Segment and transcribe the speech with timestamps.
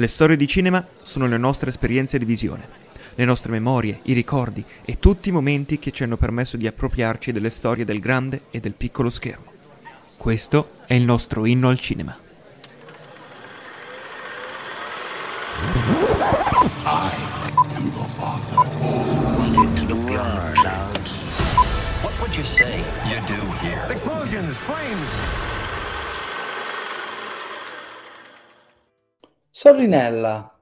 [0.00, 2.66] Le storie di cinema sono le nostre esperienze di visione,
[3.16, 7.32] le nostre memorie, i ricordi e tutti i momenti che ci hanno permesso di appropriarci
[7.32, 9.52] delle storie del grande e del piccolo schermo.
[10.16, 12.16] Questo è il nostro inno al cinema.
[22.00, 23.84] What would you say you do here?
[23.90, 25.39] Explosions, flames.
[29.60, 30.58] Sorrinella,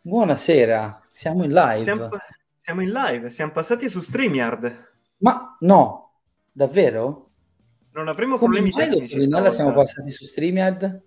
[0.00, 1.80] buonasera, siamo in live.
[1.80, 2.08] Siamo,
[2.54, 4.90] siamo in live, siamo passati su StreamYard.
[5.16, 6.20] Ma no,
[6.52, 7.30] davvero?
[7.90, 11.02] Non avremo Come problemi mai, tecnici Sorrinella, siamo passati su StreamYard?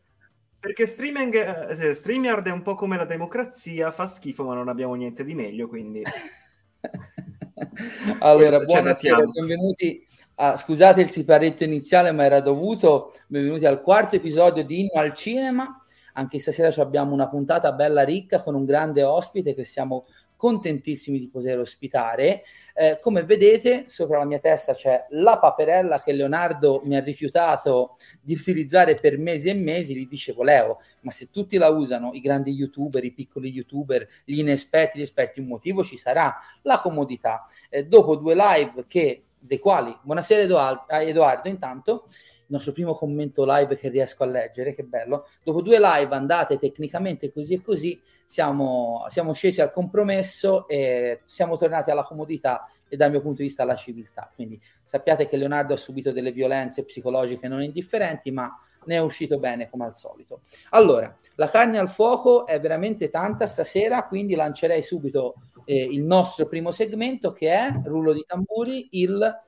[0.59, 4.95] Perché streaming, eh, StreamYard è un po' come la democrazia, fa schifo ma non abbiamo
[4.95, 6.03] niente di meglio, quindi...
[8.19, 10.05] allora, buonasera, benvenuti.
[10.35, 13.13] a- scusate il siparetto iniziale, ma era dovuto.
[13.27, 15.79] Benvenuti al quarto episodio di Inno al Cinema.
[16.17, 21.29] Anche stasera abbiamo una puntata bella ricca con un grande ospite che siamo contentissimi di
[21.29, 22.43] poter ospitare.
[22.73, 27.97] Eh, come vedete, sopra la mia testa c'è la paperella che Leonardo mi ha rifiutato
[28.21, 29.95] di utilizzare per mesi e mesi.
[29.95, 34.39] Gli dicevo, Leo, ma se tutti la usano, i grandi youtuber, i piccoli youtuber, gli
[34.39, 37.43] inesperti, gli esperti, un motivo ci sarà, la comodità.
[37.69, 42.07] Eh, dopo due live che, dei quali, buonasera Edoardo, Edoardo intanto,
[42.47, 45.25] il nostro primo commento live che riesco a leggere, che bello.
[45.43, 51.57] Dopo due live andate tecnicamente così e così, siamo, siamo scesi al compromesso e siamo
[51.57, 54.31] tornati alla comodità e dal mio punto di vista alla civiltà.
[54.33, 59.39] Quindi sappiate che Leonardo ha subito delle violenze psicologiche non indifferenti, ma ne è uscito
[59.39, 60.41] bene come al solito.
[60.69, 65.35] Allora, la carne al fuoco è veramente tanta stasera, quindi lancerei subito
[65.65, 69.43] eh, il nostro primo segmento che è, rullo di tamburi, il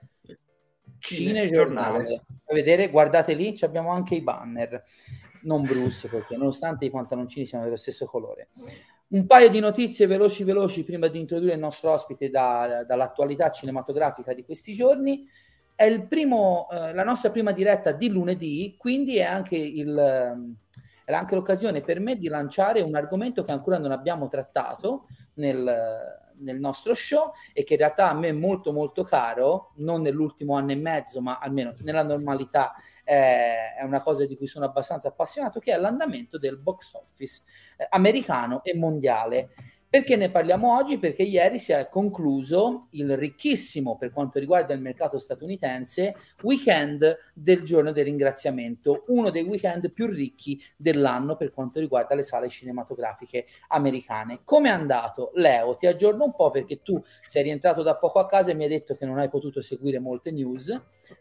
[0.99, 1.97] cinegiornale.
[1.97, 2.21] Cinegiornale.
[2.45, 4.83] A vedere, guardate lì, ci abbiamo anche i banner,
[5.43, 8.49] non Bruce, perché nonostante i pantaloncini siano dello stesso colore.
[9.09, 14.33] Un paio di notizie veloci veloci prima di introdurre il nostro ospite da- dall'attualità cinematografica
[14.33, 15.25] di questi giorni.
[15.73, 20.55] È il primo, eh, la nostra prima diretta di lunedì, quindi è anche, il, ehm,
[21.05, 25.63] era anche l'occasione per me di lanciare un argomento che ancora non abbiamo trattato nel,
[26.39, 30.55] nel nostro show e che in realtà a me è molto molto caro, non nell'ultimo
[30.55, 35.07] anno e mezzo, ma almeno nella normalità eh, è una cosa di cui sono abbastanza
[35.07, 37.43] appassionato, che è l'andamento del box office
[37.77, 39.49] eh, americano e mondiale.
[39.89, 40.97] Perché ne parliamo oggi?
[40.97, 47.63] Perché ieri si è concluso il ricchissimo, per quanto riguarda il mercato statunitense, weekend del
[47.63, 53.45] giorno del ringraziamento, uno dei weekend più ricchi dell'anno per quanto riguarda le sale cinematografiche
[53.69, 54.41] americane.
[54.43, 55.31] Come è andato?
[55.35, 58.63] Leo, ti aggiorno un po' perché tu sei rientrato da poco a casa e mi
[58.63, 60.77] hai detto che non hai potuto seguire molte news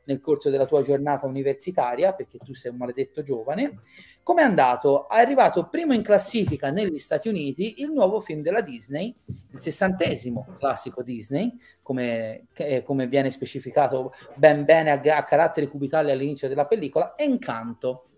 [0.06, 3.78] nel corso della tua giornata universitaria, perché tu sei un maledetto giovane.
[4.24, 5.08] Come è andato?
[5.08, 9.14] È arrivato primo in classifica negli Stati Uniti il nuovo film della Disney,
[9.52, 11.52] il sessantesimo classico Disney,
[11.82, 18.08] come, che- come viene specificato ben bene a, a caratteri cubitali all'inizio della pellicola, Encanto.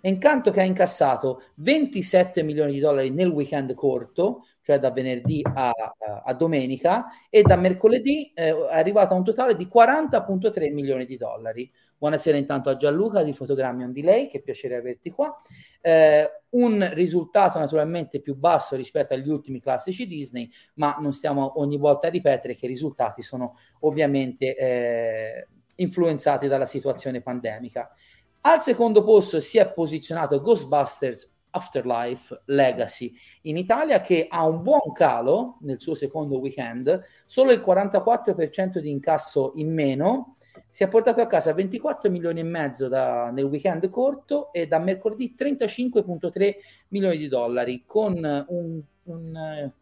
[0.00, 5.70] Encanto che ha incassato 27 milioni di dollari nel weekend corto, cioè da venerdì a,
[6.24, 11.16] a- domenica, e da mercoledì eh, è arrivato a un totale di 40,3 milioni di
[11.16, 11.70] dollari.
[11.98, 15.40] Buonasera intanto a Gianluca di Fotogrammi on Delay, che piacere averti qua.
[15.80, 21.76] Eh, un risultato naturalmente più basso rispetto agli ultimi classici Disney, ma non stiamo ogni
[21.76, 27.90] volta a ripetere che i risultati sono ovviamente eh, influenzati dalla situazione pandemica.
[28.50, 34.90] Al secondo posto si è posizionato Ghostbusters Afterlife Legacy in Italia che ha un buon
[34.94, 40.34] calo nel suo secondo weekend, solo il 44% di incasso in meno,
[40.70, 44.78] si è portato a casa 24 milioni e mezzo da- nel weekend corto e da
[44.78, 46.54] mercoledì 35,3
[46.88, 48.14] milioni di dollari con
[48.48, 49.72] un, un,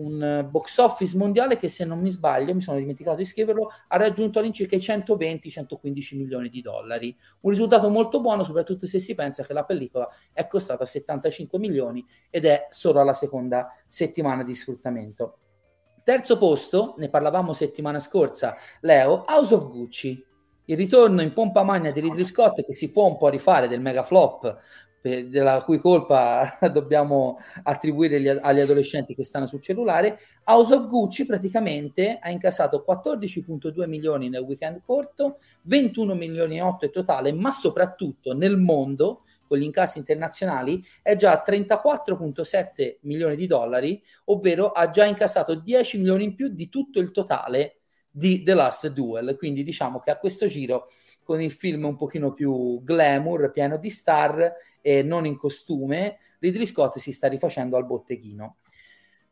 [0.00, 3.70] un, eh, box office mondiale che se non mi sbaglio, mi sono dimenticato di scriverlo,
[3.88, 7.16] ha raggiunto all'incirca i 120-115 milioni di dollari.
[7.40, 12.04] Un risultato molto buono, soprattutto se si pensa che la pellicola è costata 75 milioni
[12.30, 15.38] ed è solo alla seconda settimana di sfruttamento.
[16.02, 20.24] Terzo posto, ne parlavamo settimana scorsa, Leo, House of Gucci.
[20.64, 23.80] Il ritorno in pompa magna di Ridley Scott che si può un po' rifare del
[23.80, 24.58] mega flop
[25.00, 30.18] per- della cui colpa dobbiamo attribuire agli, agli adolescenti che stanno sul cellulare.
[30.44, 36.84] House of Gucci praticamente ha incassato 14,2 milioni nel weekend corto, 21 milioni e 8
[36.84, 43.34] in totale, ma soprattutto nel mondo con gli incassi internazionali è già a 34,7 milioni
[43.34, 48.44] di dollari, ovvero ha già incassato 10 milioni in più di tutto il totale di
[48.44, 49.36] The Last Duel.
[49.36, 50.86] Quindi diciamo che a questo giro
[51.24, 56.66] con il film un pochino più glamour, pieno di star, e non in costume, Ridley
[56.66, 58.56] Scott si sta rifacendo al botteghino.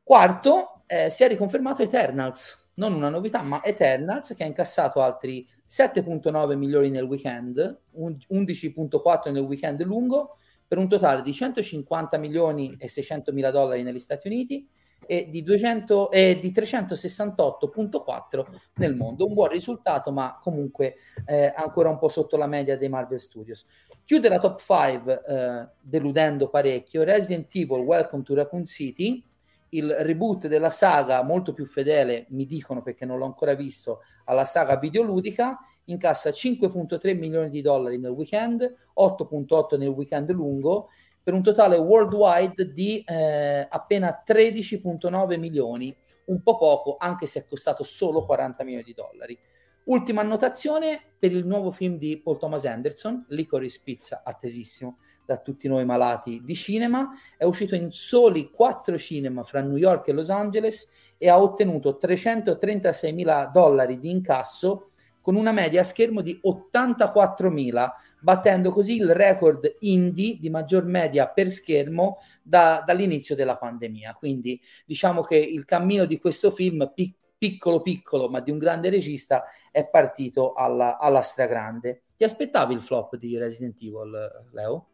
[0.02, 5.46] Quarto, eh, si è riconfermato Eternals, non una novità, ma Eternals che ha incassato altri
[5.68, 10.36] 7.9 milioni nel weekend, 11.4 nel weekend lungo,
[10.66, 14.68] per un totale di 150 milioni e 600 mila dollari negli Stati Uniti
[15.06, 19.26] e di, 200, e di 368.4 nel mondo.
[19.26, 20.96] Un buon risultato, ma comunque
[21.26, 23.66] eh, ancora un po' sotto la media dei Marvel Studios.
[24.04, 29.24] Chiude la top 5 eh, deludendo parecchio Resident Evil Welcome to Raccoon City,
[29.70, 34.44] il reboot della saga molto più fedele, mi dicono perché non l'ho ancora visto, alla
[34.44, 38.62] saga videoludica, incassa 5.3 milioni di dollari nel weekend,
[38.98, 40.88] 8.8 nel weekend lungo,
[41.28, 45.94] per un totale worldwide di eh, appena 13.9 milioni,
[46.28, 49.38] un po' poco, anche se è costato solo 40 milioni di dollari.
[49.84, 55.68] Ultima annotazione per il nuovo film di Paul Thomas Anderson, Licorice Pizza, attesissimo, da tutti
[55.68, 60.30] noi malati di cinema, è uscito in soli quattro cinema fra New York e Los
[60.30, 64.88] Angeles e ha ottenuto 336 mila dollari di incasso
[65.20, 70.84] con una media a schermo di 84 mila, battendo così il record indie di maggior
[70.84, 74.14] media per schermo da, dall'inizio della pandemia.
[74.14, 78.90] Quindi diciamo che il cammino di questo film, pic- piccolo piccolo, ma di un grande
[78.90, 82.02] regista, è partito alla, alla stragrande.
[82.16, 84.86] Ti aspettavi il flop di Resident Evil, Leo?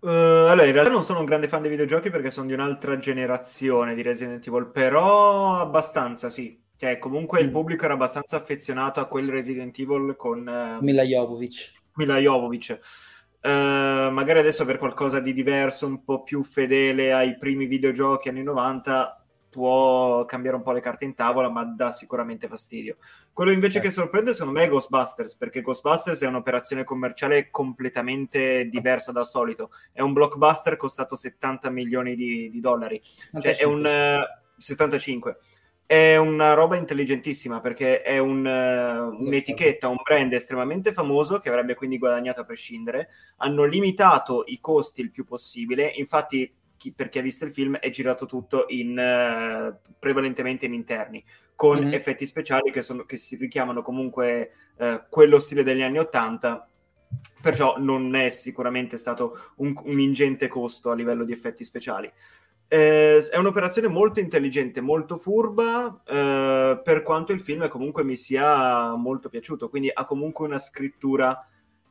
[0.00, 2.98] Uh, allora, in realtà non sono un grande fan dei videogiochi perché sono di un'altra
[2.98, 6.62] generazione di Resident Evil, però abbastanza sì.
[6.78, 7.52] Cioè, comunque il mm.
[7.52, 11.72] pubblico era abbastanza affezionato a quel Resident Evil con uh, Mila Jovovich.
[11.96, 12.78] Mila Jovovich.
[13.42, 18.42] Uh, magari adesso per qualcosa di diverso, un po' più fedele ai primi videogiochi anni
[18.42, 19.24] 90,
[19.56, 22.96] può cambiare un po' le carte in tavola, ma dà sicuramente fastidio.
[23.32, 29.12] Quello invece che sorprende secondo me è Ghostbusters, perché Ghostbusters è un'operazione commerciale completamente diversa
[29.12, 29.70] dal solito.
[29.92, 33.00] È un blockbuster costato 70 milioni di, di dollari,
[33.40, 34.24] cioè è un uh, eh,
[34.58, 35.36] 75.
[35.86, 41.76] È una roba intelligentissima perché è un, uh, un'etichetta, un brand estremamente famoso che avrebbe
[41.76, 43.08] quindi guadagnato a prescindere.
[43.36, 47.76] Hanno limitato i costi il più possibile, infatti chi, per chi ha visto il film,
[47.76, 51.24] è girato tutto in, uh, prevalentemente in interni,
[51.54, 51.92] con mm-hmm.
[51.92, 56.68] effetti speciali che, sono, che, si richiamano comunque uh, quello stile degli anni Ottanta,
[57.40, 62.12] perciò non è sicuramente stato un, un ingente costo a livello di effetti speciali.
[62.68, 68.94] Eh, è un'operazione molto intelligente, molto furba, eh, per quanto il film comunque mi sia
[68.96, 71.48] molto piaciuto, quindi ha comunque una scrittura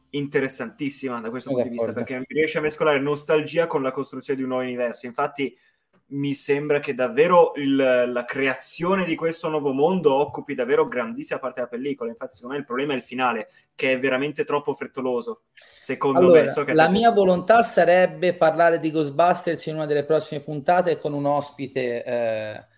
[0.10, 4.44] interessantissima da questo punto di vista perché riesce a mescolare nostalgia con la costruzione di
[4.44, 5.06] un nuovo universo.
[5.06, 5.56] Infatti,
[6.08, 11.56] mi sembra che davvero il, la creazione di questo nuovo mondo occupi davvero grandissima parte
[11.56, 12.12] della pellicola.
[12.12, 15.44] Infatti, secondo me il problema è il finale, che è veramente troppo frettoloso.
[15.54, 16.92] Secondo allora, me, so la troppo...
[16.92, 22.04] mia volontà sarebbe parlare di Ghostbusters in una delle prossime puntate con un ospite.
[22.04, 22.74] Eh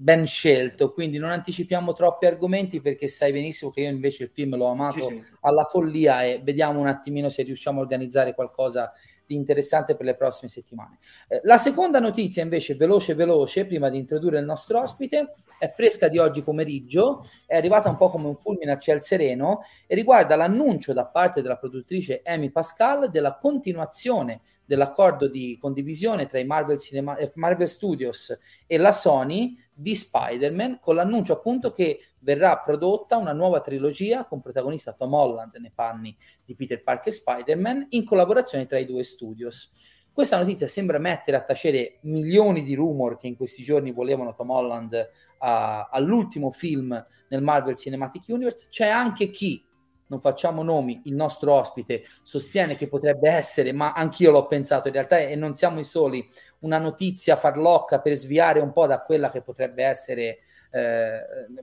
[0.00, 4.56] ben scelto, quindi non anticipiamo troppi argomenti perché sai benissimo che io invece il film
[4.56, 5.24] l'ho amato sì, sì.
[5.40, 8.90] alla follia e vediamo un attimino se riusciamo a organizzare qualcosa
[9.34, 10.98] interessante per le prossime settimane.
[11.28, 16.08] Eh, la seconda notizia invece, veloce veloce, prima di introdurre il nostro ospite, è fresca
[16.08, 20.36] di oggi pomeriggio, è arrivata un po' come un fulmine a ciel sereno e riguarda
[20.36, 26.78] l'annuncio da parte della produttrice Amy Pascal della continuazione dell'accordo di condivisione tra i Marvel,
[26.78, 33.16] Cinema, eh, Marvel Studios e la Sony di Spider-Man con l'annuncio appunto che verrà prodotta
[33.16, 38.04] una nuova trilogia con protagonista Tom Holland nei panni di Peter Parker e Spider-Man in
[38.04, 39.72] collaborazione tra i due studios.
[40.12, 44.50] Questa notizia sembra mettere a tacere milioni di rumor che in questi giorni volevano Tom
[44.50, 48.66] Holland uh, all'ultimo film nel Marvel Cinematic Universe.
[48.68, 49.64] C'è anche chi
[50.10, 54.94] non facciamo nomi, il nostro ospite sostiene che potrebbe essere, ma anch'io l'ho pensato in
[54.94, 56.28] realtà e non siamo i soli,
[56.60, 60.38] una notizia farlocca per sviare un po' da quella che potrebbe essere,
[60.72, 61.20] eh,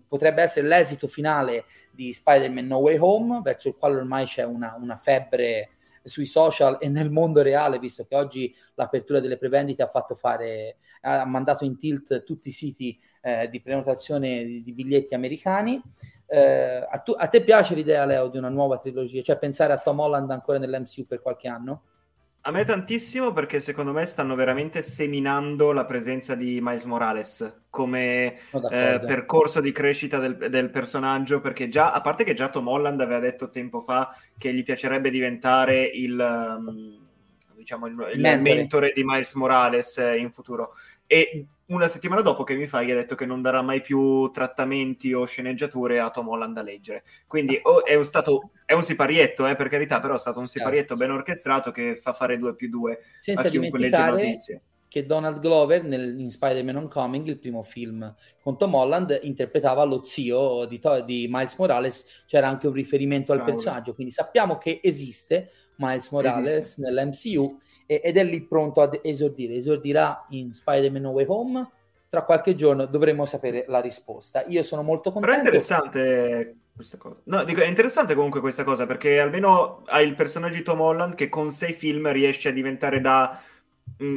[0.08, 4.78] potrebbe essere l'esito finale di Spider-Man No Way Home, verso il quale ormai c'è una,
[4.80, 5.72] una febbre
[6.08, 10.78] sui social e nel mondo reale, visto che oggi l'apertura delle prevendite ha fatto fare,
[11.02, 15.82] ha mandato in tilt tutti i siti eh, di prenotazione di, di biglietti americani.
[16.26, 19.22] Eh, a, tu, a, te piace l'idea, Leo, di una nuova trilogia?
[19.22, 21.82] Cioè pensare a Tom Holland ancora nell'MCU per qualche anno?
[22.42, 28.38] A me tantissimo perché secondo me stanno veramente seminando la presenza di Miles Morales come
[28.72, 33.02] eh, percorso di crescita del, del, personaggio perché già, a parte che già Tom Holland
[33.02, 36.18] aveva detto tempo fa che gli piacerebbe diventare il,
[36.58, 36.98] um,
[37.54, 40.74] diciamo, il, il mentore di Miles Morales eh, in futuro.
[41.06, 45.14] E una settimana dopo che mi fai ha detto che non darà mai più trattamenti
[45.14, 47.04] o sceneggiature a Tom Holland da leggere.
[47.26, 50.48] Quindi oh, è, un stato, è un siparietto, eh, per carità, però è stato un
[50.48, 54.62] siparietto ben orchestrato che fa fare 2 più 2 Senza a chiunque legge notizie.
[54.88, 60.04] che Donald Glover nel, in Spider-Man Homecoming, il primo film con Tom Holland, interpretava lo
[60.06, 63.56] zio di, di Miles Morales, c'era anche un riferimento al Cavolo.
[63.56, 66.82] personaggio, quindi sappiamo che esiste Miles Morales Esiste.
[66.82, 67.58] nell'MCU
[67.88, 69.56] ed è lì pronto ad esordire.
[69.56, 71.70] Esordirà in Spider-Man No Way Home.
[72.10, 74.44] Tra qualche giorno dovremo sapere la risposta.
[74.48, 75.48] Io sono molto Però è contento.
[75.48, 77.16] interessante questa cosa.
[77.24, 81.16] No, dico, è interessante comunque questa cosa perché almeno hai il personaggio di Tom Holland
[81.16, 83.42] che con sei film riesce a diventare da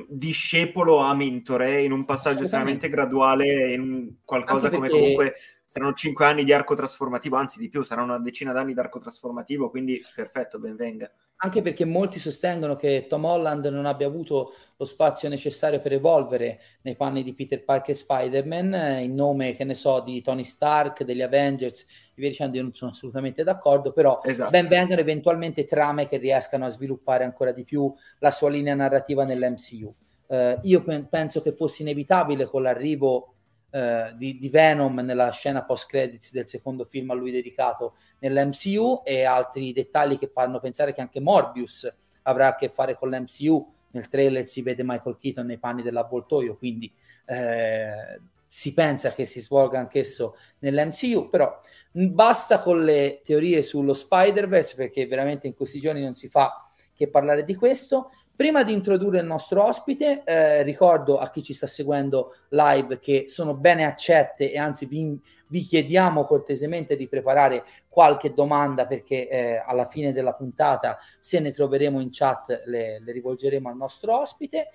[0.08, 5.34] discepolo a mentore in un passaggio estremamente graduale, in qualcosa Anche come perché- comunque
[5.70, 8.98] saranno cinque anni di arco trasformativo, anzi di più, saranno una decina d'anni di arco
[8.98, 11.08] trasformativo, quindi perfetto, ben venga.
[11.42, 16.60] Anche perché molti sostengono che Tom Holland non abbia avuto lo spazio necessario per evolvere
[16.82, 20.44] nei panni di Peter Parker e Spider-Man, eh, in nome, che ne so, di Tony
[20.44, 21.86] Stark, degli Avengers,
[22.20, 24.50] via dicendo, io non sono assolutamente d'accordo, però Esatto.
[24.50, 29.24] ben vengano eventualmente trame che riescano a sviluppare ancora di più la sua linea narrativa
[29.24, 29.94] nell'MCU.
[30.28, 33.34] Eh, io pen- penso che fosse inevitabile con l'arrivo
[33.70, 39.24] eh, di, di Venom nella scena post-credits del secondo film a lui dedicato nell'MCU e
[39.24, 43.72] altri dettagli che fanno pensare che anche Morbius avrà a che fare con l'MCU.
[43.92, 46.92] Nel trailer si vede Michael Keaton nei panni dell'avvoltoio, quindi
[47.26, 48.20] eh,
[48.52, 51.56] si pensa che si svolga anch'esso nell'MCU, però
[51.92, 56.60] basta con le teorie sullo Spider-Verse perché veramente in questi giorni non si fa
[56.92, 58.10] che parlare di questo.
[58.34, 63.26] Prima di introdurre il nostro ospite, eh, ricordo a chi ci sta seguendo live che
[63.28, 65.16] sono bene accette e anzi vi,
[65.46, 71.52] vi chiediamo cortesemente di preparare qualche domanda perché eh, alla fine della puntata, se ne
[71.52, 74.70] troveremo in chat, le, le rivolgeremo al nostro ospite.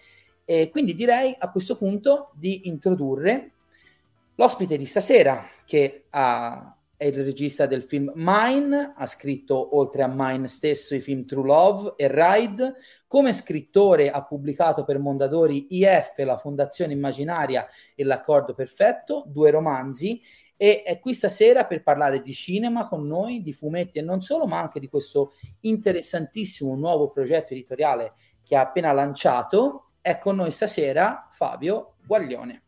[0.46, 3.55] E quindi direi a questo punto di introdurre
[4.36, 10.12] l'ospite di stasera che ha- è il regista del film Mine, ha scritto oltre a
[10.14, 12.76] Mine stesso i film True Love e Ride.
[13.06, 20.22] Come scrittore ha pubblicato per Mondadori IF, la Fondazione Immaginaria e l'Accordo Perfetto, due romanzi
[20.58, 24.46] e è qui stasera per parlare di cinema con noi, di fumetti e non solo,
[24.46, 28.14] ma anche di questo interessantissimo nuovo progetto editoriale
[28.44, 29.92] che ha appena lanciato.
[30.00, 32.65] È con noi stasera Fabio Guaglione.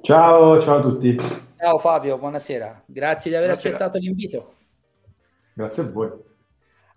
[0.00, 1.16] Ciao, ciao a tutti.
[1.56, 2.84] Ciao Fabio, buonasera.
[2.86, 3.74] Grazie di aver Buonasera.
[3.74, 4.54] accettato l'invito.
[5.54, 6.10] Grazie a voi.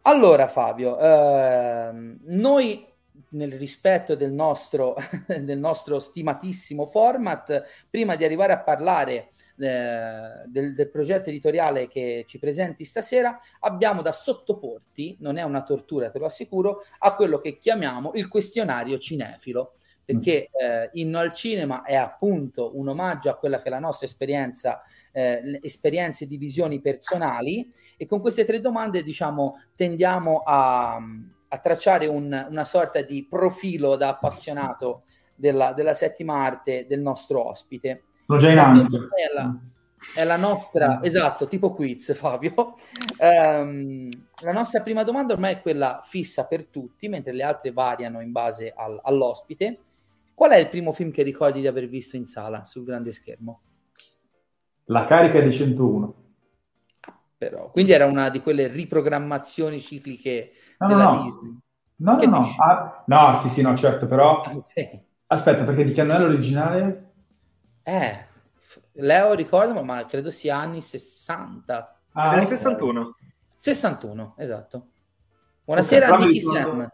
[0.03, 2.87] Allora Fabio, ehm, noi
[3.29, 4.95] nel rispetto del nostro,
[5.27, 12.25] del nostro stimatissimo format, prima di arrivare a parlare eh, del, del progetto editoriale che
[12.27, 17.39] ci presenti stasera, abbiamo da sottoporti, non è una tortura, te lo assicuro, a quello
[17.39, 19.73] che chiamiamo il questionario cinefilo.
[20.03, 24.07] Perché eh, Inno al cinema è appunto un omaggio a quella che è la nostra
[24.07, 24.81] esperienza,
[25.11, 30.95] eh, esperienze di visioni personali, e con queste tre domande, diciamo, tendiamo a,
[31.47, 35.03] a tracciare un- una sorta di profilo da appassionato
[35.35, 38.03] della, della settima arte del nostro ospite.
[38.23, 38.99] Sono già in ansia.
[38.99, 39.55] È la,
[40.15, 42.73] è la nostra, esatto, tipo quiz, Fabio.
[43.17, 44.09] Ehm,
[44.41, 48.31] la nostra prima domanda ormai è quella fissa per tutti, mentre le altre variano in
[48.31, 49.79] base al- all'ospite.
[50.33, 53.61] Qual è il primo film che ricordi di aver visto in sala sul grande schermo?
[54.95, 56.15] La carica di 101.
[57.37, 61.11] Però, quindi era una di quelle riprogrammazioni cicliche No, della no.
[61.23, 61.57] Disney.
[61.97, 62.55] No, Che no, no.
[62.57, 64.41] Ah, no, sì, sì, no, certo, però...
[64.57, 65.03] Ok.
[65.27, 67.13] Aspetta, perché di che anno è l'originale?
[67.83, 68.25] Eh,
[68.93, 72.01] Leo ricordo, ma credo sia anni 60.
[72.13, 72.45] Ah, Nel ok.
[72.45, 73.15] 61.
[73.59, 74.91] 61, esatto.
[75.63, 76.89] Buonasera, Nicky ricordo- Sam.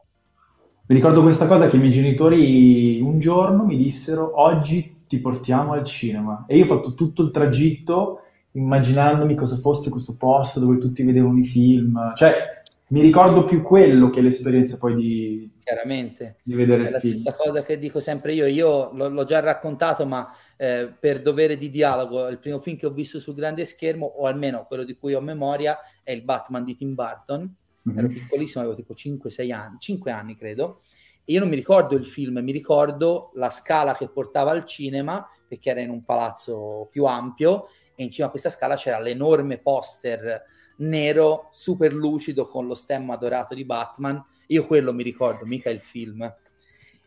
[0.89, 5.74] Mi ricordo questa cosa che i miei genitori un giorno mi dissero oggi ti portiamo
[5.74, 6.46] al cinema.
[6.48, 11.39] E io ho fatto tutto il tragitto immaginandomi cosa fosse questo posto dove tutti vedevano
[11.39, 12.13] i film.
[12.15, 16.38] Cioè, mi ricordo più quello che l'esperienza poi di, Chiaramente.
[16.41, 17.13] di vedere È la film.
[17.15, 18.46] stessa cosa che dico sempre io.
[18.46, 20.25] Io l'ho, l'ho già raccontato, ma
[20.56, 24.25] eh, per dovere di dialogo, il primo film che ho visto sul grande schermo, o
[24.25, 27.53] almeno quello di cui ho memoria, è il Batman di Tim Burton.
[27.91, 27.98] Mhm.
[27.98, 30.79] ero piccolissimo, avevo tipo 5-6 anni, 5 anni credo,
[31.24, 35.27] e io non mi ricordo il film, mi ricordo la scala che portava al cinema,
[35.48, 39.58] perché era in un palazzo più ampio, e in cima a questa scala c'era l'enorme
[39.58, 40.44] poster
[40.77, 44.24] nero, super lucido, con lo stemma dorato di Batman.
[44.48, 46.32] Io quello mi ricordo, mica il film.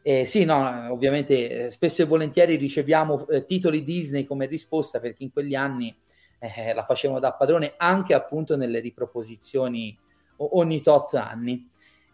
[0.03, 5.25] Eh, sì, no, ovviamente eh, spesso e volentieri riceviamo eh, titoli Disney come risposta perché
[5.25, 5.95] in quegli anni
[6.39, 9.97] eh, la facevano da padrone anche appunto nelle riproposizioni
[10.41, 11.69] ogni tot anni.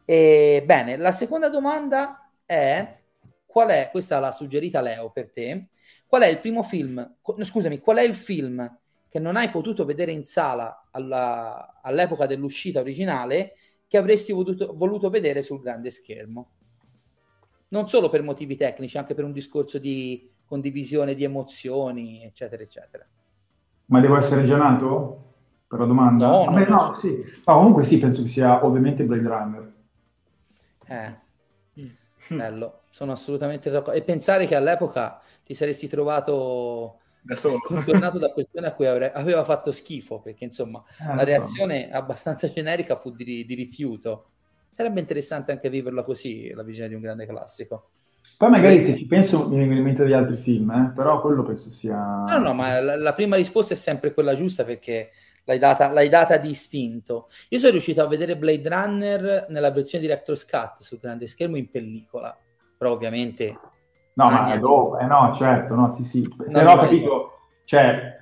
[0.04, 3.00] E, bene, la seconda domanda è
[3.45, 5.68] qual è, questa l'ha suggerita Leo per te,
[6.06, 8.78] qual è il primo film, co- scusami, qual è il film
[9.09, 13.54] che non hai potuto vedere in sala alla- all'epoca dell'uscita originale
[13.88, 16.50] che avresti voluto, voluto vedere sul grande schermo?
[17.68, 23.06] Non solo per motivi tecnici, anche per un discorso di condivisione di emozioni, eccetera, eccetera.
[23.87, 25.25] Ma devo essere già nato?
[25.68, 26.28] Per la domanda?
[26.28, 27.23] No, Vabbè, no, sì.
[27.44, 29.75] No, comunque sì, penso che sia ovviamente Blade Runner.
[30.88, 31.12] Eh,
[32.32, 33.99] bello, sono assolutamente d'accordo.
[33.99, 37.61] E pensare che all'epoca ti saresti trovato Da solo.
[37.68, 41.42] contornato da persone a cui avre- aveva fatto schifo, perché insomma Eh, la lo so.
[41.44, 44.30] reazione abbastanza generica fu di, di rifiuto.
[44.70, 47.90] Sarebbe interessante anche viverla così, la visione di un grande classico.
[48.38, 51.42] Poi magari se ci penso mi vengono in mente degli altri film, eh, però quello
[51.42, 51.96] penso sia...
[52.28, 55.12] No, no, ma la, la prima risposta è sempre quella giusta perché
[55.46, 57.28] l'hai data, l'hai data di istinto.
[57.50, 61.70] Io sono riuscito a vedere Blade Runner nella versione Director's Cut sul grande schermo in
[61.70, 62.38] pellicola,
[62.76, 63.58] però ovviamente
[64.14, 64.60] No, ma niente.
[64.60, 66.22] dopo, eh no, certo, no, sì, sì.
[66.22, 67.30] No, Però ho capito,
[67.64, 68.14] cioè,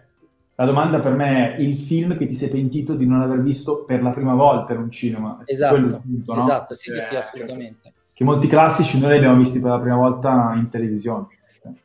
[0.57, 3.85] la domanda per me è il film che ti sei pentito di non aver visto
[3.85, 5.39] per la prima volta in un cinema.
[5.47, 6.41] esatto, è punto, no?
[6.41, 7.93] esatto, sì, sì, Eh, sì, assolutamente.
[8.13, 11.27] Che molti classici noi li abbiamo visti per la prima volta in televisione.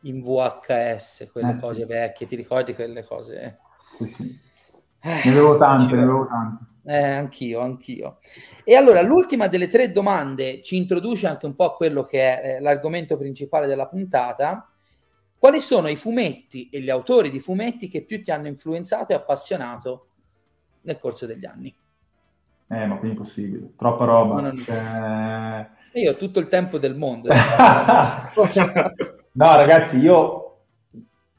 [0.01, 1.87] In VHS, quelle Eh, cose sì.
[1.87, 3.59] vecchie, ti ricordi quelle cose?
[3.97, 4.39] Sì, sì.
[5.01, 6.63] Eh, Ne avevo tante, ne avevo tante.
[6.85, 8.17] Eh, anch'io, anch'io.
[8.63, 12.55] E allora, l'ultima delle tre domande ci introduce anche un po' a quello che è
[12.55, 14.67] eh, l'argomento principale della puntata.
[15.37, 19.15] Quali sono i fumetti e gli autori di fumetti che più ti hanno influenzato e
[19.15, 20.07] appassionato
[20.81, 21.73] nel corso degli anni?
[22.67, 23.71] Eh, ma quindi impossibile.
[23.77, 24.41] Troppa roba.
[24.41, 24.55] No.
[24.57, 25.67] Cioè...
[25.91, 27.29] E io ho tutto il tempo del mondo.
[29.31, 30.57] no, ragazzi, io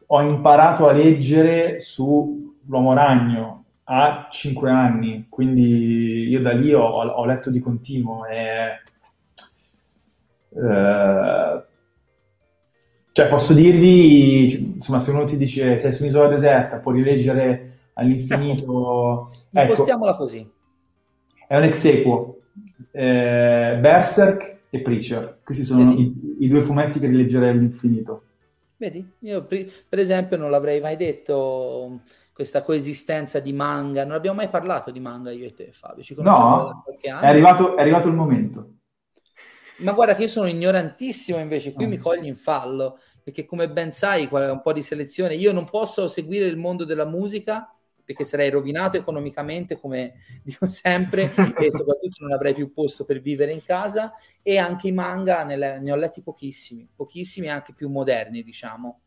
[0.06, 6.82] ho imparato a leggere su L'Uomo Ragno a 5 anni, quindi io da lì ho,
[6.82, 8.82] ho letto di continuo e...
[10.54, 11.64] eh,
[13.12, 19.28] cioè, posso dirvi, insomma, se uno ti dice sei su un'isola deserta, puoi rileggere all'infinito...
[19.52, 20.48] Ecco, Impostiamola così.
[21.48, 22.40] è un ex equo.
[22.92, 25.40] Eh, Berserk e Preacher.
[25.42, 28.22] Questi sono i, i due fumetti che rileggerei all'infinito.
[28.76, 29.06] Vedi?
[29.20, 32.00] Io per esempio non l'avrei mai detto
[32.40, 34.04] questa coesistenza di manga.
[34.04, 36.02] Non abbiamo mai parlato di manga io e te, Fabio.
[36.02, 36.82] Ci conosciamo da No,
[37.18, 38.74] è arrivato, è arrivato il momento.
[39.76, 41.90] Ma guarda che io sono ignorantissimo invece, qui Mm.
[41.90, 45.52] mi cogli in fallo, perché come ben sai, qua è un po' di selezione, io
[45.52, 47.74] non posso seguire il mondo della musica
[48.04, 53.52] perché sarei rovinato economicamente, come dico sempre, e soprattutto non avrei più posto per vivere
[53.52, 57.88] in casa, e anche i manga ne, le- ne ho letti pochissimi, pochissimi anche più
[57.88, 59.00] moderni, diciamo.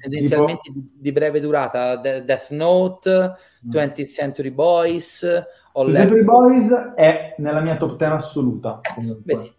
[0.00, 5.88] Tendenzialmente di, di breve durata, De- Death Note, Tipo, 20th Century Boys, ho mm.
[5.88, 6.08] letto...
[6.08, 8.80] Century Boys è nella mia top 10 assoluta.
[8.94, 9.34] comunque.
[9.34, 9.54] Vedi,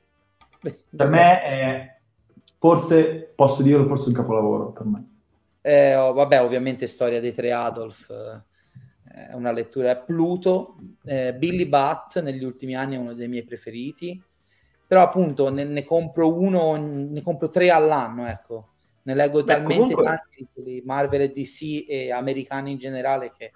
[0.61, 1.97] vedi, Per me è,
[2.57, 5.09] forse, posso dirlo, forse un capolavoro per me.
[5.61, 9.97] Eh, oh, vabbè, ovviamente Storia dei Tre Adolf eh, è una lettura.
[9.97, 14.21] Pluto, eh, Billy Butt negli ultimi anni è uno dei miei preferiti,
[14.87, 18.69] però appunto ne, ne compro uno, ne compro tre all'anno, ecco.
[19.07, 23.51] Ne leggo Beh, talmente comunque- tanti di Marvel e DC e americani in generale che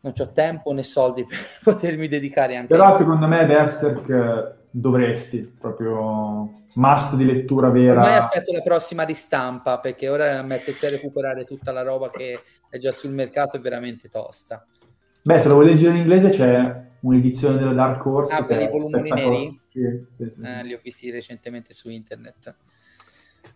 [0.00, 5.38] non ho tempo né soldi per potermi dedicare anche Però a secondo me Berserk dovresti,
[5.58, 8.02] proprio must di lettura vera.
[8.02, 12.78] Ormai aspetto la prossima ristampa perché ora mettersi a recuperare tutta la roba che è
[12.78, 14.64] già sul mercato è veramente tosta.
[15.22, 18.32] Beh, se lo vuoi leggere in inglese c'è un'edizione della Dark Horse.
[18.32, 19.28] Ah, per i spettacolare.
[19.28, 19.60] neri?
[19.66, 20.42] Sì, sì, sì.
[20.44, 22.54] Eh, li ho visti recentemente su internet.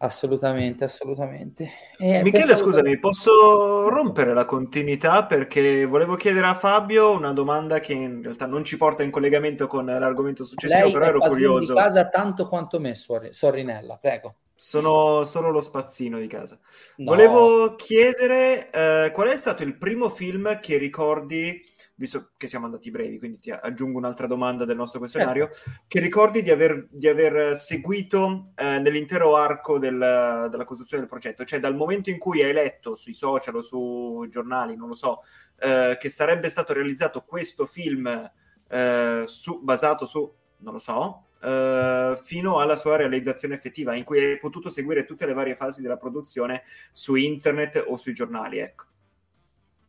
[0.02, 1.70] Assolutamente, assolutamente.
[1.98, 7.92] E Michele, scusami, posso rompere la continuità perché volevo chiedere a Fabio una domanda che
[7.92, 11.74] in realtà non ci porta in collegamento con l'argomento successivo, Lei però ero curioso.
[11.74, 14.36] di casa tanto quanto me, Sor- Sorrinella, prego.
[14.54, 16.58] Sono solo lo spazzino di casa.
[16.96, 17.04] No.
[17.10, 21.62] Volevo chiedere eh, qual è stato il primo film che ricordi,
[22.00, 25.50] visto che siamo andati brevi, quindi ti aggiungo un'altra domanda del nostro questionario,
[25.86, 31.44] che ricordi di aver, di aver seguito eh, nell'intero arco del- della costruzione del progetto,
[31.44, 35.24] cioè dal momento in cui hai letto sui social o su giornali, non lo so,
[35.58, 38.30] eh, che sarebbe stato realizzato questo film
[38.72, 44.24] eh, su- basato su, non lo so, eh, fino alla sua realizzazione effettiva, in cui
[44.24, 48.84] hai potuto seguire tutte le varie fasi della produzione su internet o sui giornali, ecco.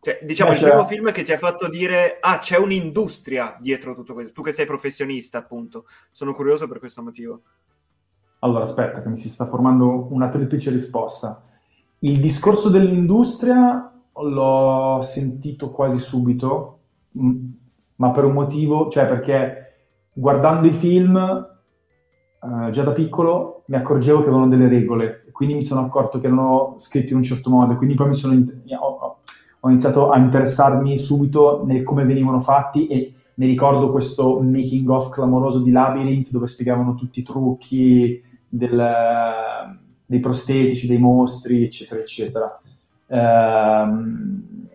[0.04, 3.56] Cioè, diciamo, Beh, il cioè- primo film che ti ha fatto dire, ah, c'è un'industria
[3.60, 5.86] dietro tutto questo, tu che sei professionista, appunto.
[6.10, 7.42] Sono curioso per questo motivo.
[8.40, 11.44] Allora, aspetta, che mi si sta formando una triplice risposta.
[12.00, 16.80] Il discorso dell'industria l'ho sentito quasi subito,
[17.12, 17.40] mh,
[17.98, 19.74] ma per un motivo, cioè perché
[20.14, 25.64] guardando i film eh, già da piccolo mi accorgevo che avevano delle regole, quindi mi
[25.64, 28.34] sono accorto che erano scritti in un certo modo, quindi poi mi sono,
[28.80, 29.20] ho,
[29.64, 35.10] ho iniziato a interessarmi subito nel come venivano fatti e mi ricordo questo making of
[35.10, 42.62] clamoroso di Labyrinth dove spiegavano tutti i trucchi del, dei prostetici, dei mostri, eccetera, eccetera.
[43.08, 44.68] Um,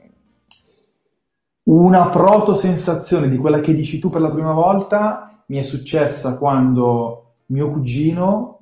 [1.65, 6.39] una proto sensazione di quella che dici tu per la prima volta mi è successa
[6.39, 8.61] quando mio cugino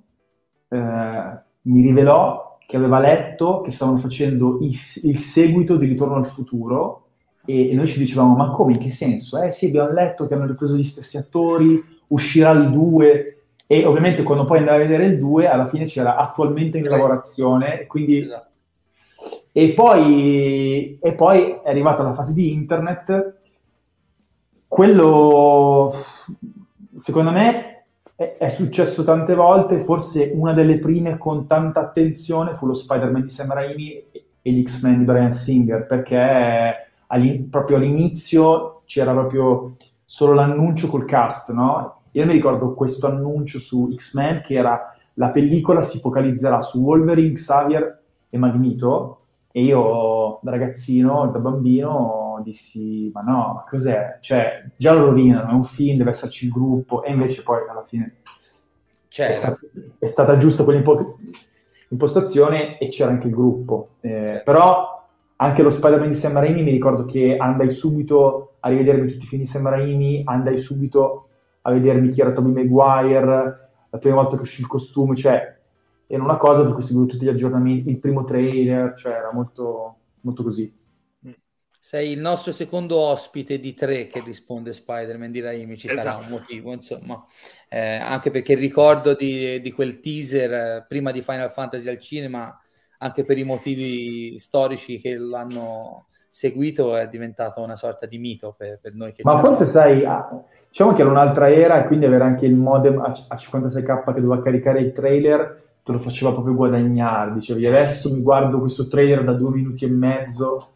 [0.68, 6.26] eh, mi rivelò che aveva letto che stavano facendo il, il seguito di Ritorno al
[6.26, 7.02] futuro
[7.44, 9.40] e, e, noi ci dicevamo ma come, in che senso?
[9.40, 14.22] Eh sì, abbiamo letto che hanno ripreso gli stessi attori, uscirà il 2 e ovviamente
[14.22, 18.20] quando poi andava a vedere il 2 alla fine c'era attualmente in lavorazione quindi...
[18.20, 18.52] Esatto.
[19.56, 23.36] E, poi, e poi è arrivata la fase di internet
[24.66, 25.94] quello
[26.96, 27.73] secondo me
[28.16, 33.22] è, è, successo tante volte, forse una delle prime con tanta attenzione fu lo Spider-Man
[33.22, 34.04] di Sam Raimi
[34.40, 39.74] e gli X-Men di Brian Singer, perché all'in- proprio all'inizio c'era proprio
[40.04, 42.02] solo l'annuncio col cast, no?
[42.12, 47.32] Io mi ricordo questo annuncio su X-Men che era la pellicola si focalizzerà su Wolverine,
[47.32, 48.00] Xavier
[48.30, 49.18] e Magneto
[49.52, 54.18] e io da ragazzino, da bambino, dissi, ma no, ma cos'è?
[54.20, 57.82] Cioè, già lo rovinano, è un film, deve esserci il gruppo, e invece poi alla
[57.82, 58.16] fine
[59.08, 59.32] c'era.
[59.32, 59.58] È, stata,
[59.98, 63.96] è stata giusta quell'impostazione e c'era anche il gruppo.
[64.00, 64.92] Eh, però
[65.36, 69.26] anche lo Spider-Man di Sam Raimi mi ricordo che andai subito a rivedermi tutti i
[69.26, 71.28] film di Sam Raimi, andai subito
[71.62, 75.52] a vedermi chi era Tobey Maguire, la prima volta che uscì il costume, cioè
[76.06, 79.96] era una cosa per cui seguivo tutti gli aggiornamenti, il primo trailer, cioè era molto,
[80.20, 80.72] molto così.
[81.84, 86.00] Sei il nostro secondo ospite di tre che risponde Spider-Man di Raimi, ci esatto.
[86.00, 86.38] sarà un esatto.
[86.40, 87.24] motivo, insomma.
[87.68, 92.58] Eh, anche perché ricordo di, di quel teaser eh, prima di Final Fantasy al cinema,
[93.00, 98.78] anche per i motivi storici che l'hanno seguito, è diventato una sorta di mito per,
[98.80, 99.12] per noi.
[99.20, 102.98] Ma forse sai, ah, diciamo che era un'altra era e quindi avere anche il modem
[102.98, 107.34] a, a 56k che doveva caricare il trailer te lo faceva proprio guadagnare.
[107.34, 110.73] Dicevi, adesso mi guardo questo trailer da due minuti e mezzo.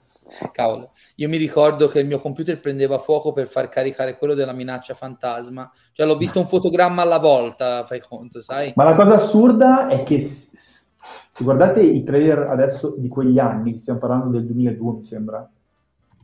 [0.53, 4.53] Cavolo, io mi ricordo che il mio computer prendeva fuoco per far caricare quello della
[4.53, 5.71] minaccia fantasma.
[5.93, 8.73] Cioè, l'ho visto un fotogramma alla volta, fai conto, sai?
[8.77, 13.99] Ma la cosa assurda è che se guardate i trailer adesso di quegli anni, stiamo
[13.99, 15.51] parlando del 2002, mi sembra.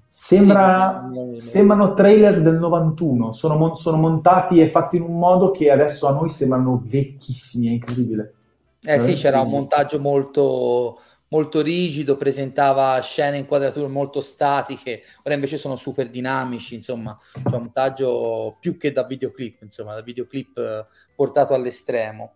[0.07, 5.71] Sembra, sì, sembrano trailer del 91, sono, sono montati e fatti in un modo che
[5.71, 8.35] adesso a noi sembrano vecchissimi, è incredibile.
[8.83, 10.99] Eh sì, c'era un montaggio molto,
[11.35, 17.62] molto rigido, presentava scene inquadrature molto statiche, ora invece sono super dinamici, insomma, c'è un
[17.62, 22.35] montaggio più che da videoclip, insomma, da videoclip eh, portato all'estremo.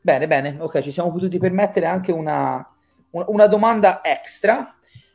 [0.00, 2.68] Bene, bene, ok, ci siamo potuti permettere anche una,
[3.10, 4.74] una domanda extra.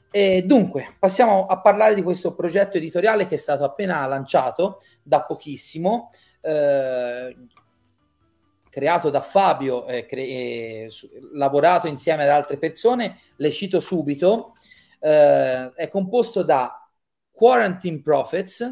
[0.10, 5.24] E dunque, passiamo a parlare di questo progetto editoriale che è stato appena lanciato da
[5.24, 6.10] pochissimo.
[6.40, 7.36] Eh,
[8.76, 14.56] creato da Fabio, eh, cre- eh, su- lavorato insieme ad altre persone, le cito subito,
[15.00, 16.86] eh, è composto da
[17.32, 18.70] Quarantine Prophets,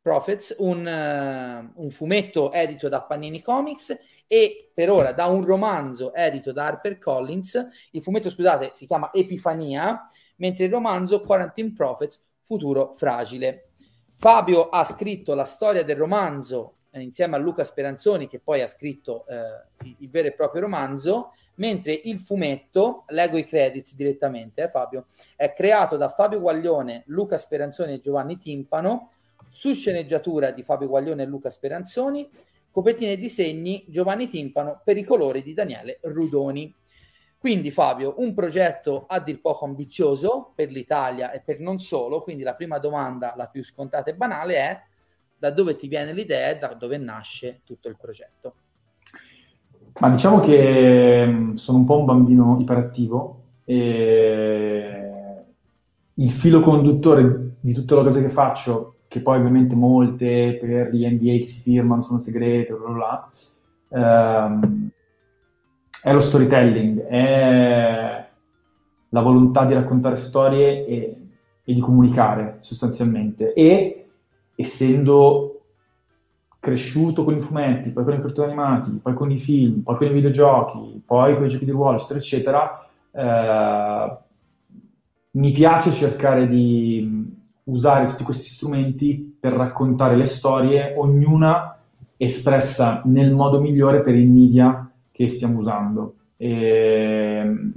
[0.00, 3.94] Prophets un, uh, un, fumetto edito da Panini Comics
[4.26, 7.68] e per ora da un romanzo edito da HarperCollins.
[7.90, 13.72] Il fumetto, scusate, si chiama Epifania, mentre il romanzo Quarantine Prophets, Futuro Fragile.
[14.16, 19.24] Fabio ha scritto la storia del romanzo insieme a Luca Speranzoni che poi ha scritto
[19.26, 24.68] eh, il, il, vero e proprio romanzo, mentre il fumetto, leggo i credits direttamente, eh,
[24.68, 29.12] Fabio, è creato da Fabio Guaglione, Luca Speranzoni e Giovanni Timpano,
[29.48, 32.28] su sceneggiatura di Fabio Guaglione e Luca Speranzoni,
[32.70, 36.74] copertine e disegni Giovanni Timpano per i colori di Daniele Rudoni.
[37.36, 42.44] Quindi Fabio, un progetto a dir poco ambizioso per l'Italia e per non solo, quindi
[42.44, 44.82] la prima domanda, la più scontata e banale è
[45.42, 48.54] da dove ti viene l'idea e da dove nasce tutto il progetto?
[49.98, 55.10] Ma diciamo che mm, sono un po' un bambino iperattivo e
[56.14, 61.04] il filo conduttore di tutte le cose che faccio, che poi ovviamente molte per gli
[61.04, 63.28] NDA che si firmano sono segrete, bla bla
[63.90, 64.90] bla, ehm,
[66.04, 68.28] è lo storytelling, è
[69.08, 71.16] la volontà di raccontare storie e,
[71.64, 73.52] e di comunicare sostanzialmente.
[73.54, 74.01] E
[74.54, 75.62] essendo
[76.58, 80.06] cresciuto con i fumetti, poi con i cartoni animati, poi con i film, poi con
[80.06, 84.16] i videogiochi, poi con i giochi di ruolo, eccetera, eccetera, eh,
[85.32, 87.30] mi piace cercare di
[87.64, 91.78] usare tutti questi strumenti per raccontare le storie, ognuna
[92.16, 96.14] espressa nel modo migliore per il media che stiamo usando.
[96.36, 97.70] E,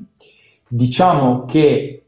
[0.67, 2.03] diciamo che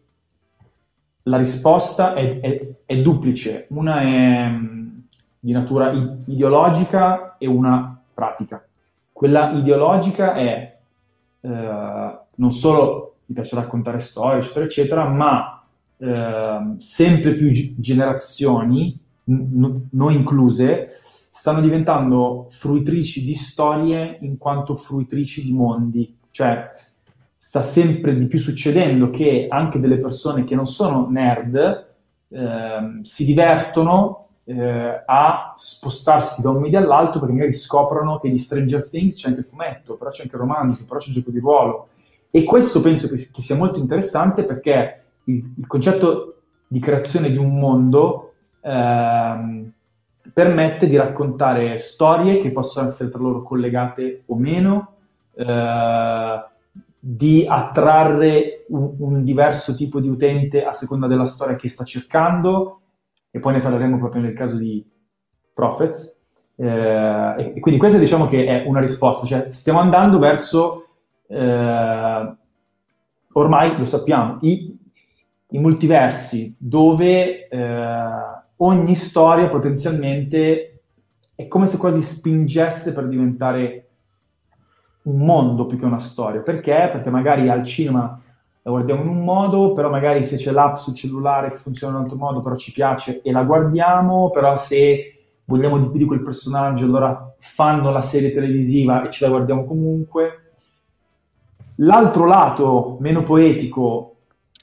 [1.24, 5.04] la risposta è, è, è duplice, una è mh,
[5.40, 5.92] di natura
[6.26, 8.66] ideologica e una pratica.
[9.12, 10.78] Quella ideologica è
[11.42, 15.66] eh, non solo mi piace raccontare storie, eccetera, eccetera, ma
[15.98, 25.44] eh, sempre più generazioni, n- non incluse, stanno diventando fruitrici di storie in quanto fruitrici
[25.44, 26.16] di mondi.
[26.32, 26.72] Cioè,
[27.36, 31.87] sta sempre di più succedendo che anche delle persone che non sono nerd
[32.30, 38.38] eh, si divertono eh, a spostarsi da un media all'altro perché magari scoprono che di
[38.38, 41.32] Stranger Things c'è anche il fumetto, però c'è anche il romanzo, però c'è il gioco
[41.32, 41.88] di ruolo.
[42.32, 47.58] E questo penso che, sia molto interessante perché il, il, concetto di creazione di un
[47.58, 49.72] mondo ehm,
[50.34, 54.94] permette di raccontare storie che possono essere tra loro collegate o meno,
[55.36, 56.46] eh,
[57.10, 62.82] di attrarre un, un, diverso tipo di utente a seconda della storia che sta cercando,
[63.32, 64.86] e poi ne parleremo proprio nel caso di
[65.54, 66.20] Prophets.
[66.58, 70.88] Eh, e quindi questa diciamo che è una risposta, cioè stiamo andando verso,
[71.28, 72.36] eh,
[73.32, 74.78] ormai lo sappiamo, i,
[75.52, 78.10] i multiversi dove eh,
[78.58, 80.82] ogni storia potenzialmente
[81.36, 83.87] è come se quasi spingesse per diventare
[85.08, 86.42] un mondo più che una storia.
[86.42, 86.90] Perché?
[86.92, 88.22] Perché magari al cinema
[88.62, 92.00] la guardiamo in un modo, però magari se c'è l'app sul cellulare che funziona in
[92.00, 95.14] un altro modo, però ci piace e la guardiamo, però se
[95.46, 99.64] vogliamo di più di quel personaggio, allora fanno la serie televisiva e ce la guardiamo
[99.64, 100.52] comunque.
[101.76, 104.16] L'altro lato, meno poetico,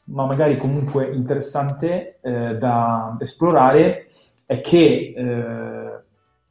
[0.07, 4.05] ma magari comunque interessante eh, da esplorare
[4.45, 6.03] è che eh,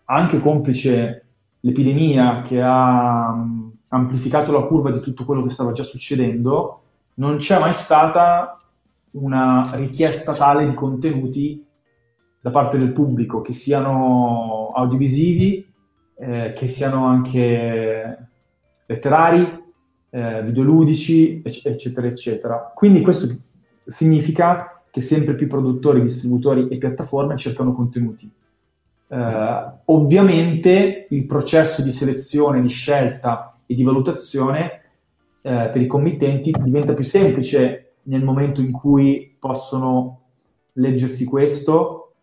[0.06, 1.26] anche complice
[1.60, 3.36] l'epidemia che ha
[3.90, 6.82] amplificato la curva di tutto quello che stava già succedendo,
[7.16, 8.58] non c'è mai stata
[9.12, 11.64] una richiesta tale di contenuti
[12.42, 15.66] da parte del pubblico, che siano audiovisivi,
[16.16, 18.28] eh, che siano anche
[18.86, 19.62] letterari,
[20.10, 22.72] eh, videoludici, eccetera, eccetera.
[22.76, 23.28] Quindi questo
[23.78, 28.30] significa che sempre più produttori, distributori e piattaforme cercano contenuti.
[29.08, 34.82] Eh, ovviamente il processo di selezione, di scelta e di valutazione
[35.42, 40.22] eh, per i committenti diventa più semplice nel momento in cui possono
[40.74, 42.14] leggersi questo,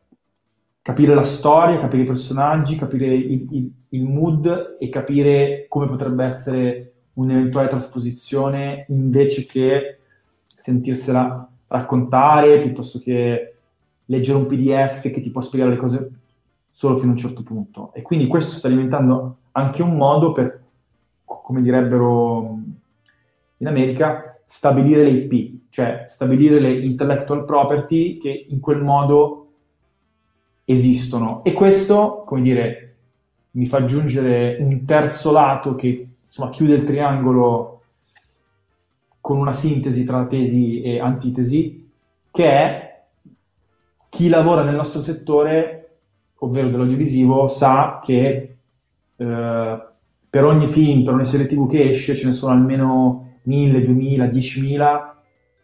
[0.83, 6.25] capire la storia, capire i personaggi, capire il, il, il mood e capire come potrebbe
[6.25, 9.99] essere un'eventuale trasposizione invece che
[10.55, 13.55] sentirsela raccontare piuttosto che
[14.07, 16.11] leggere un PDF che ti può spiegare le cose
[16.71, 17.93] solo fino a un certo punto.
[17.95, 20.63] E quindi questo sta diventando anche un modo per,
[21.51, 22.59] come direbbero
[23.57, 29.49] in America, stabilire le IP, cioè stabilire le intellectual property che in quel modo
[30.65, 31.43] esistono.
[31.43, 32.95] E questo, come dire,
[33.53, 37.83] mi fa aggiungere un terzo lato che insomma, chiude il triangolo
[39.21, 41.91] con una sintesi tra tesi e antitesi,
[42.31, 43.03] che è
[44.09, 45.97] chi lavora nel nostro settore,
[46.37, 48.57] ovvero dell'audiovisivo, sa che
[49.17, 49.89] eh,
[50.31, 54.27] per ogni film, per ogni serie TV che esce, ce ne sono almeno 1000, 2000,
[54.27, 55.11] 10.000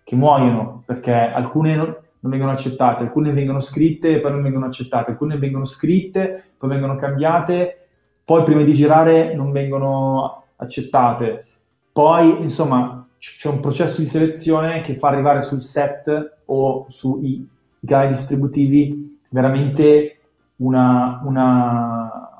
[0.02, 4.66] che muoiono perché alcune non, non vengono accettate, alcune vengono scritte e poi non vengono
[4.66, 7.76] accettate, alcune vengono scritte, poi vengono cambiate,
[8.24, 11.44] poi prima di girare non vengono accettate.
[11.92, 17.48] Poi, insomma, c'è un processo di selezione che fa arrivare sul set o sui
[17.84, 20.18] canali distributivi veramente
[20.56, 22.35] una, una,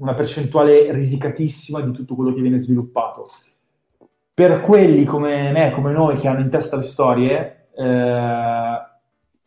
[0.00, 3.28] una percentuale risicatissima di tutto quello che viene sviluppato.
[4.32, 8.78] Per quelli come me, come noi, che hanno in testa le storie, eh,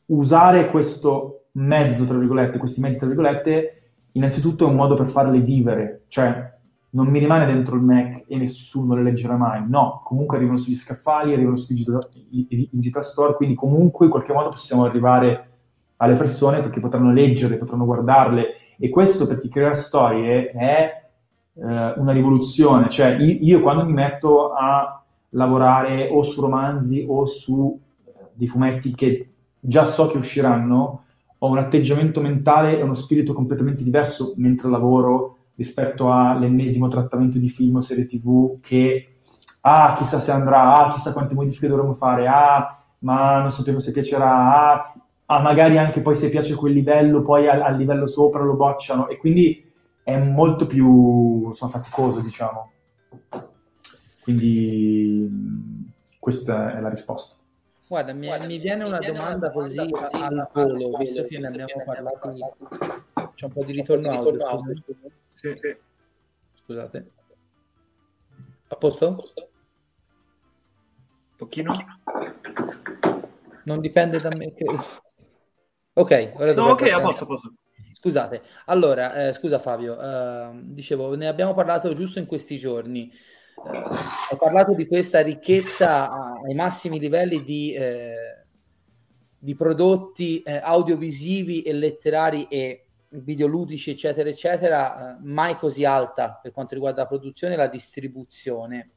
[0.06, 3.82] usare questo mezzo, tra virgolette, questi mezzi, tra virgolette,
[4.14, 6.52] innanzitutto è un modo per farle vivere, cioè
[6.92, 9.64] non mi rimane dentro il Mac e nessuno le leggerà mai.
[9.68, 14.50] No, comunque arrivano sugli scaffali, arrivano sui digital, digital store, quindi comunque in qualche modo
[14.50, 15.50] possiamo arrivare
[15.98, 18.58] alle persone perché potranno leggerle, potranno guardarle.
[18.84, 21.08] E questo per chi crea storie è
[21.54, 22.90] eh, una rivoluzione.
[22.90, 28.48] Cioè, io, io, quando mi metto a lavorare o su romanzi o su eh, dei
[28.48, 31.06] fumetti che già so che usciranno,
[31.38, 37.48] ho un atteggiamento mentale e uno spirito completamente diverso mentre lavoro rispetto all'ennesimo trattamento di
[37.48, 39.14] film o serie tv che,
[39.62, 43.94] ah, chissà se andrà, ah, chissà quante modifiche dovremo fare, ah, ma non sappiamo se
[43.94, 44.94] piacerà, ah,
[45.26, 49.08] ah magari anche poi se piace quel livello, poi al, al livello sopra lo bocciano
[49.08, 49.72] e quindi
[50.04, 52.72] è molto più insomma, faticoso, diciamo.
[54.22, 57.38] Quindi mh, questa è la risposta.
[57.88, 62.34] Guarda, mi, mi viene una domanda così al volo, visto che ne abbiamo parlato.
[63.36, 64.40] C'è un po' di ritorno audio.
[64.40, 64.84] scusate.
[65.34, 65.78] Sì, sì.
[66.54, 67.12] Scusate.
[68.68, 69.34] A posto?
[71.36, 71.76] Pochino?
[73.66, 74.54] Non dipende da me.
[74.54, 74.84] credo.
[75.96, 77.54] Ok, ora No, ok, a posto, a posto.
[77.94, 83.10] Scusate, allora, eh, scusa Fabio, ehm, dicevo, ne abbiamo parlato giusto in questi giorni.
[83.10, 83.82] Eh,
[84.32, 86.10] ho parlato di questa ricchezza
[86.44, 88.46] ai massimi livelli di, eh,
[89.38, 96.52] di prodotti eh, audiovisivi e letterari e videoludici, eccetera, eccetera, eh, mai così alta per
[96.52, 98.92] quanto riguarda la produzione e la distribuzione.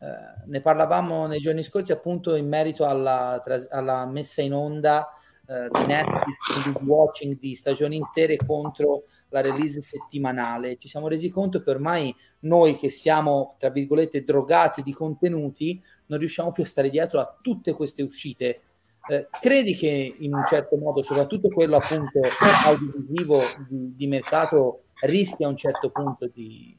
[0.00, 5.08] Eh, ne parlavamo nei giorni scorsi appunto in merito alla, alla messa in onda
[5.46, 10.78] eh, di Netflix, di watching di stagioni intere contro la release settimanale.
[10.78, 16.18] Ci siamo resi conto che ormai noi che siamo, tra virgolette, drogati di contenuti, non
[16.18, 18.60] riusciamo più a stare dietro a tutte queste uscite.
[19.06, 22.20] Eh, credi che in un certo modo, soprattutto quello appunto
[22.64, 26.74] audiovisivo di, di mercato, rischia a un certo punto di,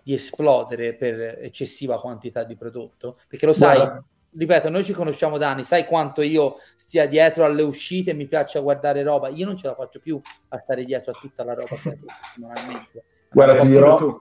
[0.00, 3.18] di esplodere per eccessiva quantità di prodotto?
[3.26, 4.04] Perché lo sai, Guarda.
[4.36, 8.26] Ripeto, noi ci conosciamo da anni, sai quanto io stia dietro alle uscite e mi
[8.26, 9.28] piace guardare roba.
[9.28, 11.98] Io non ce la faccio più a stare dietro a tutta la roba che.
[13.30, 14.20] Guarda, ti dirò, tu.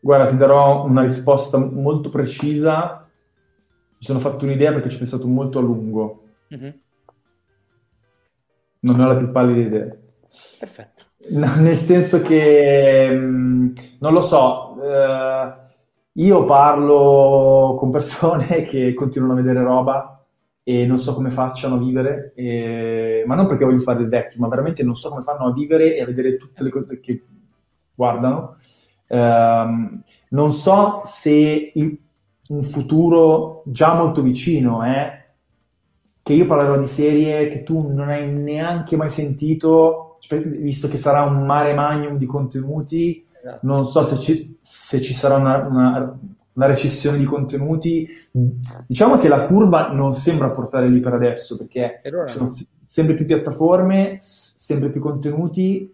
[0.00, 3.08] guarda, ti darò una risposta molto precisa.
[3.98, 6.22] Mi sono fatto un'idea perché ci ho pensato molto a lungo.
[6.48, 6.80] Mhm.
[8.80, 9.96] Non ne ho la più pallida idea.
[10.58, 11.04] Perfetto.
[11.30, 15.52] No, nel senso che, mh, non lo so, eh,
[16.18, 20.12] io parlo con persone che continuano a vedere roba
[20.62, 24.40] e non so come facciano a vivere, e- ma non perché voglio fare il vecchio,
[24.40, 27.24] ma veramente non so come fanno a vivere e a vedere tutte le cose che
[27.94, 28.56] guardano.
[29.06, 30.00] Ehm,
[30.30, 31.98] non so se il-
[32.50, 35.26] un futuro già molto vicino è
[36.22, 41.22] che io parlerò di serie che tu non hai neanche mai sentito, visto che sarà
[41.22, 43.24] un mare magnum di contenuti.
[43.62, 46.18] Non so se ci, se ci sarà una, una-
[46.52, 48.08] una recessione di contenuti.
[48.86, 52.48] Diciamo che la curva non sembra portare lì per adesso, perché Per ora ci sono
[52.48, 52.56] no.
[52.82, 55.92] sempre più piattaforme, sempre più contenuti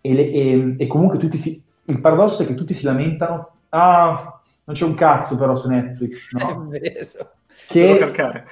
[0.00, 1.60] e, le- e- e comunque tutti si...
[1.86, 6.32] Il paradosso è che tutti si lamentano, ah, non c'è un cazzo però su Netflix,
[6.36, 6.68] È no?
[6.68, 7.36] vero.
[7.66, 8.44] Solo Che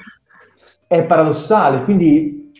[0.86, 2.52] è paradossale, quindi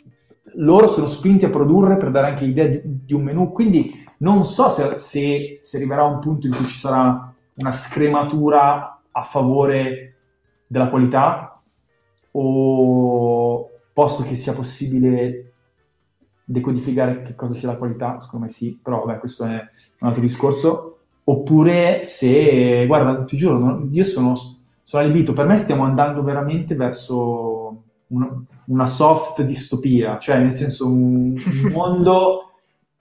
[0.59, 4.45] loro sono spinti a produrre per dare anche l'idea di, di un menù, quindi non
[4.45, 10.15] so se, se, se arriverà un punto in cui ci sarà una scrematura a favore
[10.67, 11.61] della qualità
[12.33, 15.53] o posto che sia possibile
[16.45, 19.49] decodificare che cosa sia la qualità, secondo me sì, però vabbè, questo è
[20.01, 24.35] un altro discorso, oppure se, guarda, ti giuro, io sono,
[24.83, 30.87] sono allibito, per me stiamo andando veramente verso una, una soft distopia, cioè nel senso
[30.87, 32.46] un, un mondo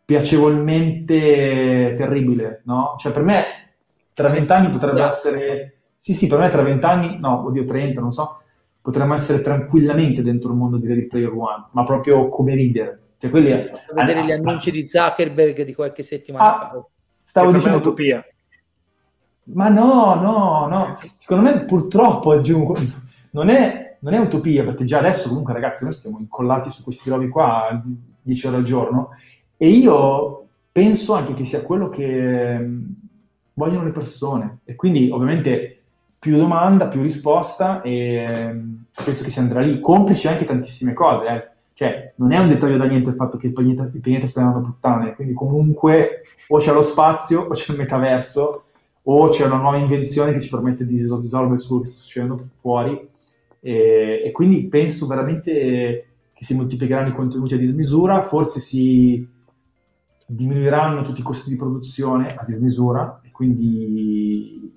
[0.05, 2.95] piacevolmente terribile, no?
[2.97, 3.43] Cioè per me
[4.13, 8.41] tra vent'anni potrebbe essere, sì sì, per me tra vent'anni, no, oddio 30, non so,
[8.81, 12.99] potremmo essere tranquillamente dentro il mondo di Ready Player One, ma proprio come leader.
[13.17, 16.85] Cioè, quelli è- vedere gli Ah, annunci di Zuckerberg di qualche settimana Ah, fa.
[17.23, 18.23] Stavo dicendo, utopia.
[19.53, 22.75] ma no, no, no, secondo me purtroppo aggiungo,
[23.31, 27.09] non è, non è utopia, perché già adesso comunque ragazzi noi stiamo incollati su questi
[27.09, 27.81] rovi qua
[28.21, 29.09] 10 ore al giorno
[29.57, 32.95] e io penso anche che sia quello che mh,
[33.53, 34.59] vogliono le persone.
[34.65, 35.79] E quindi ovviamente
[36.19, 41.27] più domanda, più risposta e mh, penso che si andrà lì, complici anche tantissime cose,
[41.27, 41.53] eh.
[41.75, 44.43] Cioè, non è un dettaglio da niente il fatto che il pianeta, il pianeta stia
[44.43, 48.63] andando a puttane, quindi comunque o c'è lo spazio o c'è il metaverso
[49.03, 53.07] o c'è una nuova invenzione che ci permette di risolvere quello che sta succedendo fuori.
[53.59, 59.27] E, e quindi penso veramente che si moltiplicheranno i contenuti a dismisura, forse si
[60.25, 64.71] diminuiranno tutti i costi di produzione a dismisura e quindi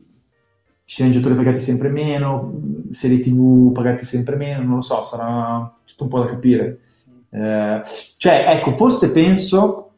[0.85, 6.09] sceneggiatori pagati sempre meno, serie tv pagate sempre meno, non lo so, sarà tutto un
[6.09, 6.81] po' da capire.
[7.31, 7.83] Eh,
[8.17, 9.91] cioè, ecco, forse penso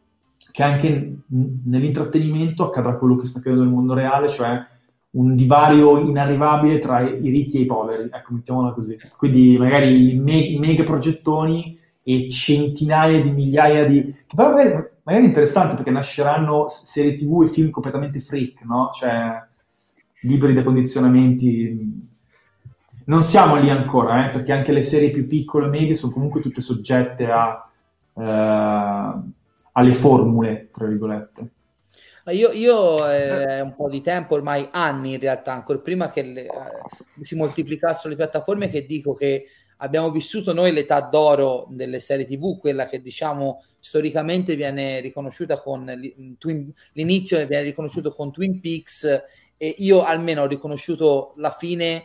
[0.50, 4.66] che anche nell'intrattenimento accadrà quello che sta accadendo nel mondo reale, cioè
[5.10, 8.98] un divario inarrivabile tra i ricchi e i poveri, ecco, mettiamola così.
[9.16, 14.04] Quindi magari me- mega progettoni e centinaia di migliaia di...
[14.04, 18.90] che però magari, magari è interessante perché nasceranno serie tv e film completamente freak, no?
[18.92, 19.42] Cioè,
[20.22, 22.08] liberi da condizionamenti.
[23.06, 26.40] Non siamo lì ancora, eh, perché anche le serie più piccole e medie sono comunque
[26.40, 27.68] tutte soggette a,
[28.14, 29.22] eh,
[29.72, 31.50] alle formule, tra virgolette.
[32.26, 36.22] Io, io eh, è un po' di tempo, ormai anni in realtà, ancora prima che
[36.22, 39.46] le, eh, si moltiplicassero le piattaforme, che dico che
[39.80, 45.84] abbiamo vissuto noi l'età d'oro delle serie TV, quella che diciamo storicamente viene riconosciuta con
[46.92, 49.22] l'inizio viene riconosciuto con Twin Peaks
[49.56, 52.04] e io almeno ho riconosciuto la fine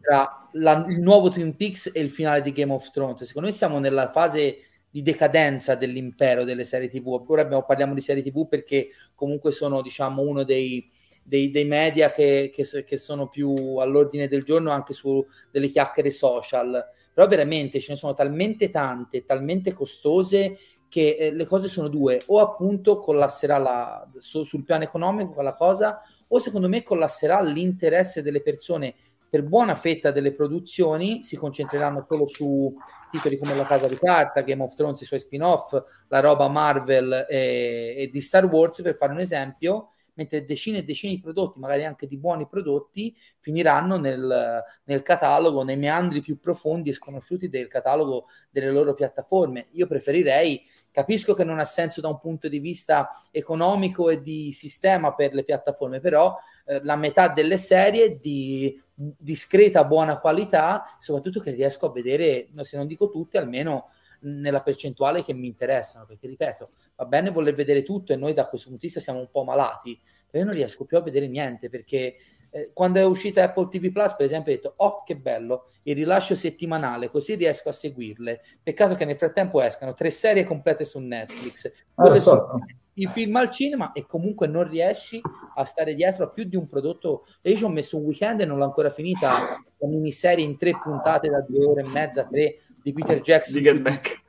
[0.00, 3.24] tra la, il nuovo Twin Peaks e il finale di Game of Thrones.
[3.24, 4.58] Secondo me siamo nella fase
[4.90, 7.22] di decadenza dell'impero delle serie TV.
[7.26, 10.90] Ora abbiamo, parliamo di serie TV perché comunque sono diciamo uno dei,
[11.22, 16.10] dei, dei media che, che, che, sono più all'ordine del giorno anche su delle chiacchiere
[16.10, 16.84] social.
[17.12, 20.58] Però veramente ce ne sono talmente tante, talmente costose
[20.88, 25.52] che eh, le cose sono due, o appunto collasserà la, su, sul piano economico quella
[25.52, 28.94] cosa, o secondo me collasserà l'interesse delle persone
[29.30, 32.74] per buona fetta delle produzioni, si concentreranno solo su
[33.12, 37.26] titoli come La Casa di Carta, Game of Thrones, i suoi spin-off, la roba Marvel
[37.28, 41.58] e, e di Star Wars, per fare un esempio, mentre decine e decine di prodotti,
[41.58, 47.48] magari anche di buoni prodotti, finiranno nel, nel, catalogo, nei meandri più profondi e sconosciuti
[47.48, 49.68] del catalogo delle loro piattaforme.
[49.72, 54.50] Io preferirei Capisco che non ha senso da un punto di vista economico e di
[54.50, 56.36] sistema per le piattaforme, però
[56.66, 62.76] eh, la metà delle serie di discreta buona qualità, soprattutto che riesco a vedere, se
[62.76, 63.90] non dico tutte, almeno
[64.20, 68.46] nella percentuale che mi interessano, perché ripeto, va bene voler vedere tutto e noi da
[68.46, 69.98] questo punto di vista siamo un po' malati,
[70.28, 72.16] però io non riesco più a vedere niente perché
[72.52, 75.94] eh, quando è uscita Apple TV Plus, per esempio, ho detto: Oh, che bello il
[75.94, 78.42] rilascio settimanale, così riesco a seguirle.
[78.62, 82.54] Peccato che nel frattempo escano tre serie complete su Netflix, ah, so, so.
[82.94, 85.20] i film al cinema e comunque non riesci
[85.54, 87.24] a stare dietro a più di un prodotto.
[87.40, 90.58] E io ci ho messo un weekend e non l'ho ancora finita la miniserie in
[90.58, 93.54] tre puntate da due ore e mezza, tre di Peter Jackson.
[93.54, 94.20] Di Get Back.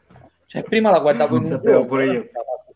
[0.45, 2.30] Cioè, prima la guardavo non in un giorno, pure io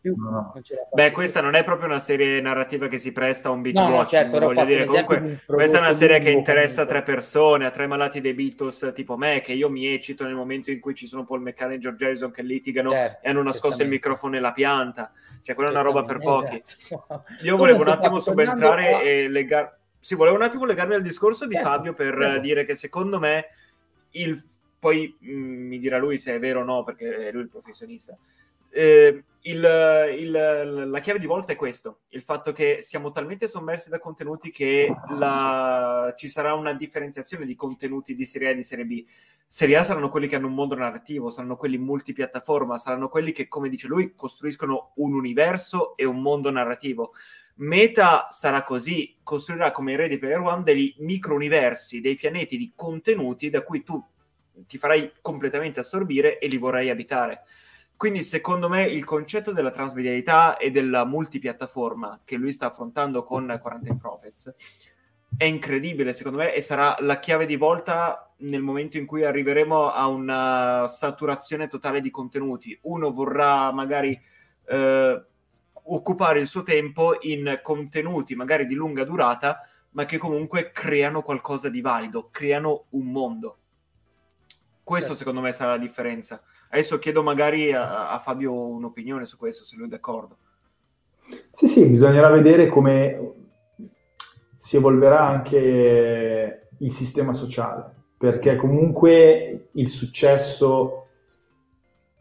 [0.06, 0.14] più.
[0.16, 0.52] No.
[0.92, 3.88] Beh, questa non è proprio una serie narrativa che si presta a un binge no,
[3.88, 7.70] watching, certo, voglio dire, comunque questa è una serie che interessa a tre persone, a
[7.70, 11.08] tre malati dei Beatles tipo me, che io mi eccito nel momento in cui ci
[11.08, 14.40] sono Paul McCartney e George Harrison che litigano certo, e hanno nascosto il microfono e
[14.40, 15.10] la pianta,
[15.42, 16.62] cioè quella è una roba per pochi.
[16.64, 17.24] Esatto.
[17.42, 19.00] Io volevo un attimo subentrare a...
[19.00, 19.78] e legare...
[19.98, 22.40] Sì, volevo un attimo legarmi al discorso di certo, Fabio per certo.
[22.40, 23.46] dire che secondo me
[24.10, 24.40] il
[24.78, 27.48] poi mh, mm, mi dirà lui se è vero o no, perché è lui il
[27.48, 28.16] professionista
[28.76, 33.88] eh, il, il, la chiave di volta è questo, il fatto che siamo talmente sommersi
[33.88, 38.64] da contenuti che la, ci sarà una differenziazione di contenuti di serie A e di
[38.64, 39.04] serie B.
[39.46, 43.48] Serie A saranno quelli che hanno un mondo narrativo, saranno quelli multipiattaforma, saranno quelli che,
[43.48, 47.12] come dice lui, costruiscono un universo e un mondo narrativo.
[47.58, 53.48] Meta sarà così, costruirà come in Ready Player One dei micro-universi, dei pianeti di contenuti
[53.48, 54.04] da cui tu
[54.66, 57.42] ti farai completamente assorbire e li vorrai abitare.
[57.96, 63.58] Quindi, secondo me, il concetto della transmedialità e della multipiattaforma che lui sta affrontando con
[63.60, 64.54] Quarantine Prophets
[65.36, 69.90] è incredibile, secondo me, e sarà la chiave di volta nel momento in cui arriveremo
[69.90, 72.78] a una saturazione totale di contenuti.
[72.82, 74.18] Uno vorrà magari
[74.68, 75.24] eh,
[75.72, 81.68] occupare il suo tempo in contenuti magari di lunga durata, ma che comunque creano qualcosa
[81.68, 83.58] di valido, creano un mondo.
[84.86, 85.18] Questo, certo.
[85.18, 86.40] secondo me, sarà la differenza.
[86.70, 90.36] Adesso chiedo magari a, a, Fabio un'opinione su questo, se lui è d'accordo.
[91.50, 93.32] Sì, sì, bisognerà vedere come
[94.54, 101.06] si evolverà anche il sistema sociale, perché comunque il successo,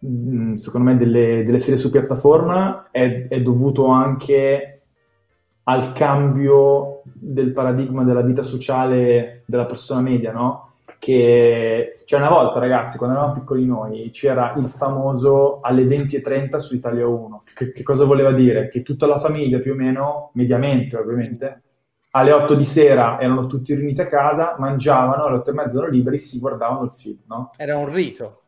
[0.03, 4.85] mm, secondo me, delle, delle serie su piattaforma è, è dovuto anche
[5.65, 10.65] al cambio del paradigma della vita sociale della persona media, no?
[11.05, 16.73] Che cioè una volta ragazzi quando eravamo piccoli noi c'era il famoso alle 20.30 su
[16.73, 18.69] Italia 1 che, che, cosa voleva dire?
[18.69, 21.61] che tutta la famiglia più o meno mediamente ovviamente
[22.11, 25.93] alle 8 di sera erano tutti riuniti a casa mangiavano alle 8 e mezza erano
[25.93, 27.51] liberi si guardavano il film no?
[27.55, 28.39] era un rito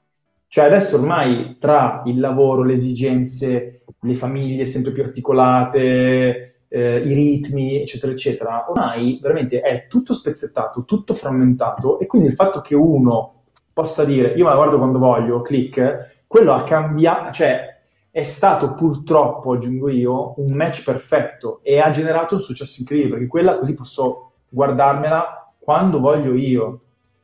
[0.47, 7.13] cioè adesso ormai tra il lavoro, le esigenze, le famiglie sempre più articolate, eh, i
[7.13, 12.75] ritmi, eccetera, eccetera, ormai veramente è tutto spezzettato, tutto frammentato e quindi il fatto che
[12.75, 17.75] uno possa dire io me la guardo quando voglio, click, quello ha cambiato, cioè
[18.09, 23.27] è stato purtroppo, aggiungo io, un match perfetto e ha generato un successo incredibile, perché
[23.27, 26.81] quella così posso guardarmela quando voglio io.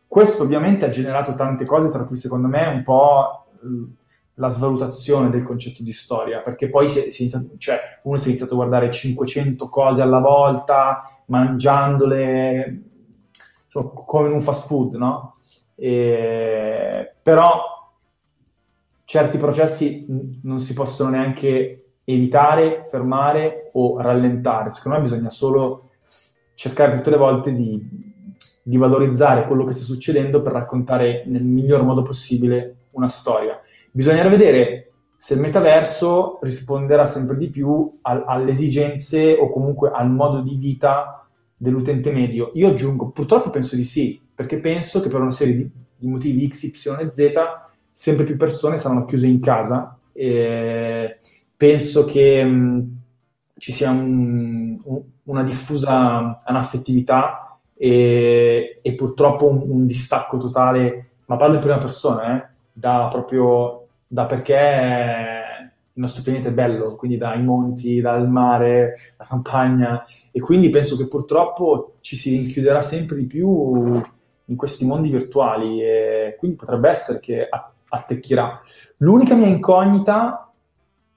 [0.08, 3.46] Questo ovviamente ha generato tante cose, tra cui secondo me un po'
[4.36, 8.18] la svalutazione del concetto di storia, perché poi si è, si è iniziato, cioè, uno
[8.18, 12.82] si è iniziato a guardare 500 cose alla volta, mangiandole
[13.66, 15.36] insomma, come in un fast food, no?
[15.76, 17.62] E, però
[19.06, 20.06] certi processi
[20.44, 24.72] non si possono neanche evitare, fermare o rallentare.
[24.72, 25.92] Secondo me bisogna solo
[26.56, 27.82] cercare tutte le volte di,
[28.62, 33.60] di valorizzare quello che sta succedendo per raccontare nel miglior modo possibile una storia.
[33.96, 40.10] Bisognerà vedere se il metaverso risponderà sempre di più al, alle esigenze o comunque al
[40.10, 42.50] modo di vita dell'utente medio.
[42.56, 46.50] Io aggiungo, purtroppo penso di sì, perché penso che per una serie di, di motivi
[46.50, 47.34] X, Y e Z
[47.92, 49.96] sempre più persone saranno chiuse in casa.
[50.12, 51.18] E
[51.56, 52.98] penso che mh,
[53.60, 61.36] ci sia un, un, una diffusa anaffettività e, e purtroppo un, un, distacco totale, ma
[61.36, 63.83] parlo in prima persona, eh, da proprio
[64.14, 64.54] da perché
[65.96, 70.96] il nostro pianeta è bello, quindi dai monti, dal mare, la campagna, e quindi penso
[70.96, 74.00] che purtroppo ci si rinchiuderà sempre di più
[74.46, 77.48] in questi mondi virtuali e quindi potrebbe essere che
[77.90, 78.62] attecchirà.
[78.98, 80.52] L'unica mia incognita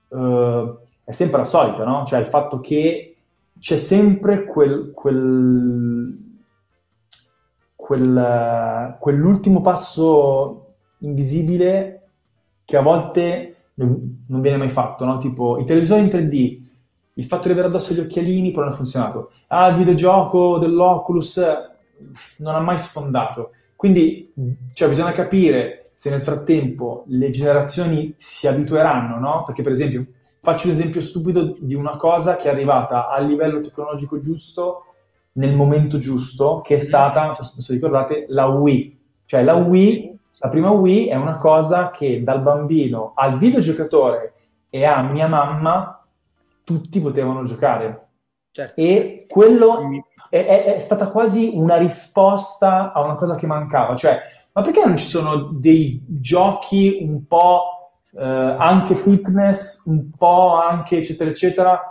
[0.08, 2.06] uh, è sempre la solita, no?
[2.06, 3.16] Cioè il fatto che
[3.58, 6.18] c'è sempre quel, quel,
[7.74, 11.95] quel, quell'ultimo passo invisibile
[12.66, 15.16] che a volte non, non viene mai fatto, no?
[15.18, 16.64] Tipo i televisori in 3D,
[17.14, 19.30] il fatto di avere addosso gli occhialini poi non ha funzionato.
[19.46, 21.40] Ah, il videogioco dell'Oculus
[22.38, 23.52] non ha mai sfondato.
[23.76, 24.32] Quindi
[24.74, 29.44] cioè, bisogna capire se nel frattempo le generazioni si abitueranno, no?
[29.46, 30.04] Perché per esempio,
[30.40, 34.82] faccio un esempio stupido di una cosa che è arrivata a livello tecnologico giusto
[35.32, 38.98] nel momento giusto, che è stata, non so se ricordate, la Wii.
[39.24, 44.34] Cioè la Wii la prima Wii è una cosa che dal bambino al videogiocatore
[44.68, 46.04] e a mia mamma
[46.62, 48.08] tutti potevano giocare.
[48.50, 48.80] Certo.
[48.80, 49.80] E quello
[50.28, 53.94] è, è, è, stata quasi una risposta a una cosa che mancava.
[53.94, 54.18] Cioè,
[54.52, 60.98] ma perché non ci sono dei giochi un po' eh, anche fitness, un po' anche
[60.98, 61.90] eccetera eccetera,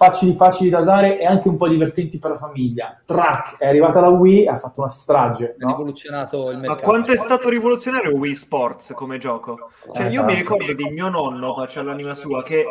[0.00, 2.98] facili facili da usare e anche un po' divertenti per la famiglia.
[3.04, 5.56] Track è arrivata la Wii ha fatto una strage.
[5.58, 5.72] Ha no?
[5.72, 6.80] rivoluzionato il mercato.
[6.80, 9.70] Ma quanto è stato rivoluzionario Wii Sports come gioco?
[9.92, 10.34] Cioè, io mi esatto.
[10.34, 12.64] ricordo di mio nonno, faccio l'anima sua, che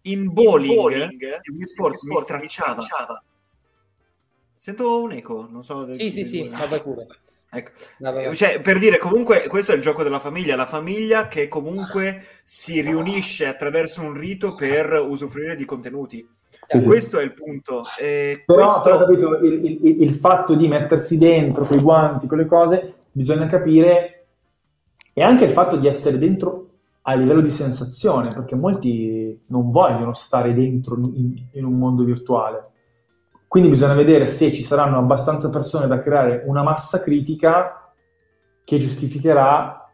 [0.00, 3.22] in bowling, bowling Wii Sports mi stracciava.
[4.56, 5.92] Sento un eco, non so.
[5.92, 7.06] Sì, sì, sì, ma vai pure.
[7.50, 8.34] Ecco.
[8.34, 12.80] Cioè, per dire, comunque, questo è il gioco della famiglia, la famiglia che comunque si
[12.80, 16.26] riunisce attraverso un rito per usufruire di contenuti.
[16.80, 17.22] Sì, questo sì.
[17.22, 17.82] è il punto.
[18.00, 18.82] Eh, però, questo...
[18.82, 22.94] però capito, il, il, il, fatto di mettersi dentro con i guanti, con le cose,
[23.10, 24.26] bisogna capire,
[25.12, 26.68] e anche il fatto di essere dentro
[27.02, 32.70] a livello di sensazione, perché molti non vogliono stare dentro in, in un mondo virtuale.
[33.48, 37.92] Quindi bisogna vedere se ci saranno abbastanza persone da creare una massa critica
[38.64, 39.92] che giustificherà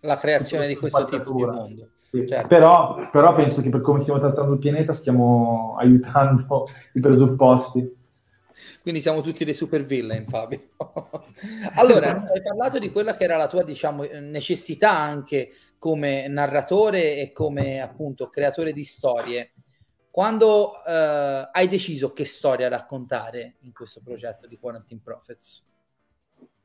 [0.00, 1.91] la creazione di questo tipo di mondo.
[2.12, 2.46] Certo.
[2.46, 8.00] Però, però, penso che per come stiamo trattando il pianeta stiamo aiutando i presupposti.
[8.82, 10.60] Quindi siamo tutti dei super villain, Fabio.
[11.76, 17.32] allora, hai parlato di quella che era la tua, diciamo, necessità anche come narratore e
[17.32, 19.52] come appunto creatore di storie.
[20.10, 25.71] Quando eh, hai deciso che storia raccontare in questo progetto di Quarantine Prophets?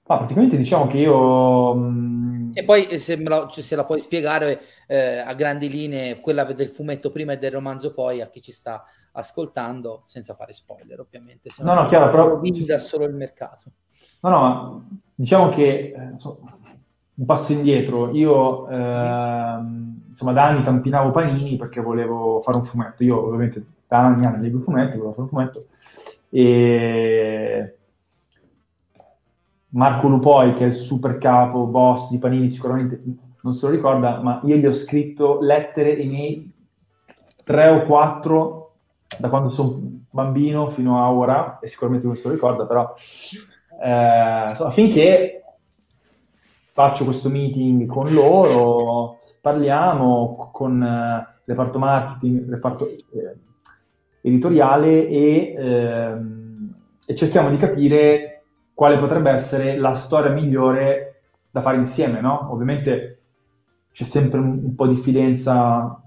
[0.08, 1.74] Ah, praticamente diciamo che io...
[1.74, 2.51] Mh...
[2.53, 7.12] E poi se, la, se la puoi spiegare eh, a grandi linee, quella del fumetto
[7.12, 11.49] prima e del romanzo poi, a chi ci sta ascoltando, senza fare spoiler ovviamente.
[11.49, 12.41] Se no, no, chiaro, però...
[12.66, 13.72] da solo il mercato.
[14.22, 16.16] No, no, diciamo che eh,
[17.14, 19.60] un passo indietro, io eh,
[20.10, 23.03] insomma da anni tampinavo panini perché volevo fare un fumetto.
[23.03, 25.66] Io ovviamente da anni, anni leggo fumetti, volevo fare un fumetto
[26.30, 27.76] e
[29.70, 33.01] Marco Lupoi, che è il super capo, boss di Panini, sicuramente
[33.41, 36.51] non se lo ricorda, ma io gli ho scritto lettere, email,
[37.43, 38.76] tre o quattro,
[39.20, 42.93] da quando sono bambino fino a ora, e sicuramente non se lo ricorda, però
[43.82, 45.43] eh, finché
[46.72, 53.36] faccio questo meeting con loro, parliamo con eh, reparto marketing, reparto eh,
[54.22, 56.74] editoriale e, ehm,
[57.05, 58.36] e cerchiamo di capire
[58.78, 62.49] quale potrebbe essere la storia migliore da fare insieme, no?
[62.51, 63.21] Ovviamente
[63.91, 65.99] c'è sempre un, un po' di diffidenza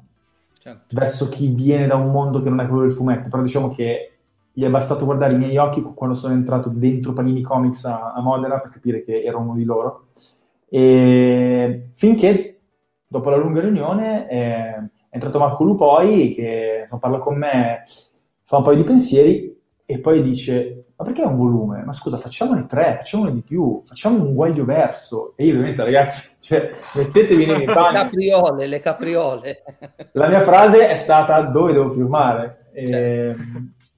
[0.53, 0.85] certo.
[0.91, 4.13] verso chi viene da un mondo che non è quello del fumetto, però diciamo che
[4.53, 8.21] gli è bastato guardare i miei occhi quando sono entrato dentro Panini Comics a, a
[8.21, 10.05] Modena per capire che ero uno di loro.
[10.69, 12.61] E finché,
[13.05, 17.83] dopo la lunga riunione, è, è entrato Marco Lupoi che insomma, parla con me,
[18.45, 21.83] fa un paio di pensieri e poi dice ma perché un volume?
[21.83, 25.33] Ma scusa, facciamone tre, facciamone di più, facciamo un guaglio verso.
[25.35, 27.95] E io ovviamente, ragazzi, cioè, mettetevi nei miei Le panni.
[27.97, 29.63] capriole, le capriole.
[30.13, 32.67] La mia frase è stata dove devo firmare.
[32.73, 33.43] E, Certo.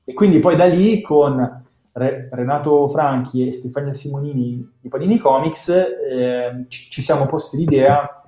[0.05, 5.69] e quindi poi da lì con Re- Renato Franchi e Stefania Simonini di Panini Comics
[6.09, 8.23] ehm, ci, ci siamo posti l'idea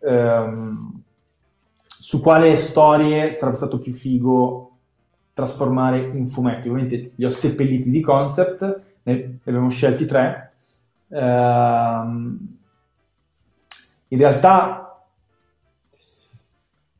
[0.00, 1.02] ehm,
[1.86, 4.73] su quale storie sarebbe stato più figo
[5.34, 6.68] trasformare in fumetti.
[6.68, 10.52] Ovviamente li ho seppelliti di concept, ne, abbiamo scelti tre.
[11.08, 12.38] Ehm,
[14.08, 14.84] in realtà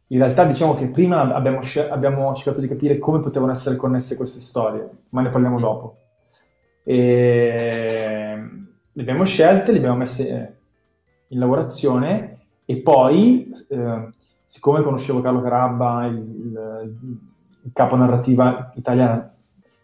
[0.09, 4.16] in realtà diciamo che prima abbiamo, sce- abbiamo cercato di capire come potevano essere connesse
[4.16, 5.97] queste storie, ma ne parliamo dopo.
[6.85, 8.49] E...
[8.97, 10.59] Le abbiamo scelte, le abbiamo messe
[11.28, 14.09] in lavorazione e poi, eh,
[14.45, 16.16] siccome conoscevo Carlo Carabba, il,
[16.85, 17.18] il,
[17.64, 19.30] il capo narrativa italiano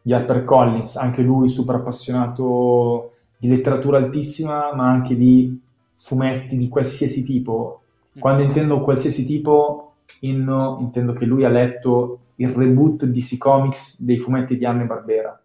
[0.02, 5.58] di HarperCollins, anche lui super appassionato di letteratura altissima, ma anche di
[5.96, 7.82] fumetti di qualsiasi tipo.
[8.18, 14.02] Quando intendo qualsiasi tipo, in- intendo che lui ha letto il reboot di DC Comics
[14.02, 15.38] dei fumetti di Anne Barbera.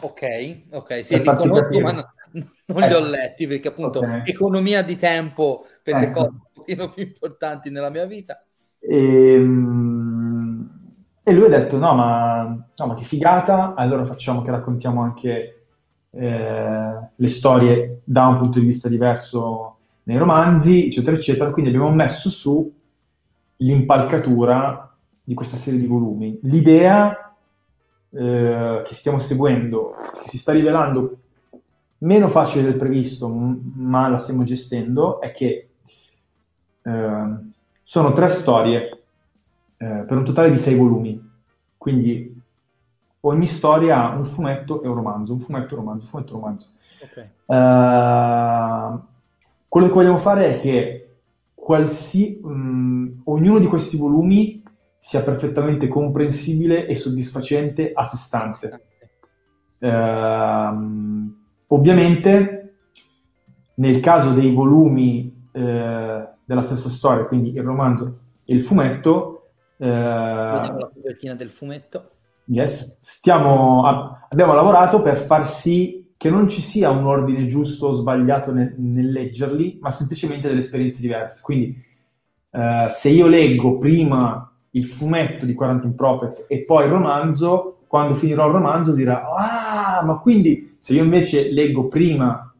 [0.00, 0.22] Ok,
[0.70, 1.82] ok, sì, Per li conosco, capire.
[1.82, 2.12] ma no-
[2.66, 3.00] non li ho Ecco.
[3.00, 4.22] letti perché appunto Ok.
[4.22, 6.10] economia di tempo per le Ecco.
[6.10, 8.40] cose un pochino più importanti nella mia vita.
[8.80, 8.98] E,
[9.38, 9.97] mm,
[11.28, 12.42] e lui ha detto: no ma,
[12.76, 13.74] no, ma che figata!
[13.74, 15.64] Allora facciamo che raccontiamo anche
[16.10, 21.50] eh, le storie da un punto di vista diverso nei romanzi, eccetera, eccetera.
[21.50, 22.74] Quindi abbiamo messo su
[23.56, 26.38] l'impalcatura di questa serie di volumi.
[26.42, 27.34] L'idea
[28.10, 31.18] eh, che stiamo seguendo, che si sta rivelando
[31.98, 35.68] meno facile del previsto, m- ma la stiamo gestendo, è che
[36.82, 37.36] eh,
[37.82, 38.97] sono tre storie
[39.78, 41.20] eh, per un totale di sei volumi.
[41.76, 42.40] Quindi
[43.20, 46.40] ogni storia ha un fumetto e un romanzo, un fumetto un romanzo, un fumetto un
[46.40, 46.68] romanzo.
[47.00, 47.16] Ok.
[47.46, 48.98] Eh,
[49.68, 51.08] quello che vogliamo fare è che
[51.54, 54.62] qualsi- mh, ognuno di questi volumi
[54.96, 58.80] sia perfettamente comprensibile e soddisfacente a sé stante.
[59.78, 61.34] Ehm,
[61.68, 62.74] ovviamente,
[63.74, 69.37] nel caso dei volumi eh, della stessa storia, quindi il romanzo e il fumetto,
[69.86, 72.10] la copertina del fumetto.
[72.46, 73.84] Yes, stiamo,
[74.28, 78.74] abbiamo lavorato per far sì che non ci sia un ordine giusto o sbagliato nel,
[78.76, 81.42] nel leggerli, ma semplicemente delle esperienze diverse.
[81.44, 81.80] Quindi,
[82.50, 88.14] eh, se io leggo prima il fumetto di Quarantine Prophets e poi il romanzo, quando
[88.14, 92.52] finirò il romanzo dirà, ah, ma quindi se io invece leggo prima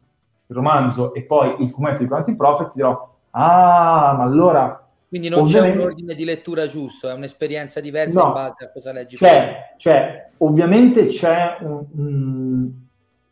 [0.47, 5.45] il romanzo e poi il fumetto di Quarantine Prophets dirò, ah, ma allora Quindi non
[5.45, 8.27] c'è Ovviamente- un ordine di lettura giusto, è un'esperienza diversa No.
[8.27, 9.15] in base a cosa leggi.
[9.17, 12.71] C'è, c'è, ovviamente c'è un- un-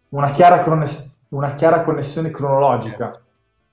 [0.09, 3.21] una, chiara croness- una chiara connessione cronologica,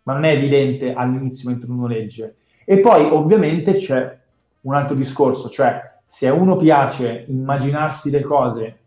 [0.03, 2.37] ma non è evidente all'inizio mentre uno legge.
[2.67, 4.19] E poi ovviamente c'è
[4.63, 8.79] un altro discorso, cioè se a uno piace immaginarsi le cose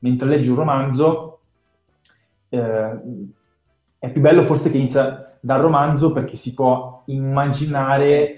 [0.00, 1.38] mentre legge un romanzo,
[2.50, 2.90] eh,
[3.98, 8.36] è più bello forse che inizia dal romanzo perché si può immaginare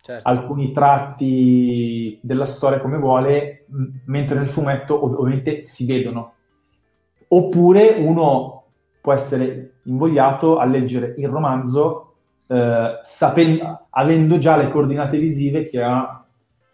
[0.00, 0.26] Certo.
[0.26, 6.34] alcuni tratti della storia come vuole, m- mentre nel fumetto ov- ovviamente si vedono.
[7.28, 8.64] Oppure uno
[9.02, 12.14] può essere invogliato a leggere il romanzo
[12.46, 16.24] eh, sapen- avendo già le coordinate visive che ha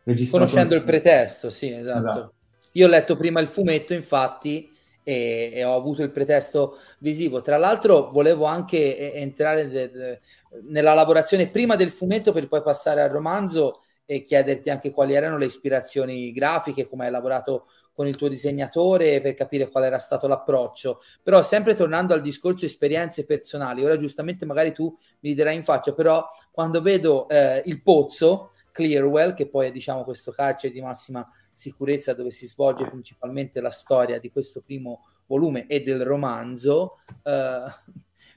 [0.05, 0.45] registrato.
[0.45, 2.09] Conoscendo il pretesto, sì, esatto.
[2.09, 2.33] Esatto.
[2.73, 4.71] Io ho letto prima il fumetto, infatti,
[5.05, 7.43] e, e ho avuto il pretesto visivo.
[7.43, 10.21] Tra l'altro, volevo anche entrare de- de-
[10.69, 15.39] nella lavorazione prima del fumetto per poi passare al romanzo e chiederti anche quali erano
[15.39, 20.27] le ispirazioni grafiche, come hai lavorato con il tuo disegnatore per capire qual era stato
[20.27, 21.01] l'approccio.
[21.23, 25.93] Però sempre tornando al discorso esperienze personali, ora giustamente magari tu mi dirai in faccia,
[25.93, 31.27] però quando vedo eh, il pozzo, Clearwell, che poi è diciamo questo carcere di massima
[31.55, 37.63] sicurezza dove si svolge principalmente la storia di questo primo volume e del romanzo, eh,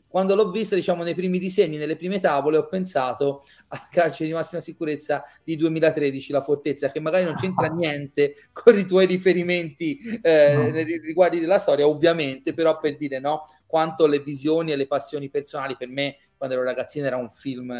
[0.07, 4.33] quando l'ho vista diciamo nei primi disegni, nelle prime tavole, ho pensato al carcere di
[4.33, 9.99] massima sicurezza di 2013, la fortezza, che magari non c'entra niente con i tuoi riferimenti
[10.21, 14.87] eh, nei riguardi della storia, ovviamente, però per dire no, quanto le visioni e le
[14.87, 17.73] passioni personali per me quando ero ragazzino era un film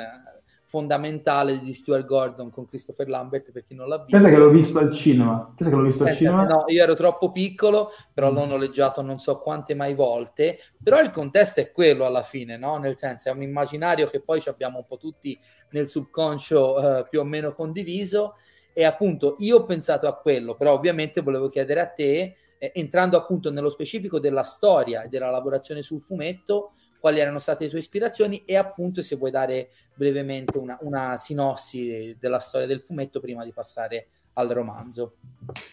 [0.70, 4.12] fondamentale di Stuart Gordon con Christopher Lambert per chi non l'ha visto.
[4.12, 5.54] Pensa che l'ho visto al cinema.
[5.56, 6.46] Pensa che l'ho visto al Pensate, cinema.
[6.46, 8.36] no, io ero troppo piccolo, però Mm.
[8.36, 12.78] l'ho noleggiato non so quante mai volte, però il contesto è quello alla fine, no?
[12.78, 15.40] Nel senso è un immaginario che poi ci abbiamo un po' tutti
[15.72, 18.36] nel subconscio eh, più o meno condiviso
[18.74, 23.16] e appunto io ho pensato a quello, però ovviamente volevo chiedere a te eh, entrando
[23.18, 27.80] appunto nello specifico della storia e della lavorazione sul fumetto, quali erano state le tue
[27.80, 33.44] ispirazioni e appunto se vuoi dare brevemente una, una sinossi della storia del fumetto prima
[33.44, 35.16] di passare al romanzo.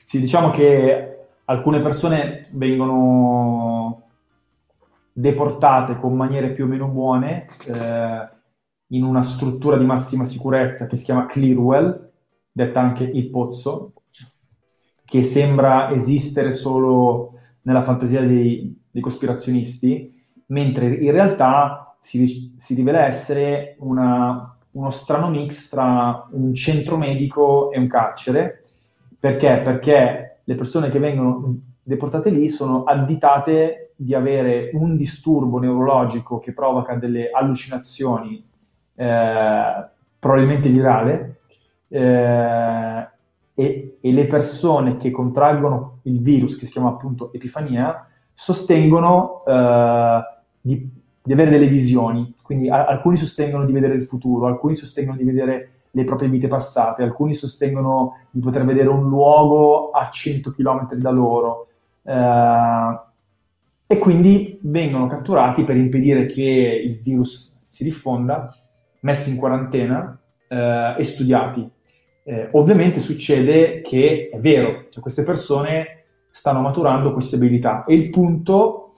[0.05, 4.03] Sì, diciamo che alcune persone vengono
[5.13, 8.29] deportate con maniere più o meno buone eh,
[8.89, 12.11] in una struttura di massima sicurezza che si chiama Clearwell,
[12.51, 13.93] detta anche il pozzo,
[15.05, 20.14] che sembra esistere solo nella fantasia dei, dei cospirazionisti,
[20.55, 27.73] mentre in realtà si, si rivela essere una, uno strano mix tra un centro medico
[27.73, 28.63] e un carcere.
[29.19, 29.61] Perché?
[29.65, 36.53] Perché le persone che vengono deportate lì sono additate di avere un disturbo neurologico che
[36.53, 38.45] provoca delle allucinazioni,
[38.95, 39.89] eh,
[40.19, 41.41] probabilmente virale,
[41.89, 43.09] eh,
[43.57, 50.34] e, e, le persone che contraggono il virus, che si chiama appunto epifania, sostengono eh,
[50.65, 50.89] di,
[51.23, 52.35] di, avere delle visioni.
[52.41, 56.49] Quindi a, alcuni sostengono di vedere il futuro, alcuni sostengono di vedere le proprie vite
[56.49, 61.69] passate, alcuni sostengono di poter vedere un luogo a 100 km da loro.
[62.03, 62.99] Eh,
[63.87, 68.53] e quindi vengono catturati per impedire che il virus si diffonda,
[69.01, 71.71] messi in quarantena eh, e studiati.
[72.25, 78.09] Eh, ovviamente succede che è vero, cioè queste persone stanno maturando queste abilità e il
[78.09, 78.94] punto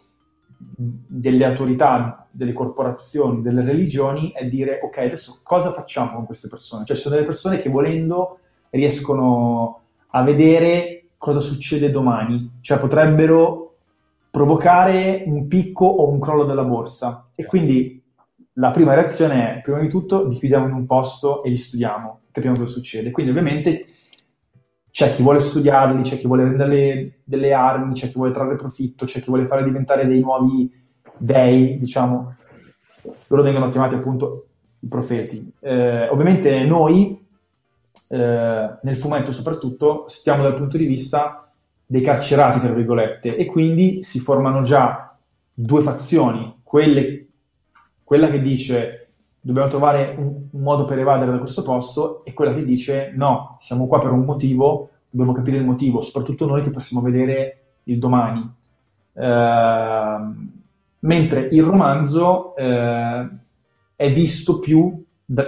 [0.75, 6.85] delle autorità, delle corporazioni, delle religioni è dire ok, adesso cosa facciamo con queste persone?
[6.85, 8.39] Cioè ci sono delle persone che volendo
[8.71, 13.77] riescono a vedere cosa succede domani, cioè potrebbero
[14.31, 18.03] provocare un picco o un crollo della borsa e quindi
[18.55, 22.21] la prima reazione è prima di tutto li chiudiamo in un posto e li studiamo
[22.37, 23.11] capiamo cosa succede.
[23.11, 23.87] Quindi ovviamente
[24.97, 29.05] c'è chi vuole studiarli, c'è chi vuole rendere delle armi, c'è chi vuole trarre profitto,
[29.05, 30.73] c'è chi vuole fare diventare dei nuovi
[31.19, 32.35] dei, diciamo.
[33.27, 34.47] Loro vengono chiamati appunto
[34.79, 35.53] i profeti.
[35.61, 37.23] Eh, ovviamente noi,
[38.09, 41.47] eh, nel fumetto soprattutto, stiamo dal punto di vista
[41.85, 45.15] dei carcerati, tra virgolette, e quindi si formano già
[45.53, 47.27] due fazioni, quelle,
[48.03, 49.06] quella che dice
[49.47, 53.55] dobbiamo trovare un, un, modo per evadere da questo posto e quella che dice no,
[53.61, 58.01] siamo qua per un motivo, dobbiamo capire il motivo, soprattutto noi che possiamo vedere il
[58.01, 58.53] domani.
[59.13, 60.19] Eh,
[60.99, 63.29] mentre il romanzo eh,
[63.95, 65.45] è visto più, da,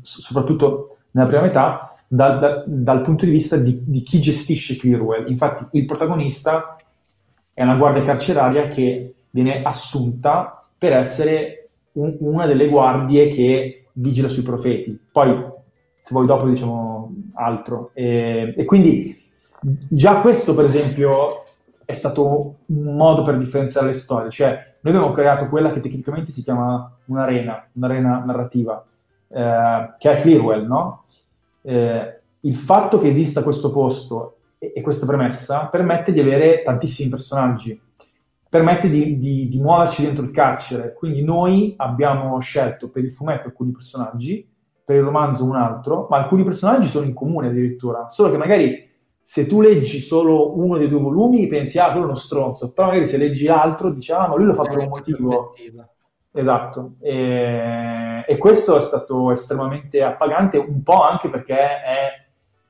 [0.00, 5.30] soprattutto nella prima metà, da, da, dal punto di vista di, di chi gestisce Clearwell.
[5.30, 6.76] Infatti il protagonista
[7.54, 11.55] è una guardia carceraria che viene assunta per essere
[11.96, 14.98] un, una delle guardie che vigila sui profeti.
[15.10, 15.44] Poi,
[15.98, 17.90] se vuoi dopo diciamo altro.
[17.94, 19.14] E, e quindi
[19.60, 21.42] già questo, per esempio,
[21.84, 24.30] è stato un modo per differenziare le storie.
[24.30, 28.84] Cioè, noi abbiamo creato quella che tecnicamente si chiama un'arena, un'arena narrativa,
[29.28, 31.02] eh, che è Clearwell, no?
[31.62, 37.08] Eh, il fatto che esista questo posto e, e, questa premessa permette di avere tantissimi
[37.08, 37.80] personaggi
[38.56, 40.94] permette di, di, di, muoverci dentro il carcere.
[40.94, 44.48] Quindi noi abbiamo scelto per il fumetto alcuni personaggi,
[44.82, 48.84] per il romanzo un altro, ma alcuni personaggi sono in comune addirittura, solo che magari
[49.20, 52.86] se tu leggi solo uno dei due volumi pensi, ah, quello è uno stronzo, però
[52.86, 55.54] magari se leggi l'altro dici, ah, ma lui lo fa per un motivo.
[56.32, 62.25] Esatto, e, e questo è stato estremamente appagante, un po' anche perché è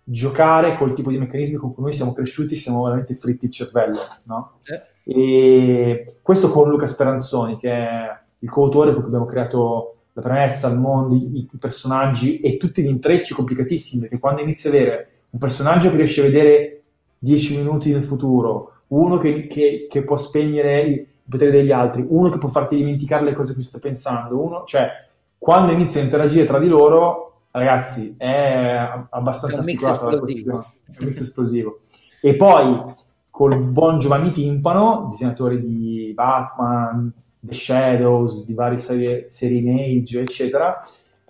[0.09, 3.99] giocare col tipo di meccanismi con cui noi siamo cresciuti, siamo veramente fritti il cervello,
[4.27, 4.61] no?
[4.63, 5.13] Eh.
[5.13, 10.69] E questo con Luca Speranzoni, che è il coautore con cui abbiamo creato la premessa,
[10.69, 15.09] il mondo, i, i, personaggi e tutti gli intrecci complicatissimi, perché quando inizi a avere
[15.31, 16.83] un personaggio che riesce a vedere
[17.19, 22.31] 10 minuti nel futuro, uno che, che, che può spegnere il potere degli altri, uno
[22.31, 24.89] che può farti dimenticare le cose che sta pensando, uno, cioè,
[25.37, 30.59] quando inizi a interagire tra di loro, ragazzi, è abbastanza è un mix esplosivo.
[30.87, 31.79] È un mix esplosivo.
[32.21, 32.83] E poi
[33.31, 40.81] col buon Giovanni Timpano, disegnatore di Batman, The Shadows, di varie serie, serie Image, eccetera,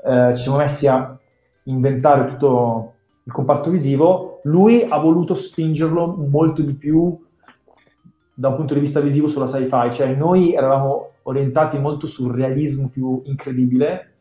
[0.05, 1.19] eh, ci siamo messi a
[1.65, 2.93] inventare tutto
[3.25, 4.41] il comparto visivo.
[4.45, 7.19] Lui ha voluto spingerlo molto di più
[8.33, 12.89] da un punto di vista visivo sulla sci-fi, cioè noi eravamo orientati molto sul realismo
[12.89, 14.16] più incredibile,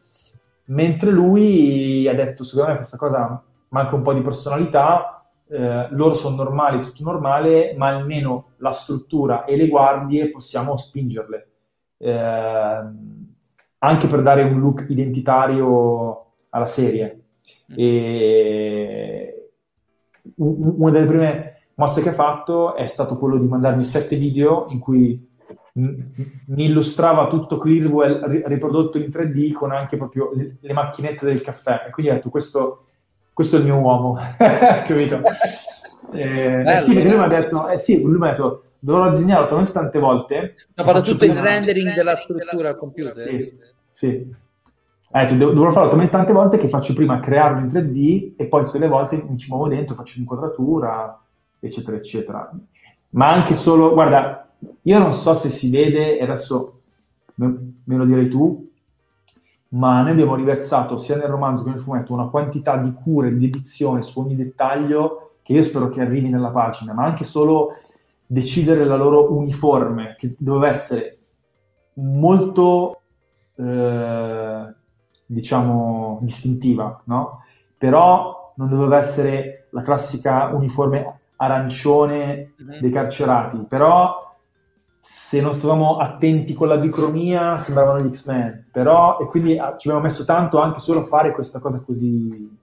[0.65, 6.15] mentre lui ha detto, secondo me questa cosa manca un po' di personalità, eh, loro
[6.15, 11.47] sono normali, tutto normale, ma almeno la struttura e le guardie possiamo spingerle.
[11.97, 12.83] Eh,
[13.77, 17.25] anche per dare un look identitario alla serie.
[17.71, 17.75] Mm.
[17.77, 19.49] E
[20.37, 24.79] una delle prime mosse che ha fatto è stato quello di mandarmi sette video in
[24.79, 25.33] cui
[25.77, 31.85] mi illustrava tutto Clearwell riprodotto in 3D con anche proprio le, le macchinette del caffè.
[31.87, 32.85] E quindi ho detto, questo,
[33.33, 35.21] questo è il mio uomo, capito?
[36.13, 39.09] Eh, eh sì, perché lui mi ha detto, eh sì, lui mi ha detto, dovrò
[39.09, 40.55] disegnarlo talmente tante volte.
[40.75, 43.17] Ha fatto tutto il rendering della struttura al computer.
[43.17, 43.57] Sì,
[43.91, 44.33] sì.
[45.11, 48.63] Ha detto, dovrò farlo talmente tante volte che faccio prima crearlo in 3D e poi
[48.63, 51.19] tutte le volte mi ci muovo dentro, faccio l'inquadratura,
[51.59, 52.49] eccetera, eccetera.
[53.09, 54.44] Ma anche solo, guarda,
[54.81, 56.81] io non so se si vede, e adesso
[57.35, 58.69] me, lo direi tu,
[59.69, 63.49] ma noi abbiamo riversato sia nel romanzo che nel fumetto una quantità di cure, di
[63.49, 67.73] dedizione su ogni dettaglio che io spero che arrivi nella pagina, ma anche solo
[68.25, 71.17] decidere la loro uniforme, che doveva essere
[71.95, 73.01] molto,
[73.55, 74.73] eh,
[75.25, 77.43] diciamo, distintiva, no?
[77.77, 82.79] Però non doveva essere la classica uniforme arancione mhm.
[82.79, 84.24] dei carcerati, però
[85.07, 89.87] se non stavamo attenti con la bicromia sembravano gli X-Men, però e quindi ah, ci
[89.87, 92.57] abbiamo messo tanto anche solo a fare questa cosa così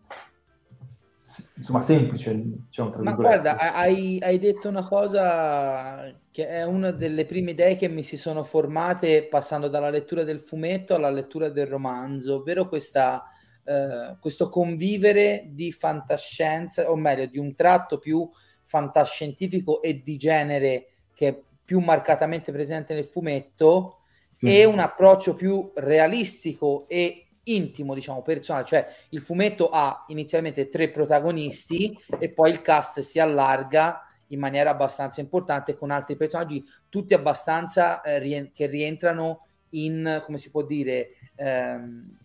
[1.57, 7.27] insomma semplice diciamo, tra ma guarda hai, hai, detto una cosa che è una delle
[7.27, 11.69] prime idee che mi si sono formate passando dalla lettura del fumetto alla lettura del
[11.69, 13.23] romanzo ovvero questa,
[13.65, 18.29] eh, questo convivere di fantascienza o meglio di un tratto più
[18.65, 23.99] fantascientifico e di genere che più marcatamente presente nel fumetto
[24.45, 24.49] mm.
[24.49, 30.91] e un approccio più realistico e intimo, diciamo, personale, cioè il fumetto ha inizialmente tre
[30.91, 37.15] protagonisti e poi il cast si allarga in maniera abbastanza importante con altri personaggi, tutti
[37.15, 42.17] abbastanza eh, rien- che rientrano in, come si può dire, ehm,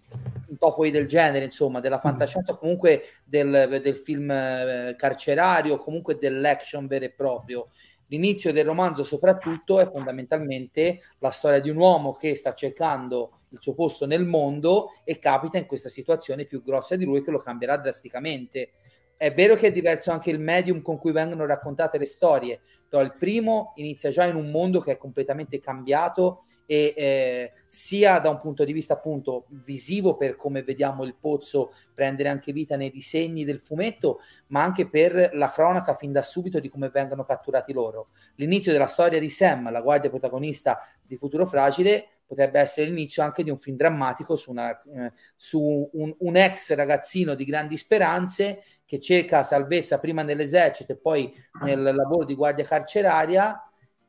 [0.48, 6.88] un topoi del genere, insomma, della fantascienza, comunque del, del film eh, carcerario, comunque dell'action
[6.88, 7.68] vero e proprio.
[8.08, 13.60] L'inizio del romanzo soprattutto è fondamentalmente la storia di un uomo che sta cercando il
[13.62, 17.38] suo posto nel mondo e capita in questa situazione più grossa di lui che lo
[17.38, 18.72] cambierà drasticamente.
[19.18, 23.02] È vero che è diverso anche il medium con cui vengono raccontate le storie, però
[23.02, 28.30] il primo inizia già in un mondo che è completamente cambiato e eh, sia da
[28.30, 32.92] un punto di vista appunto visivo per come vediamo il pozzo prendere anche vita nei
[32.92, 37.72] disegni del fumetto, ma anche per la cronaca fin da subito di come vengono catturati
[37.72, 38.10] loro.
[38.36, 43.42] L'inizio della storia di Sam, la guardia protagonista di Futuro Fragile, potrebbe essere l'inizio anche
[43.42, 48.64] di un film drammatico su, una, eh, su un, un, ex ragazzino di grandi speranze
[48.86, 53.67] che cerca salvezza prima nell'esercito e poi nel lavoro di guardia carceraria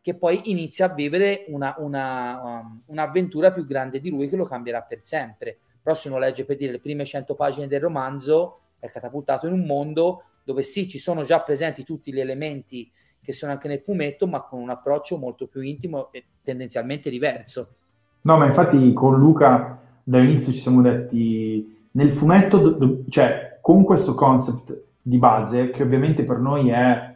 [0.09, 4.45] che poi inizia a vivere una, una, um, un'avventura più grande di lui che lo
[4.45, 5.59] cambierà per sempre.
[5.83, 9.53] Però se uno legge per dire le prime 100 pagine del romanzo, è catapultato in
[9.53, 12.91] un mondo dove sì, ci sono già presenti tutti gli elementi
[13.21, 17.75] che sono anche nel fumetto, ma con un approccio molto più intimo e tendenzialmente diverso.
[18.23, 24.85] No, ma infatti con Luca dall'inizio ci siamo detti, nel fumetto, cioè con questo concept
[25.03, 27.15] di base, che ovviamente per noi è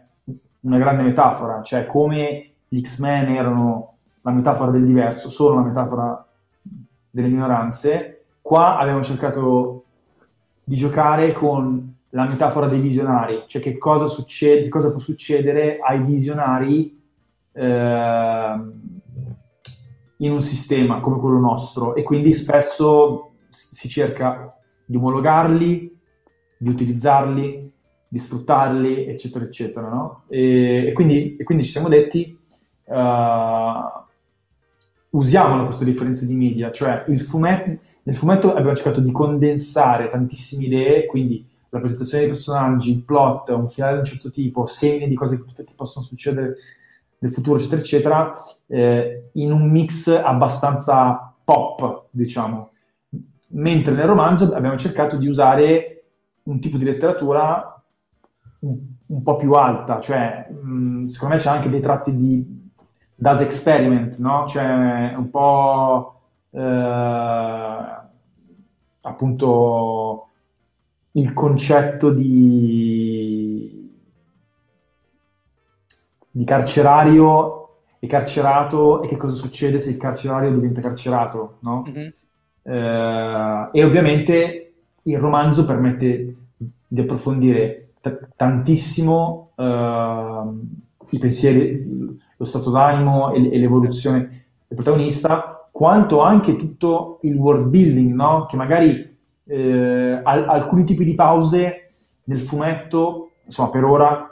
[0.61, 6.27] una grande metafora, cioè come gli X-Men erano la metafora del diverso, solo la metafora
[7.11, 9.85] delle minoranze, qua abbiamo cercato
[10.65, 16.03] di giocare con la metafora dei visionari, cioè che cosa succede, cosa può succedere ai
[16.03, 16.99] visionari
[17.53, 18.61] eh,
[20.17, 24.57] in un sistema come quello nostro e quindi spesso si cerca
[24.87, 25.95] di omologarli,
[26.57, 27.71] di utilizzarli,
[28.09, 29.89] di sfruttarli, eccetera, eccetera.
[29.91, 30.23] No?
[30.29, 32.41] E, e, quindi, e quindi ci siamo detti
[32.93, 34.01] uh,
[35.11, 41.07] usiamolo queste differenze di media, cioè fumetto, nel fumetto abbiamo cercato di condensare tantissime idee,
[41.07, 45.15] quindi la presentazione dei personaggi, il plot, un finale di un certo tipo, segni di
[45.15, 46.57] cose che, che possono succedere
[47.19, 48.33] nel futuro, eccetera, eccetera,
[48.67, 52.71] eh, in un mix abbastanza pop, diciamo.
[53.55, 56.05] Mentre nel romanzo abbiamo cercato di usare
[56.45, 57.83] un tipo di letteratura
[58.61, 62.62] un, un po' più alta, cioè mh, secondo me c'è anche dei tratti di
[63.23, 64.49] das experiment, no?
[64.49, 67.87] Cioè un po' eh,
[69.01, 70.27] appunto
[71.13, 73.91] il concetto di,
[76.33, 77.69] di carcerario
[78.01, 81.85] e carcerato e che cosa succede se il carcerario diventa carcerato, no?
[81.89, 82.09] Mm-hmm.
[82.65, 86.35] Eh, e ovviamente il romanzo permette
[86.89, 90.43] di approfondire t- tantissimo eh,
[91.11, 94.19] i pensieri, lo stato d'animo e, e l'evoluzione
[94.67, 98.47] del protagonista, quanto anche tutto il world building, no?
[98.47, 101.93] che magari eh, al, alcuni tipi di pause
[102.25, 104.29] nel fumetto, insomma per ora,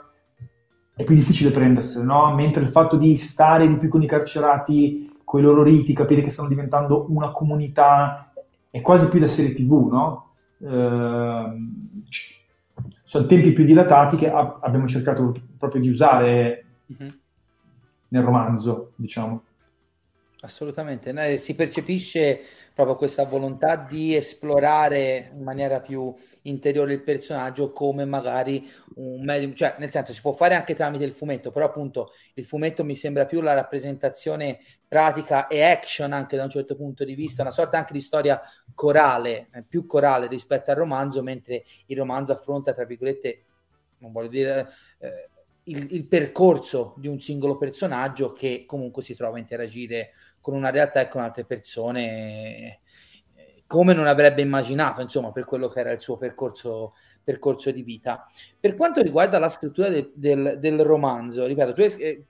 [0.93, 2.33] è più difficile prendersene, no?
[2.35, 6.21] Mentre il fatto di stare di più con i carcerati, con i loro riti, capire
[6.21, 8.31] che stanno diventando una comunità,
[8.69, 10.27] è quasi più da serie tv, no?
[10.63, 12.03] Ehm,
[13.05, 17.20] sono tempi più dilatati che a- abbiamo cercato proprio di usare Mhm.
[18.11, 19.43] Nel romanzo, diciamo.
[20.43, 22.39] Assolutamente, no, si percepisce
[22.73, 26.11] proprio questa volontà di esplorare in maniera più
[26.43, 31.03] interiore il personaggio come magari un medium, cioè nel senso si può fare anche tramite
[31.03, 36.37] il fumetto, però appunto il fumetto mi sembra più la rappresentazione pratica e action anche
[36.37, 38.41] da un certo punto di vista, una sorta anche di storia
[38.73, 43.43] corale, eh, più corale rispetto al romanzo, mentre il romanzo affronta, tra virgolette,
[43.99, 44.67] non voglio dire...
[44.97, 45.29] eh,
[45.71, 50.69] il, il percorso di un singolo personaggio che comunque si trova a interagire con una
[50.69, 52.79] realtà e con altre persone
[53.35, 56.93] eh, come non avrebbe immaginato, insomma, per quello che era il suo percorso,
[57.23, 58.27] percorso di vita.
[58.59, 62.25] Per quanto riguarda la scrittura de- del, del romanzo, ripeto, tu hai, eh,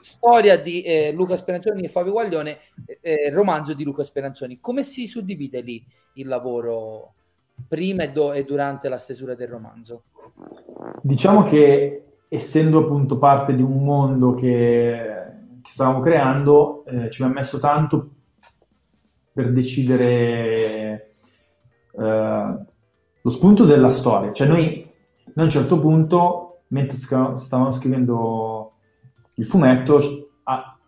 [0.00, 2.58] storia di eh, Luca Speranzoni e Fabio Guaglione,
[3.00, 5.84] eh, romanzo di Luca Speranzoni, come si suddivide lì
[6.14, 7.14] il lavoro
[7.68, 10.04] prima e, do- e durante la stesura del romanzo?
[11.02, 14.96] Diciamo che essendo appunto parte di un mondo che,
[15.60, 18.10] che stavamo creando, eh, ci abbiamo messo tanto
[19.32, 21.12] per decidere
[21.98, 22.54] eh,
[23.20, 24.32] lo spunto della storia.
[24.32, 24.88] Cioè noi,
[25.24, 28.74] noi a un certo punto, mentre stavamo scrivendo
[29.34, 30.28] il fumetto,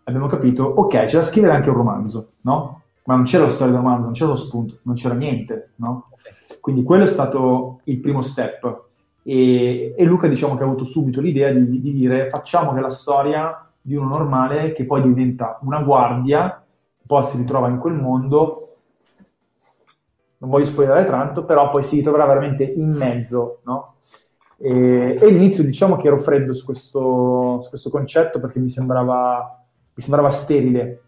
[0.05, 2.83] abbiamo capito, ok, c'è da scrivere anche un romanzo, no?
[3.03, 6.09] Ma non c'era la storia del romanzo, non c'era lo spunto, non c'era niente, no?
[6.61, 8.91] Quindi quello è stato il primo step.
[9.23, 12.89] E, e Luca diciamo che ha avuto subito l'idea di, di dire facciamo che la
[12.89, 16.63] storia di uno normale che poi diventa una guardia,
[17.05, 18.77] poi si ritrova in quel mondo,
[20.37, 23.95] non voglio spoilerare tanto, però poi si ritroverà veramente in mezzo, no?
[24.57, 29.63] E, e all'inizio diciamo che ero freddo su questo, su questo concetto perché mi sembrava,
[29.93, 30.99] mi sembrava sterile,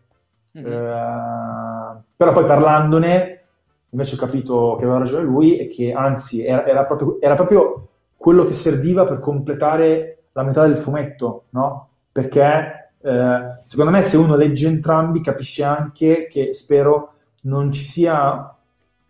[0.55, 0.65] Mhm.
[0.67, 3.43] Eh, però poi parlandone
[3.89, 7.89] invece ho capito che aveva ragione lui e che anzi era, era proprio, era proprio
[8.25, 11.89] quello che serviva per completare la metà del fumetto, no?
[12.11, 18.51] Perché eh, secondo me se uno legge entrambi capisce anche che spero non ci sia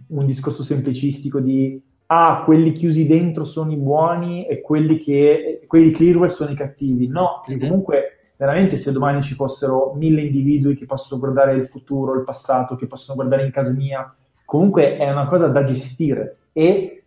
[0.08, 5.86] un discorso semplicistico di ah, quelli chiusi dentro sono i buoni e quelli che quelli
[5.86, 7.08] di Clearwell sono i cattivi.
[7.08, 7.62] No, che Mhm.
[7.62, 8.04] comunque
[8.36, 12.86] veramente se domani ci fossero mille individui che possono guardare il futuro, il passato, che
[12.86, 14.14] possono guardare in casa mia,
[14.44, 17.05] comunque è una cosa da gestire e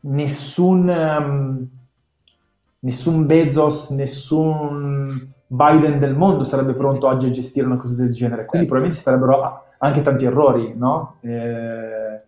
[0.00, 1.68] nessun, ehm,
[2.80, 8.44] nessun Bezos, nessun Biden del mondo sarebbe pronto oggi a gestire una cosa del genere,
[8.44, 11.16] quindi probabilmente ci sarebbero a- anche tanti errori, no?
[11.20, 12.20] Eh,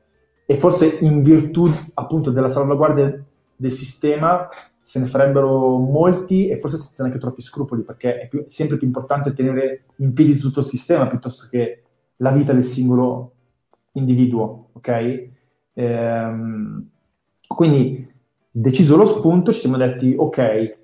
[0.46, 3.22] e forse in virtù appunto della salvaguardia
[3.54, 4.48] del sistema
[4.80, 8.86] se ne farebbero molti e forse senza neanche troppi scrupoli, perché è, più- sempre più
[8.86, 11.82] importante tenere in piedi tutto il sistema piuttosto che
[12.16, 13.32] la vita del singolo
[13.92, 15.28] individuo, ok?
[15.74, 16.88] Ehm,
[17.54, 18.08] quindi,
[18.50, 20.78] deciso lo spunto, ci siamo detti, ok,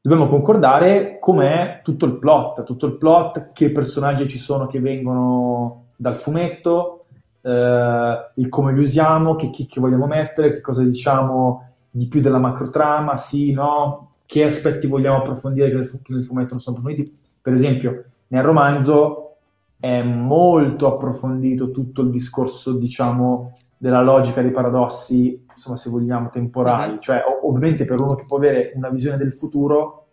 [0.00, 5.86] dobbiamo concordare com'è tutto il plot, tutto il plot, che personaggi ci sono che vengono
[5.96, 7.06] dal fumetto,
[7.42, 12.38] eh, il come li usiamo, che chicche vogliamo mettere, che cosa diciamo di più della
[12.38, 17.18] macrotrama, sì, no, che aspetti vogliamo approfondire che nel, che nel fumetto non sono approfonditi.
[17.42, 19.36] Per esempio, nel romanzo
[19.78, 23.52] è molto approfondito tutto il discorso, diciamo,
[23.84, 26.92] della logica dei paradossi, insomma, se vogliamo, temporali.
[26.94, 27.00] Mhm.
[27.00, 30.06] Cioè, o- ovviamente per uno che può avere una visione del futuro,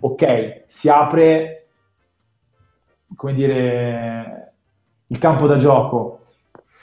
[0.00, 1.68] ok, si apre,
[3.16, 4.52] come dire,
[5.06, 6.20] il campo da gioco,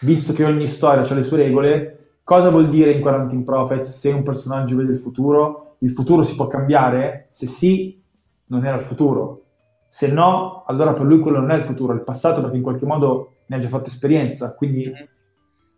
[0.02, 4.10] visto che ogni storia ha le sue regole, cosa vuol dire in Quarantine Prophets se
[4.10, 5.76] un personaggio vede il futuro?
[5.80, 7.28] Il futuro si può cambiare?
[7.30, 8.02] Se sì,
[8.48, 9.44] non era il futuro.
[9.88, 12.64] Se no, allora per lui quello non è il futuro, è il passato perché in
[12.64, 14.54] qualche modo ne ha già fatto esperienza.
[14.56, 15.08] Quindi Mhm.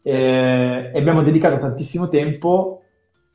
[0.04, 2.84] Eh, e abbiamo dedicato tantissimo tempo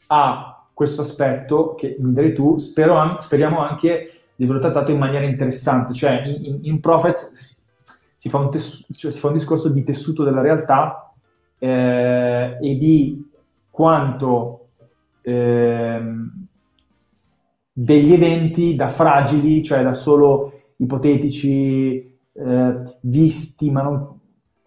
[0.08, 5.24] a questo aspetto che mi direi tu, spero speriamo anche di averlo trattato in maniera
[5.26, 7.66] interessante, cioè in, in- in Prophets
[8.16, 11.12] si, fa un tessu- cioè si fa un discorso di tessuto della realtà
[11.58, 13.28] eh, e di
[13.70, 14.68] quanto
[15.22, 16.46] ehm,
[17.72, 24.17] degli eventi da fragili, cioè da solo ipotetici, eh, visti ma, non,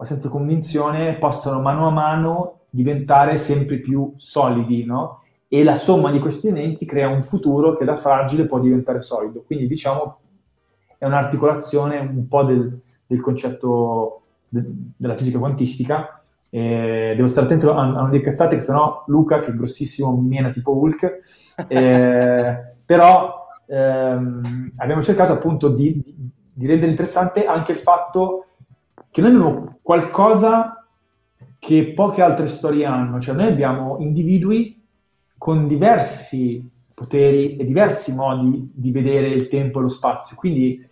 [0.02, 5.22] ma senza convinzione, possano mano a mano diventare sempre più solidi, no?
[5.46, 9.44] E la somma di questi eventi crea un futuro che da fragile può diventare solido.
[9.46, 10.18] Quindi diciamo
[10.98, 14.64] è un'articolazione un po' del, del concetto de-
[14.96, 16.20] della fisica quantistica.
[16.50, 20.16] Eh, devo stare attento a, a non dire cazzate, che sennò Luca, che è grossissimo,
[20.16, 21.20] mi mena tipo Hulk.
[21.68, 26.02] Eh, però ehm, abbiamo cercato appunto di,
[26.52, 28.46] di rendere interessante anche il fatto
[29.12, 30.86] che noi abbiamo qualcosa
[31.58, 34.82] che poche altre storie hanno, cioè noi abbiamo individui
[35.36, 40.84] con diversi poteri e diversi modi di vedere il tempo e lo spazio, quindi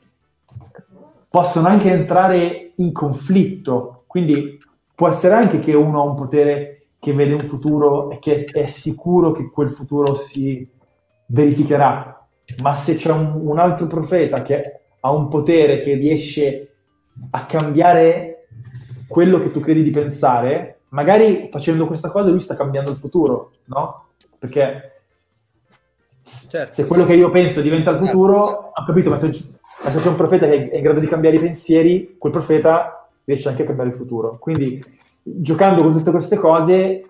[1.30, 4.58] possono anche entrare in conflitto, quindi
[4.94, 8.66] può essere anche che uno ha un potere che vede un futuro e che è
[8.66, 10.68] sicuro che quel futuro si
[11.26, 12.28] verificherà,
[12.62, 16.69] ma se c'è un, un altro profeta che ha un potere che riesce
[17.30, 18.46] a cambiare
[19.06, 23.50] quello che tu credi di pensare, magari facendo questa cosa lui sta cambiando il futuro,
[23.66, 24.04] no?
[24.38, 25.02] Perché
[26.22, 28.72] certo, se quello sì, che io penso diventa il futuro, certo.
[28.74, 29.26] ho capito, ma se,
[29.82, 33.08] ma se, c'è un profeta che è in grado di cambiare i pensieri, quel profeta
[33.24, 34.38] riesce anche a cambiare il futuro.
[34.38, 34.82] Quindi,
[35.22, 37.04] giocando con tutte queste cose,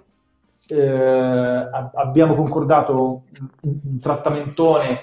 [0.68, 5.01] eh, abbiamo concordato un, un, trattamentone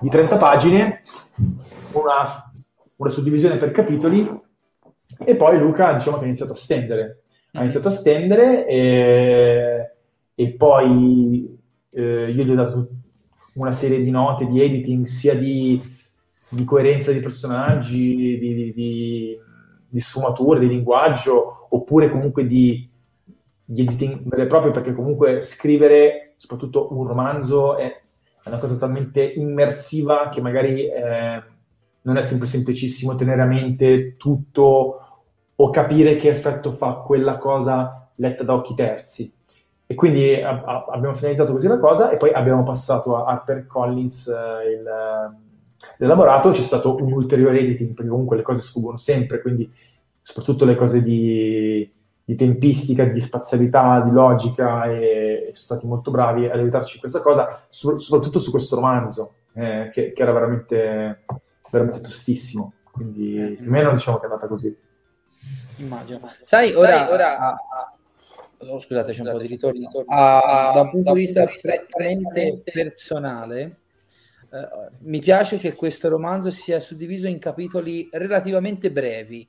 [0.00, 1.02] di 30 pagine,
[1.92, 2.47] una,
[2.98, 4.28] una suddivisione per capitoli,
[5.24, 7.22] e poi Luca diciamo che ha iniziato a stendere.
[7.52, 9.94] Ha iniziato a stendere e,
[10.34, 11.58] e poi
[11.90, 12.88] eh, io gli ho dato
[13.54, 15.80] una serie di note di editing, sia di,
[16.50, 19.38] di coerenza di personaggi, di, di,
[19.88, 22.88] di, sfumature, di linguaggio, oppure comunque di,
[23.64, 28.76] di editing vero e proprio, perché comunque scrivere, soprattutto un romanzo, è, è una cosa
[28.76, 31.42] talmente immersiva che magari eh,
[32.02, 35.00] non è sempre semplicissimo tenere a mente tutto
[35.54, 39.32] o capire che effetto fa quella cosa letta da occhi terzi.
[39.86, 43.66] E quindi a, a, abbiamo finalizzato così la cosa e poi abbiamo passato a Harper
[43.66, 45.36] Collins eh, il, eh,
[45.96, 49.70] l'elaborato, c'è stato un ulteriore editing perché comunque le cose sfuggono sempre, quindi
[50.20, 51.90] soprattutto le cose di,
[52.22, 57.00] di tempistica, di spazialità, di logica e, e, sono stati molto bravi ad aiutarci in
[57.00, 61.24] questa cosa, so, soprattutto su questo romanzo eh, che, che, era veramente,
[61.70, 64.76] veramente tostissimo, quindi più o meno diciamo che è andata così.
[65.76, 66.32] Immagino.
[66.44, 67.56] Sai, ora, Sai, ora
[68.58, 69.88] oh, scusate, c'è un po' di ritorno.
[70.06, 73.80] Ah, da un punto di vista prettamente personale,
[74.50, 74.68] eh,
[75.00, 79.48] mi piace che questo romanzo sia suddiviso in capitoli relativamente brevi.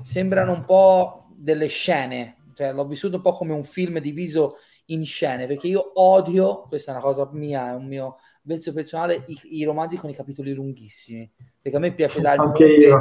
[0.00, 4.56] Sembrano un po' delle scene, cioè l'ho vissuto un po' come un film diviso
[4.86, 8.16] in scene, perché io odio, questa è una cosa mia, è un mio
[8.48, 11.30] vezzo personale, i, i romanzi con i capitoli lunghissimi,
[11.60, 12.40] perché a me piace dare...
[12.40, 12.98] Anche io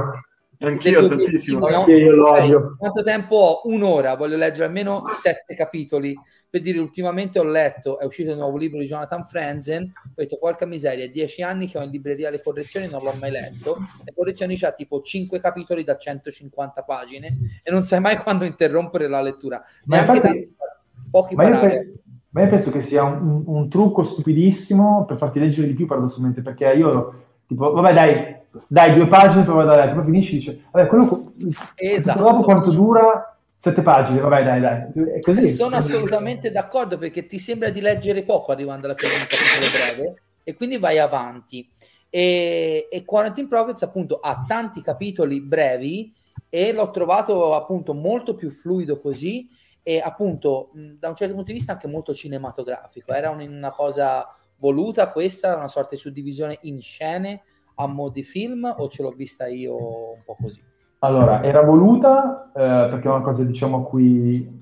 [0.59, 1.67] Anch'io tantissimo.
[1.67, 1.79] No?
[1.79, 2.75] Anche io lo odio.
[2.77, 3.61] Quanto tempo ho?
[3.65, 6.15] Un'ora, voglio leggere almeno sette capitoli.
[6.49, 10.37] Per dire, ultimamente ho letto, è uscito il nuovo libro di Jonathan Franzen, ho detto,
[10.37, 13.75] porca miseria, dieci anni che ho in libreria le correzioni, non l'ho mai letto.
[14.03, 17.27] Le correzioni c'ha tipo cinque capitoli da 150 pagine
[17.61, 19.61] e non sai mai quando interrompere la lettura.
[19.83, 20.55] Ma Neanche infatti, tanti,
[21.11, 21.91] pochi ma io, penso,
[22.37, 26.43] ma io penso che sia un, un trucco stupidissimo per farti leggere di più, paradossalmente,
[26.43, 28.35] perché io, tipo, vabbè dai,
[28.67, 31.33] dai due pagine per vado a letto, poi finisci e dice, vabbè, quello
[31.73, 32.19] esatto.
[32.19, 33.35] dopo quanto dura?
[33.57, 35.19] Sette pagine, vabbè, dai, dai.
[35.19, 35.47] Così.
[35.47, 39.71] Sono assolutamente d'accordo perché ti sembra di leggere poco arrivando alla fine di un capitolo
[39.71, 41.67] breve e quindi vai avanti.
[42.07, 46.13] E, e Quarantine Prophets appunto ha tanti capitoli brevi
[46.49, 49.49] e l'ho trovato appunto molto più fluido così
[49.87, 53.13] e appunto da un certo punto di vista anche molto cinematografico.
[53.13, 54.27] Era una cosa
[54.57, 57.43] voluta questa, una sorta di suddivisione in scene
[57.75, 60.61] a mo' di film o ce l'ho vista io un po' così?
[60.99, 64.61] Allora, era voluta eh, perché è una cosa diciamo a cui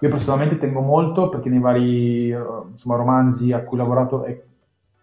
[0.00, 4.44] io personalmente tengo molto perché nei vari insomma, romanzi a cui ho lavorato e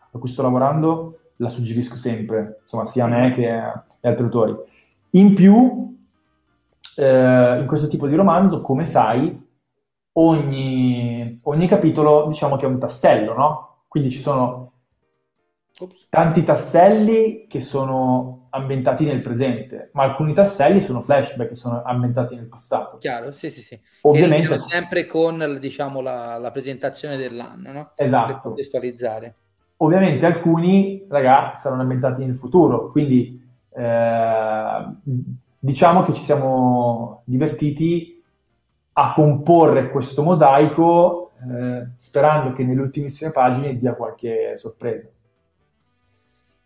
[0.09, 3.33] a cui sto lavorando la suggerisco sempre, insomma, sia a me mm-hmm.
[3.33, 4.55] che agli altri autori.
[5.09, 5.92] In più,
[6.95, 9.41] eh, in questo tipo di romanzo, come sai,
[10.13, 13.83] ogni, ogni capitolo diciamo che è un tassello, no?
[13.87, 14.71] Quindi ci sono
[15.79, 16.07] Ops.
[16.09, 22.35] tanti tasselli che sono ambientati nel presente, ma alcuni tasselli sono flashback che sono ambientati
[22.35, 22.97] nel passato.
[22.97, 23.79] Chiaro, sì, sì, sì.
[24.01, 27.91] Ovviamente sempre con diciamo, la, la, presentazione dell'anno, no?
[27.95, 28.31] Esatto.
[28.31, 29.35] Per contestualizzare.
[29.77, 33.43] Ovviamente alcuni, ragazzi, saranno ambientati nel futuro, quindi
[33.75, 34.85] eh,
[35.63, 38.21] diciamo che ci siamo divertiti
[38.93, 45.09] a comporre questo mosaico eh, sperando che nelle ultimissime pagine dia qualche sorpresa.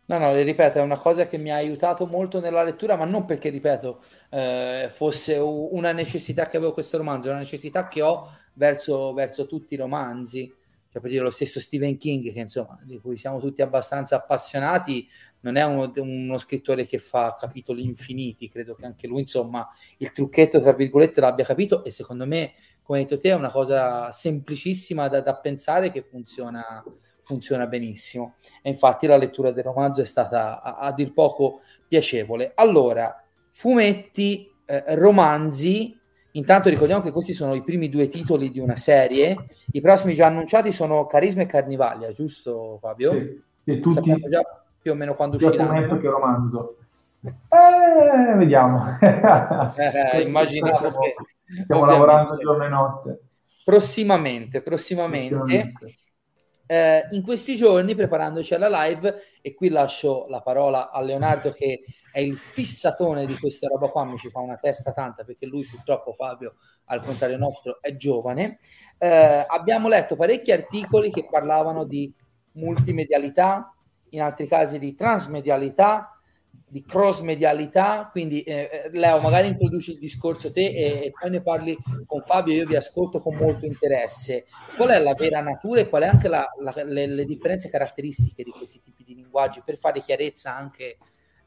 [0.07, 3.25] No, no, ripeto, è una cosa che mi ha aiutato molto nella lettura, ma non
[3.25, 4.01] perché, ripeto,
[4.31, 9.45] eh, fosse una necessità che avevo questo romanzo, è una necessità che ho verso, verso
[9.45, 10.51] tutti i romanzi.
[10.97, 15.07] Cioè, per dire lo stesso Stephen King, che insomma, di cui siamo tutti abbastanza appassionati,
[15.41, 19.67] non è uno, uno scrittore che fa capitoli infiniti, credo che anche lui, insomma,
[19.97, 23.51] il trucchetto, tra virgolette, l'abbia capito e secondo me, come hai detto te, è una
[23.51, 26.83] cosa semplicissima da, da pensare che funziona
[27.27, 28.35] funziona benissimo.
[28.61, 32.53] E infatti la lettura del romanzo è stata a, a dir poco piacevole.
[32.55, 33.21] Allora,
[33.51, 35.96] fumetti, eh, romanzi,
[36.37, 39.35] Intanto ricordiamo che questi sono i primi due titoli di una serie.
[39.71, 43.11] I prossimi già annunciati sono Carisma e Carnivaglia, giusto Fabio?
[43.11, 44.41] Sì, e tutti Sappiamo già
[44.79, 45.97] più o meno quando usciranno.
[45.97, 46.77] che romanzo.
[47.21, 48.81] Eh, vediamo.
[49.77, 51.15] Eh, immaginavo che
[51.63, 53.19] Stiamo lavorando giorno e notte.
[53.63, 55.35] prossimamente, prossimamente.
[55.35, 55.95] Prossimamente.
[56.69, 61.79] Eh, in questi giorni preparandoci alla live e qui lascio la parola a Leonardo che
[62.11, 65.63] è il fissatone di questa roba qua mi ci fa una testa tanta perché lui
[65.63, 68.59] purtroppo Fabio al contrario nostro è giovane.
[68.97, 72.13] Eh, abbiamo letto parecchi articoli che parlavano di
[72.53, 73.73] multimedialità
[74.09, 76.16] in altri casi di transmedialità
[76.69, 81.29] di cross medialità quindi eh, eh, Leo magari introduci il discorso te e, e poi
[81.29, 84.45] ne parli con Fabio io vi ascolto con molto interesse.
[84.75, 88.43] Qual è la vera natura e qual è anche la- la- le, le differenze caratteristiche
[88.43, 90.97] di questi tipi di linguaggi per fare chiarezza anche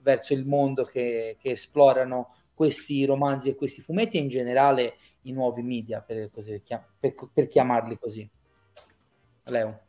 [0.01, 5.33] verso il mondo che, che esplorano questi romanzi e questi fumetti e in generale i
[5.33, 6.63] nuovi media per, così
[6.99, 8.29] per- per chiamarli così?
[9.47, 9.81] Leo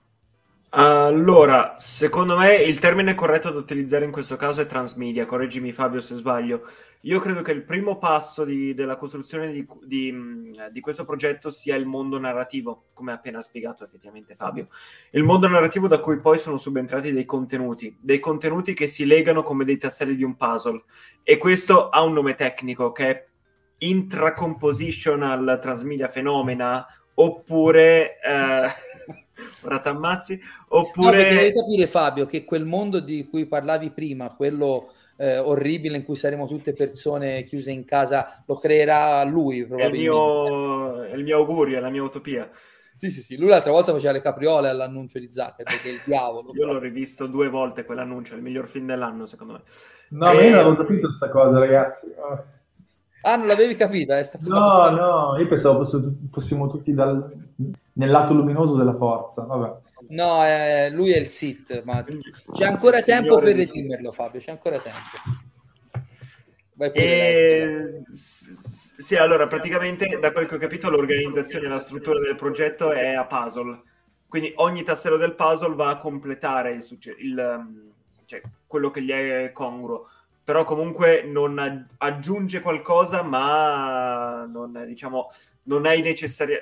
[0.73, 5.99] Allora, secondo me il termine corretto da utilizzare in questo caso è transmedia, correggimi Fabio
[5.99, 6.65] se sbaglio.
[7.01, 11.75] Io credo che il primo passo di- della costruzione di, di, di questo progetto sia
[11.75, 14.69] il mondo narrativo, come ha appena spiegato effettivamente Fabio.
[15.09, 19.43] Il mondo narrativo da cui poi sono subentrati dei contenuti, dei contenuti che si legano
[19.43, 20.83] come dei tasselli di un puzzle.
[21.21, 23.27] E questo ha un nome tecnico che è
[23.79, 28.19] intracompositional transmedia phenomena, oppure...
[28.21, 28.89] eh,
[29.61, 30.39] Ora t'ammazzi,
[30.93, 31.53] No, perché devi oppure...
[31.53, 36.47] capire Fabio che quel mondo di cui parlavi prima, quello eh, orribile in cui saremo
[36.47, 39.99] tutte persone chiuse in casa, lo creerà lui È il probabilmente.
[39.99, 42.49] mio, è il mio augurio, è la mia utopia.
[42.95, 43.35] Sì, sì, sì.
[43.37, 46.51] Lui l'altra volta faceva le capriole all'annuncio di Zuckerberg, che è il diavolo.
[46.53, 49.63] Io l'ho rivisto due volte quell'annuncio, è il miglior film dell'anno secondo me.
[50.09, 52.07] No, ma io non avevo capito questa cosa, ragazzi.
[53.23, 54.17] Ah, non l'avevi capita?
[54.19, 57.31] Eh, No, no, io pensavo fosse- fossimo tutti dal-
[57.93, 59.43] nel lato luminoso della forza.
[59.43, 59.79] Vabbè.
[60.09, 62.03] No, eh, lui è il Sith, ma
[62.53, 64.99] c'è ancora Il tempo per redimerlo, Fabio, c'è ancora tempo.
[66.93, 68.01] E...
[68.07, 72.91] s- Sì, allora praticamente da quel che ho capito l'organizzazione e la struttura del progetto
[72.91, 73.81] è a puzzle.
[74.27, 77.91] Quindi ogni tassello del puzzle va a completare il, succe- il, um,
[78.25, 80.07] cioè, quello che gli è congruo.
[80.43, 85.27] Però comunque non ag- aggiunge qualcosa, ma non, diciamo,
[85.63, 86.61] non hai necessaria-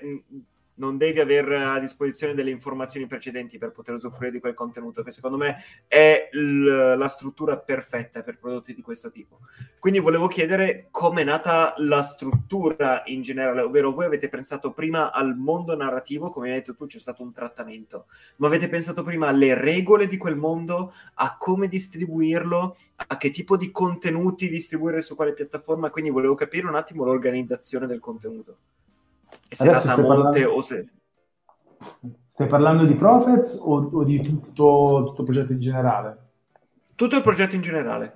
[0.79, 5.11] non devi avere a disposizione delle informazioni precedenti per poter usufruire di quel contenuto, che
[5.11, 5.55] secondo me
[5.87, 9.39] è l- la struttura perfetta per prodotti di questo tipo.
[9.77, 15.37] Quindi volevo chiedere com'è nata la struttura in generale, ovvero voi avete pensato prima al
[15.37, 18.07] mondo narrativo, come hai detto tu c'è stato un trattamento,
[18.37, 23.57] ma avete pensato prima alle regole di quel mondo, a come distribuirlo, a che tipo
[23.57, 28.57] di contenuti distribuire su quale piattaforma, quindi volevo capire un attimo l'organizzazione del contenuto.
[29.47, 30.89] E se Adesso nata a stai monte parlando- o se...
[32.29, 36.17] Stai parlando di Prophets o, o di tutto, tutto il progetto in generale?
[36.95, 38.13] Tutto il progetto in generale.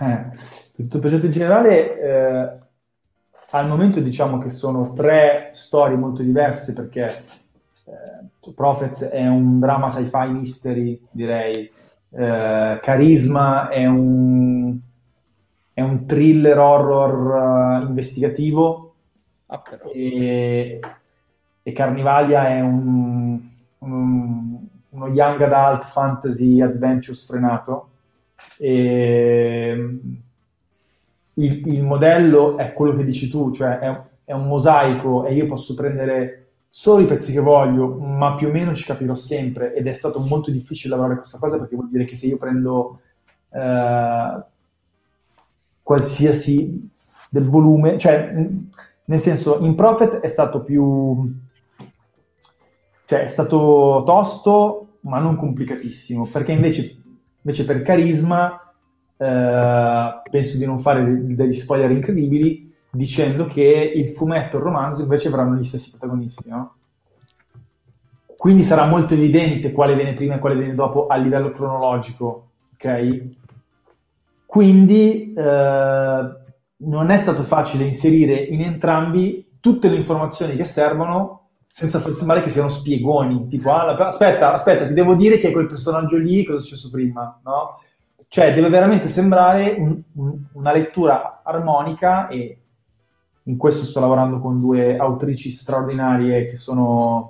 [0.00, 0.30] Eh,
[0.76, 2.58] tutto il progetto in generale, eh,
[3.50, 7.24] al momento diciamo che sono tre storie molto diverse perché
[7.86, 11.70] eh, Prophets è un drama sci-fi mystery, direi,
[12.10, 14.78] eh, Carisma è un,
[15.72, 18.87] è un thriller horror eh, investigativo
[19.50, 19.62] Ah,
[19.94, 20.80] e,
[21.62, 23.40] e Carnivalia è un,
[23.78, 24.56] un-
[24.90, 27.90] uno young adult fantasy adventure sfrenato.
[28.58, 30.00] E,
[31.34, 35.46] il, il modello è quello che dici tu, cioè è, è un mosaico e io
[35.46, 39.86] posso prendere solo i pezzi che voglio, ma più o meno ci capirò sempre ed
[39.86, 43.00] è stato molto difficile lavorare questa cosa perché vuol dire che se io prendo
[43.50, 44.42] eh,
[45.82, 46.88] qualsiasi
[47.30, 48.34] del volume, cioè
[49.08, 51.30] nel senso in Prophets è stato più
[53.06, 57.02] cioè è stato tosto ma non complicatissimo perché invece,
[57.40, 58.74] invece per carisma
[59.16, 64.64] eh, penso di non fare de- degli spoiler incredibili dicendo che il fumetto e il
[64.64, 66.74] romanzo invece avranno gli stessi protagonisti no?
[68.36, 73.36] quindi sarà molto evidente quale viene prima e quale viene dopo a livello cronologico ok
[74.44, 76.46] quindi eh,
[76.80, 82.40] non è stato facile inserire in entrambi tutte le informazioni che servono senza far sembrare
[82.40, 86.44] che siano spiegoni, tipo, ah, la- aspetta, aspetta, ti devo dire che quel personaggio lì,
[86.44, 87.78] cosa è successo prima, no?
[88.28, 92.58] Cioè, deve veramente sembrare un- un- una lettura armonica e
[93.44, 97.28] in questo sto lavorando con due autrici straordinarie che sono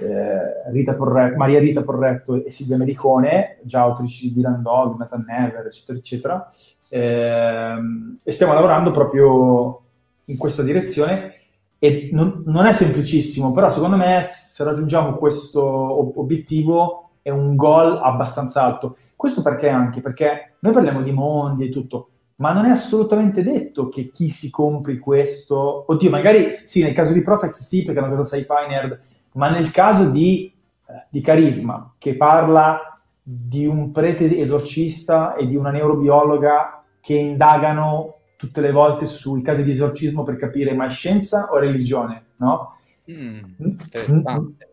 [0.00, 5.24] eh, Rita Porre- Maria Rita Porretto e Silvia Mericone, già autrici di Dylan Dog, Nathan
[5.26, 6.48] Never, eccetera, eccetera.
[6.90, 9.80] Ehm, e stiamo lavorando proprio
[10.24, 11.34] in questa direzione
[11.78, 17.56] e non, non è semplicissimo, però secondo me se raggiungiamo questo ob- obiettivo è un
[17.56, 18.96] goal abbastanza alto.
[19.16, 20.00] Questo perché anche?
[20.00, 24.50] Perché noi parliamo di mondi e tutto, ma non è assolutamente detto che chi si
[24.50, 25.84] compri questo...
[25.86, 28.98] Oddio, magari sì, nel caso di Profex sì, perché è una cosa sci-fi nerd,
[29.32, 30.52] ma nel caso di,
[30.86, 38.16] eh, di Carisma, che parla di un prete esorcista e di una neurobiologa che indagano
[38.36, 42.76] tutte le volte sui casi di esorcismo per capire ma è scienza o religione, no?
[43.10, 44.68] Mm, interessante.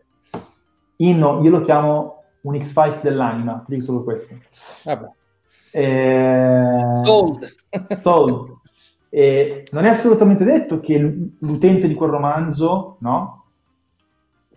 [0.96, 4.34] Inno, io lo chiamo un X-Files dell'anima, dico solo questo.
[4.84, 5.08] Vabbè.
[5.70, 7.54] Eh, Sold.
[7.98, 8.56] sold.
[9.10, 10.98] E non è assolutamente detto che
[11.38, 13.37] l'utente di quel romanzo, no?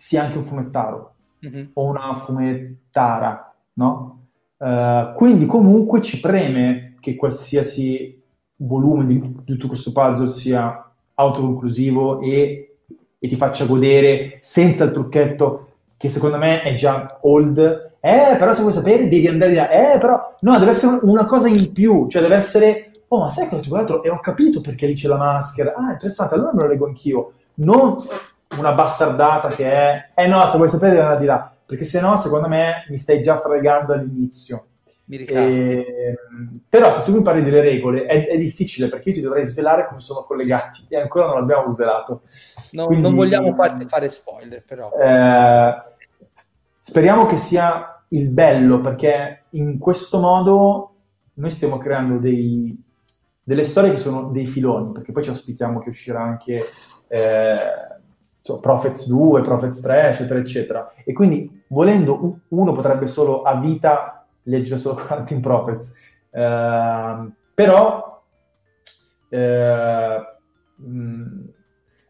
[0.04, 1.70] Sia anche un fumettaro Mhm.
[1.74, 4.26] o una fumettara, no?
[4.58, 8.20] Eh, quindi comunque ci preme che qualsiasi
[8.56, 12.78] volume di, di tutto questo puzzle sia autoconclusivo e,
[13.18, 17.58] e ti faccia godere senza il trucchetto che secondo me è già old.
[18.00, 19.70] Eh, però se vuoi sapere devi andare là.
[19.70, 20.34] Eh, però...
[20.40, 22.90] No, deve essere una cosa in più, cioè deve essere...
[23.08, 24.02] Oh, ma sai cosa c'è quell'altro?
[24.02, 25.74] E ho capito perché lì c'è la maschera.
[25.74, 27.32] Ah, interessante, allora me lo leggo anch'io.
[27.54, 27.96] Non
[28.58, 30.08] una bastardata che è...
[30.14, 31.52] Eh no, se vuoi sapere devi andare di là.
[31.64, 34.66] Perché se no, secondo me, mi stai già fregando all'inizio.
[35.04, 35.40] Mi ricordo.
[35.40, 39.44] Ehm, però se tu mi parli delle regole è, è difficile perché io ti dovrei
[39.44, 42.22] svelare come sono collegati e ancora non l'abbiamo svelato.
[42.72, 44.90] Non, quindi- non vogliamo fare spoiler, però.
[44.92, 45.78] Eh,
[46.78, 50.94] speriamo che sia il bello perché in questo modo
[51.34, 52.78] noi stiamo creando dei-
[53.42, 56.64] delle storie che sono dei filoni perché poi ci auspichiamo che uscirà anche
[57.08, 57.54] eh,
[58.42, 60.92] insomma, Prophets 2, Prophets 3 eccetera eccetera.
[61.04, 65.94] E quindi volendo uno potrebbe solo a vita leggere solo Quarantine Prophets.
[66.30, 68.22] Ehm, però
[69.28, 70.20] eh,
[70.76, 71.40] mh,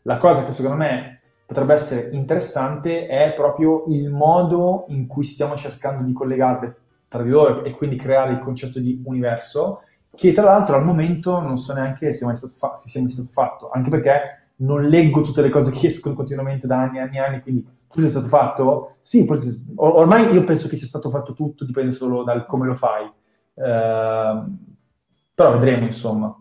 [0.02, 5.54] la cosa che secondo me potrebbe essere interessante è proprio il modo in cui stiamo
[5.56, 6.76] cercando di collegarle
[7.08, 9.82] tra di loro e quindi creare il concetto di universo,
[10.14, 12.24] che tra l'altro al momento non so neanche se,
[12.56, 16.14] fa- se sia mai stato fatto, anche perché non leggo tutte le cose che escono
[16.14, 18.96] continuamente da anni e anni e anni, quindi forse è stato fatto?
[19.00, 22.66] Sì, forse or- ormai io penso che sia stato fatto tutto, dipende solo dal come
[22.66, 23.10] lo fai.
[23.54, 24.58] Ehm,
[25.34, 26.36] però vedremo, insomma.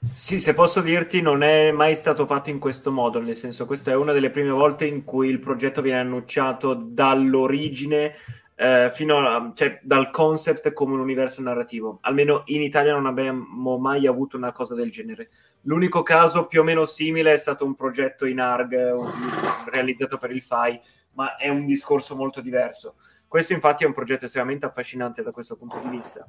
[0.00, 3.90] Sì, se posso dirti, non è mai stato fatto in questo modo, nel senso, questa
[3.90, 8.12] è una delle prime volte in cui il progetto viene annunciato dall'origine
[8.60, 11.98] eh, fino a, cioè, dal concept come un universo narrativo.
[12.02, 15.30] Almeno in Italia non abbiamo mai avuto una cosa del genere.
[15.62, 20.42] L'unico caso più o meno simile è stato un progetto in ARG realizzato per il
[20.42, 20.80] FAI,
[21.12, 22.96] ma è un discorso molto diverso.
[23.28, 26.26] Questo infatti è un progetto estremamente affascinante da questo punto di vista.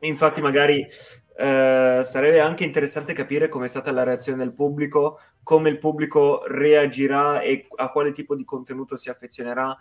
[0.00, 0.86] Infatti magari
[1.36, 6.42] eh, sarebbe anche interessante capire come è stata la reazione del pubblico, come il pubblico
[6.46, 9.74] reagirà e a quale tipo di contenuto si affezionerà.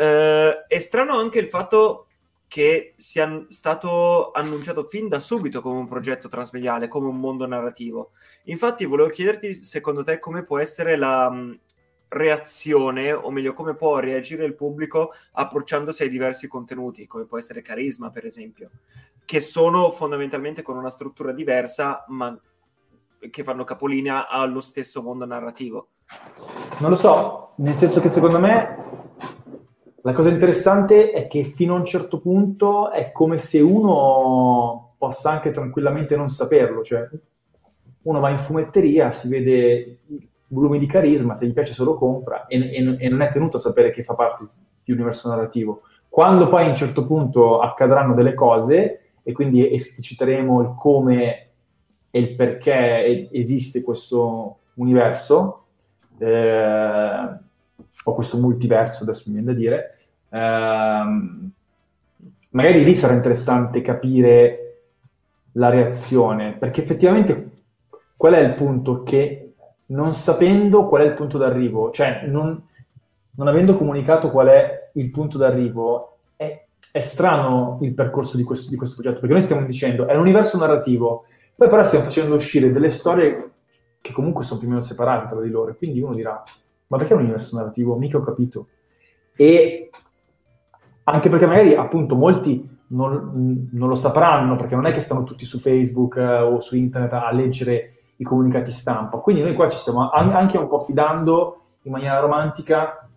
[0.00, 2.06] Eh, è strano anche il fatto
[2.48, 8.12] che sia stato annunciato fin da subito come un progetto transmediale, come un mondo narrativo.
[8.44, 11.58] Infatti volevo chiederti, secondo te, come può essere la mh,
[12.08, 17.60] reazione, o meglio, come può reagire il pubblico approcciandosi ai diversi contenuti, come può essere
[17.60, 18.70] Carisma, per esempio,
[19.26, 22.40] che sono fondamentalmente con una struttura diversa, ma
[23.28, 25.90] che fanno capolinea allo stesso mondo narrativo.
[26.78, 28.88] Non lo so, nel senso che secondo me
[30.02, 35.30] la cosa interessante è che fino a un certo punto è come se uno possa
[35.30, 37.08] anche tranquillamente non saperlo, cioè
[38.02, 39.98] uno va in fumetteria, si vede
[40.48, 43.56] volumi di carisma, se gli piace se lo compra e, e- e non è tenuto
[43.56, 44.44] a sapere che fa parte
[44.84, 45.82] di un universo narrativo.
[46.08, 51.48] Quando poi a un certo punto accadranno delle cose e quindi espliciteremo il come
[52.10, 55.66] e il perché esiste questo universo,
[56.18, 57.28] eh,
[58.04, 59.98] o questo multiverso, adesso mi viene da dire,
[60.30, 61.50] ehm,
[62.50, 64.64] magari lì sarà interessante capire
[65.52, 67.50] la reazione, perché effettivamente
[68.16, 69.52] qual è il punto che
[69.86, 72.62] non sapendo qual è il punto d'arrivo, cioè non,
[73.32, 78.70] non avendo comunicato qual è il punto d'arrivo, è, è strano il percorso di questo,
[78.70, 81.24] di questo progetto, perché noi stiamo dicendo è un universo narrativo,
[81.54, 83.50] poi però stiamo facendo uscire delle storie
[84.00, 86.42] che comunque sono più o meno separate tra di loro, e quindi uno dirà,
[86.90, 87.96] ma perché un universo narrativo?
[87.96, 88.66] Mica ho capito.
[89.36, 89.90] E
[91.04, 95.44] anche perché magari appunto molti non, non lo sapranno, perché non è che stanno tutti
[95.44, 99.18] su Facebook eh, o su internet a leggere i comunicati stampa.
[99.18, 103.08] Quindi noi qua ci stiamo an- anche un po' affidando in maniera romantica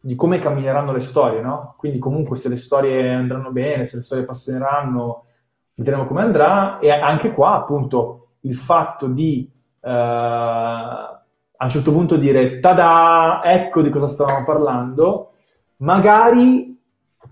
[0.00, 1.74] di come cammineranno le storie, no?
[1.76, 5.24] Quindi comunque se le storie andranno bene, se le storie appassioneranno,
[5.74, 6.78] vedremo come andrà.
[6.78, 9.48] E anche qua, appunto, il fatto di
[9.80, 11.20] eh,
[11.62, 15.30] a un certo punto dire tada, ecco di cosa stavamo parlando,
[15.76, 16.76] magari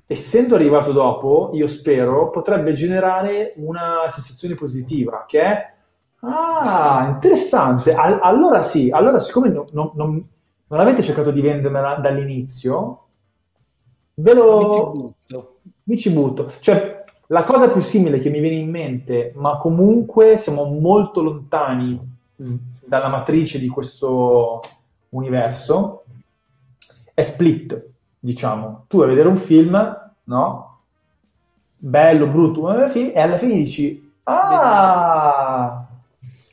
[0.06, 5.72] essendo arrivato dopo, io spero, potrebbe generare una sensazione positiva, che è
[6.20, 7.90] ah, interessante.
[7.90, 10.24] All- allora sì, allora siccome non, non, non,
[10.68, 13.06] non avete cercato di vendermela dall'inizio,
[14.14, 14.58] ve lo...
[14.58, 15.56] Mi ci butto.
[15.82, 16.52] Mi ci butto.
[16.60, 22.18] Cioè, la cosa più simile che mi viene in mente, ma comunque siamo molto lontani
[22.90, 24.60] dalla matrice di questo
[25.10, 26.02] universo,
[27.14, 27.86] è Split,
[28.18, 28.86] diciamo.
[28.88, 30.80] Tu vai a vedere un film, no?
[31.76, 32.62] Bello, brutto,
[33.12, 35.86] e alla fine dici, ah!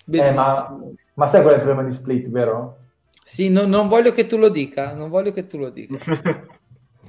[0.10, 0.80] Eh, ma,
[1.16, 2.78] ma sai qual è il problema di Split, vero?
[3.24, 5.98] Sì, no, non voglio che tu lo dica, non voglio che tu lo dica.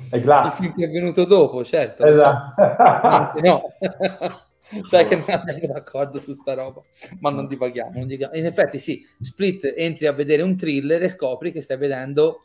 [0.09, 2.02] È film che è venuto dopo, certo.
[2.02, 2.09] so.
[2.09, 2.62] Esatto.
[3.06, 3.60] Anche no.
[4.84, 6.82] Sai che non andiamo d'accordo su sta roba,
[7.20, 8.34] ma non divaghiamo, non divaghiamo.
[8.36, 12.42] In effetti sì, Split entri a vedere un thriller e scopri che stai vedendo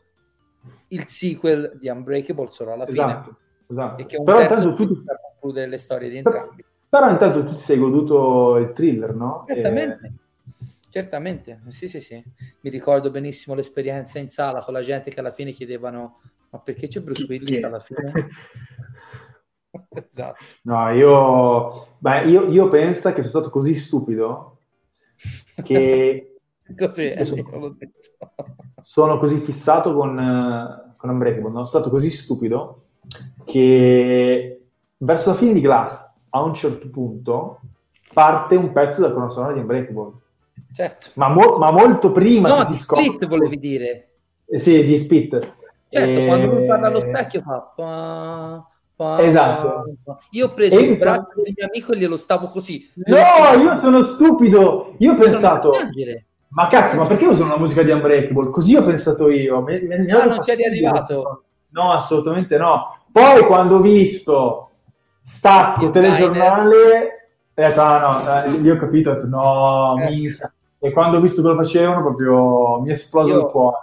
[0.89, 3.03] il sequel di Unbreakable solo alla fine.
[3.03, 3.37] Esatto,
[3.67, 4.01] esatto.
[4.01, 6.65] E che un Però intanto tu ti- per concludere le storie di entrambi.
[6.87, 9.43] Però intanto tu ti sei goduto il thriller, no?
[9.47, 10.13] Certamente.
[10.89, 12.23] Certamente, sì, sì, sì.
[12.61, 16.21] Mi ricordo benissimo l'esperienza in sala con la gente che alla fine chiedevano:
[16.51, 18.11] Ma perché c'è Bruce Willis alla fine?
[20.07, 20.43] esatto.
[20.63, 24.57] No, io, beh, io, io penso che sono stato così stupido
[25.63, 26.27] che
[26.77, 27.75] Così, eh, detto.
[28.81, 31.53] sono così fissato con, eh, con Unbreakable, no?
[31.55, 32.81] sono stato così stupido
[33.43, 34.61] che
[34.97, 37.59] verso la fine di Glass, a un certo punto,
[38.13, 40.11] parte un pezzo della colonna sonora di Unbreakable,
[40.73, 41.09] Certo.
[41.15, 43.03] ma, mo- ma molto prima No, si di scopre...
[43.03, 44.09] Split volevi dire.
[44.45, 45.55] Eh, sì, di Spit.
[45.89, 48.67] Certo, Eh, quando lui parla allo specchio fa...
[48.95, 49.95] pa, Esatto.
[50.03, 50.17] pa.
[50.31, 52.89] Io ho preso E il braccio del mio amico e glielo stavo così.
[53.05, 53.17] No,
[53.61, 54.95] io sono stupido!
[54.99, 55.71] Io ho sono pensato...
[56.55, 58.51] Ma cazzo, ma perché usano la musica di Unbreakable?
[58.51, 59.61] Così ho pensato io.
[59.61, 60.95] Mi, mi, mi Ah, non ci fastidio arrivato?
[60.95, 61.41] questa cosa.
[61.69, 62.85] No, assolutamente no.
[63.11, 64.69] Poi quando ho visto
[65.23, 70.09] stacco telegiornale, ho detto, ah no, eh, lì ho capito, ho detto, no, Eh.
[70.09, 70.53] minchia.
[70.77, 73.77] E quando ho visto cosa facevano, proprio mi è esploso Io- il cuore.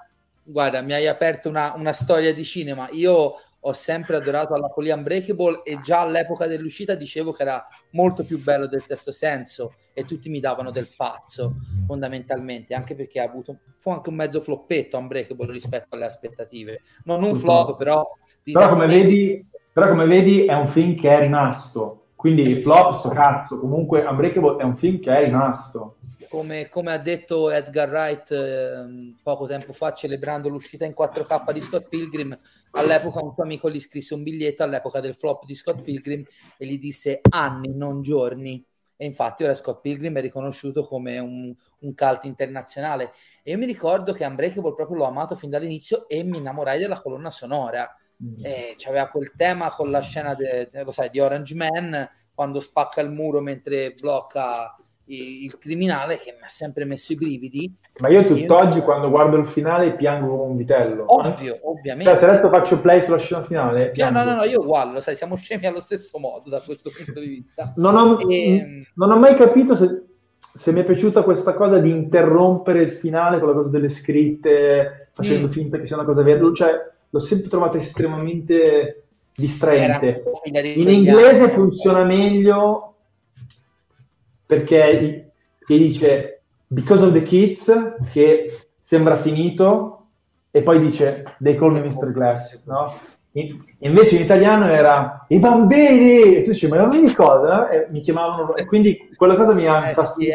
[0.44, 2.88] Guarda, mi hai aperto una, una storia di cinema.
[2.92, 8.24] Io ho sempre adorato la Polia Unbreakable e già all'epoca dell'uscita dicevo che era molto
[8.24, 11.56] più bello del testo senso e tutti mi davano del pazzo
[11.86, 16.82] fondamentalmente, anche perché ha avuto fu anche un mezzo floppetto Unbreakable rispetto alle aspettative.
[17.04, 18.06] Non un flop, però
[18.42, 22.06] Però come, vedi, però come vedi è un film che è rimasto.
[22.16, 23.60] Quindi flop, sto cazzo.
[23.60, 25.96] Comunque Unbreakable è un film che è rimasto.
[26.30, 31.60] Come, come ha detto Edgar Wright ehm, poco tempo fa, celebrando l'uscita in 4K di
[31.60, 32.38] Scott Pilgrim,
[32.70, 36.24] all'epoca un suo amico gli scrisse un biglietto all'epoca del flop di Scott Pilgrim
[36.56, 38.64] e gli disse anni, non giorni.
[38.96, 43.10] E infatti ora Scott Pilgrim è riconosciuto come un, un cult internazionale.
[43.42, 47.00] E io mi ricordo che Unbreakable proprio l'ho amato fin dall'inizio e mi innamorai della
[47.00, 47.92] colonna sonora.
[48.40, 52.60] E c'aveva quel tema con la scena de- de- lo sai, di Orange Man quando
[52.60, 54.76] spacca il muro mentre blocca
[55.14, 57.74] il criminale che mi ha sempre messo i brividi.
[57.98, 61.04] Ma io tutt'oggi quando guardo il finale piango come un vitello.
[61.06, 62.16] Ovvio, Cioè, ovviamente.
[62.16, 64.18] se adesso faccio play sulla scena finale, No, piango.
[64.18, 67.26] no, no, no, io uguale, sai, siamo scemi allo stesso modo da questo punto di
[67.26, 67.72] vista.
[67.76, 68.80] Non ho, Ehm.
[68.94, 70.02] non ho mai capito se,
[70.38, 75.10] se mi è piaciuta questa cosa di interrompere il finale con la cosa delle scritte,
[75.12, 75.50] facendo Mm.
[75.50, 76.40] finta che sia una cosa vera.
[76.52, 79.04] Cioè, l'ho sempre trovata estremamente
[79.34, 80.22] distraente.
[80.76, 82.89] In inglese funziona meglio
[84.50, 85.30] perché
[85.64, 87.72] gli dice because of the kids
[88.10, 90.06] che sembra finito
[90.50, 92.10] e poi dice they call me Mr.
[92.10, 92.92] Glass no?
[93.34, 97.68] In- invece in italiano era i bambini e tu dici ma i bambini cosa?
[97.68, 100.32] E mi chiamavano e quindi quella cosa mi ha Eh, sì,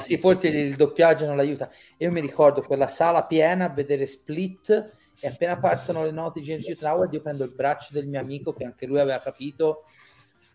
[0.00, 1.68] sì, forse il doppiaggio non l'aiuta.
[1.98, 4.90] Io mi ricordo quella sala piena a vedere Split
[5.20, 8.52] e appena partono le note di James Howard io prendo il braccio del mio amico
[8.52, 9.84] che anche lui aveva capito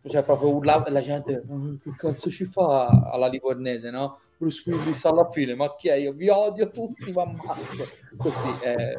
[0.10, 4.20] cioè proprio urlava e la gente "Mm, che cazzo ci fa alla livornese no?
[4.38, 5.96] Bruce Willis alla fine ma chi è?
[5.96, 7.88] Io vi odio tutti vi ammazzo.
[8.18, 8.96] Così eh,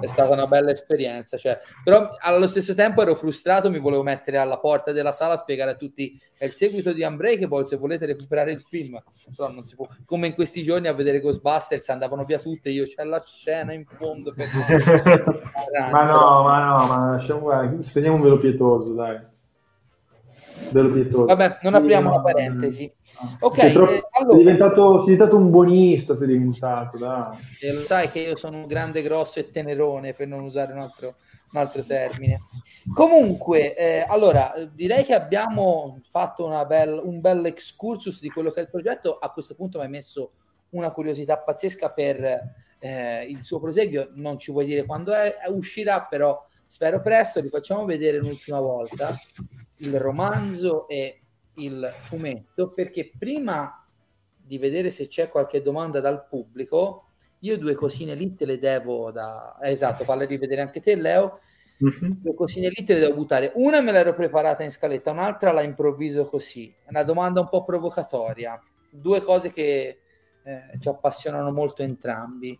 [0.00, 4.38] è stata una bella esperienza cioè, però allo stesso tempo ero frustrato mi volevo mettere
[4.38, 8.06] alla porta della sala a spiegare a tutti è il seguito di Unbreakable se volete
[8.06, 9.00] recuperare il film
[9.36, 12.84] però non si può come in questi giorni a vedere Ghostbusters andavano via tutte io
[12.84, 14.48] c'è la scena in fondo per
[15.92, 19.18] ma no ma no ma lasciamo guarda, steniamo un velo pietoso dai
[20.70, 21.24] bello pietoso.
[21.24, 22.92] Vabbè, non apriamo la parentesi.
[23.40, 27.36] Ok, Sei, troppo- eh, allora- sei diventato, sei diventato un buonista, sei diventato, dai.
[27.60, 30.78] E lo sai che io sono un grande grosso e tenerone per non usare un
[30.78, 31.16] altro,
[31.52, 32.38] un altro termine.
[32.94, 38.50] Comunque, eh, allora eh, direi che abbiamo fatto una bel, un bel excursus di quello
[38.50, 39.18] che è il progetto.
[39.18, 40.30] A questo punto mi hai messo
[40.70, 42.24] una curiosità pazzesca per
[42.78, 44.08] eh, il suo proseguio.
[44.14, 47.42] Non ci vuoi dire quando è, uscirà, però spero presto.
[47.42, 49.14] Vi facciamo vedere un'ultima volta
[49.80, 51.20] il romanzo e
[51.54, 53.86] il fumetto perché prima
[54.34, 57.04] di vedere se c'è qualche domanda dal pubblico,
[57.40, 59.58] io due cosine lì te le devo da...
[59.62, 61.40] eh, esatto, falle rivedere anche te, Leo.
[61.78, 63.52] Due cosine lì te le devo buttare.
[63.54, 66.74] Una me l'ero preparata in scaletta, un'altra la improvviso così.
[66.88, 68.60] Una domanda un po' provocatoria.
[68.90, 70.00] Due cose che
[70.42, 72.58] eh, ci appassionano molto entrambi.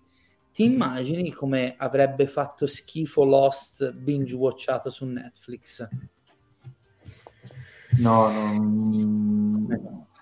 [0.53, 5.87] Ti immagini come avrebbe fatto schifo Lost binge watchato su Netflix?
[7.99, 9.67] No, non...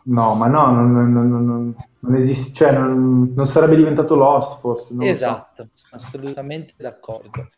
[0.05, 4.95] no, ma no, non, non, non- non- esiste, cioè non, sarebbe diventato Lost forse.
[4.95, 5.09] lo so.
[5.09, 7.51] Esatto, assolutamente d'accordo.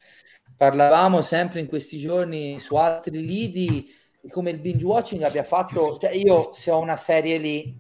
[0.57, 5.97] Parlavamo sempre in questi giorni su altri lidi di come il binge watching abbia fatto,
[5.99, 7.79] cioè io se ho una serie lì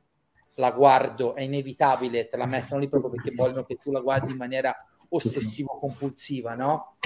[0.54, 4.32] la guardo, è inevitabile, te la mettono lì proprio perché vogliono che tu la guardi
[4.32, 4.74] in maniera
[5.08, 6.96] ossessivo-compulsiva, no?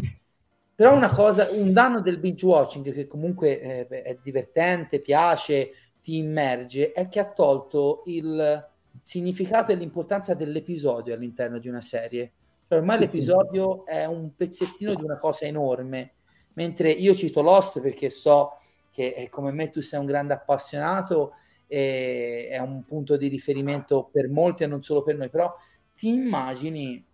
[0.74, 5.70] Però una cosa, un danno del binge watching che comunque eh, è divertente, piace,
[6.02, 8.68] ti immerge, è che ha tolto il
[9.00, 12.32] significato e l'importanza dell'episodio all'interno di una serie.
[12.68, 16.12] Cioè, ormai Sì, l'episodio è un pezzettino di una cosa enorme,
[16.54, 18.58] mentre io cito Lost perché so
[18.90, 21.32] che eh, come me tu sei un grande appassionato
[21.66, 25.54] e è un punto di riferimento per molti e non solo per noi, però
[25.94, 27.04] ti immagini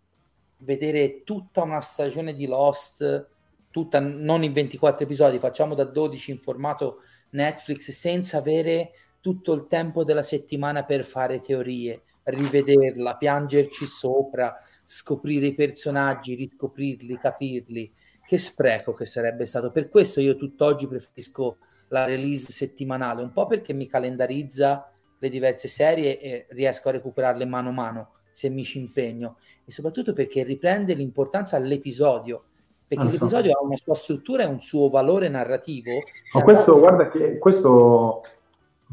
[0.59, 3.29] vedere tutta una stagione di Lost,
[3.71, 6.99] tutta non in 24 episodi, facciamo da 12 in formato
[7.31, 15.47] Netflix senza avere tutto il tempo della settimana per fare teorie, rivederla, piangerci sopra, scoprire
[15.47, 17.93] i personaggi, riscoprirli, capirli.
[18.27, 19.73] Che spreco che sarebbe stato.
[19.73, 24.89] Per questo io tutt'oggi preferisco la release settimanale, un po' perché mi calendarizza
[25.19, 29.73] le diverse serie e riesco a recuperarle mano a mano se mi ci impegno e
[29.73, 32.45] soprattutto perché riprende l'importanza all'episodio
[32.91, 33.13] perché Ah, so.
[33.13, 35.93] l'episodio ha una sua struttura e un suo valore narrativo
[36.35, 38.23] Ma questo, guarda che questo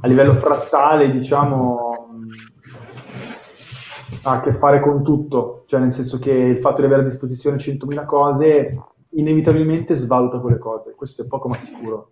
[0.02, 1.98] a livello frattale, diciamo,
[4.22, 7.06] ha a che fare con tutto, cioè nel senso che il fatto di avere a
[7.06, 8.80] disposizione 100.000 cose
[9.10, 12.12] inevitabilmente svaluta quelle cose, questo è poco ma sicuro.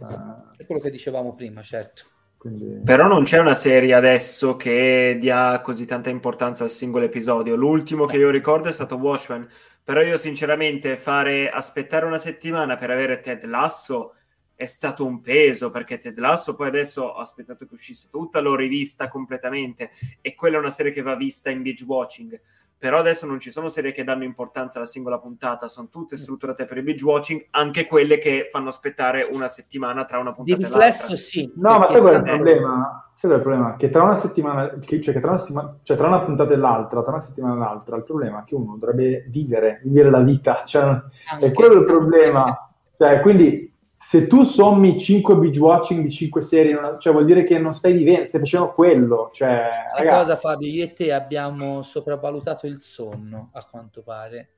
[0.00, 2.02] Eh, è quello che dicevamo prima certo
[2.46, 2.80] quindi...
[2.84, 7.56] Però non c'è una serie adesso che dia così tanta importanza al singolo episodio.
[7.56, 9.48] L'ultimo che io ricordo è stato Watchmen.
[9.86, 14.16] Però io sinceramente fare aspettare una settimana per avere Ted Lasso
[14.56, 18.56] è stato un peso perché Ted Lasso poi adesso ho aspettato che uscisse tutta, l'ho
[18.56, 22.40] rivista completamente e quella è una serie che va vista in binge watching.
[22.78, 26.66] Però adesso non ci sono serie che danno importanza alla singola puntata, sono tutte strutturate
[26.66, 30.62] per il binge watching, anche quelle che fanno aspettare una settimana tra una di puntata
[30.62, 31.16] e riflesso l'altra.
[31.16, 33.10] sì No, ma sai qual è il problema?
[33.14, 33.76] Sai qual è il problema?
[33.76, 36.56] Che tra una settimana, che- cioè che tra una, settimana, cioè tra una puntata e
[36.56, 40.20] l'altra, tra una settimana e l'altra, il problema è che uno dovrebbe vivere, vivere la
[40.20, 41.00] vita, cioè,
[41.40, 42.60] è quello il problema.
[42.98, 43.75] Cioè, quindi
[44.08, 47.74] se tu sommi 5 binge watching di 5 serie, una- cioè vuol dire che non
[47.74, 49.30] stai vivendo, stai facendo quello.
[49.32, 50.68] Cioè, Sai ragazzi, cosa Fabio?
[50.68, 54.50] Io e te abbiamo sopravvalutato il sonno, a quanto pare.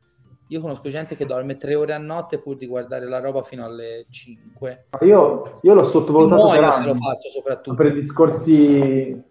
[0.49, 3.65] Io conosco gente che dorme tre ore a notte pur di guardare la roba fino
[3.65, 4.89] alle 5.
[5.01, 7.75] io, io l'ho sottovalutato per Muoio se lo anni, faccio soprattutto.
[7.77, 9.23] per i discorsi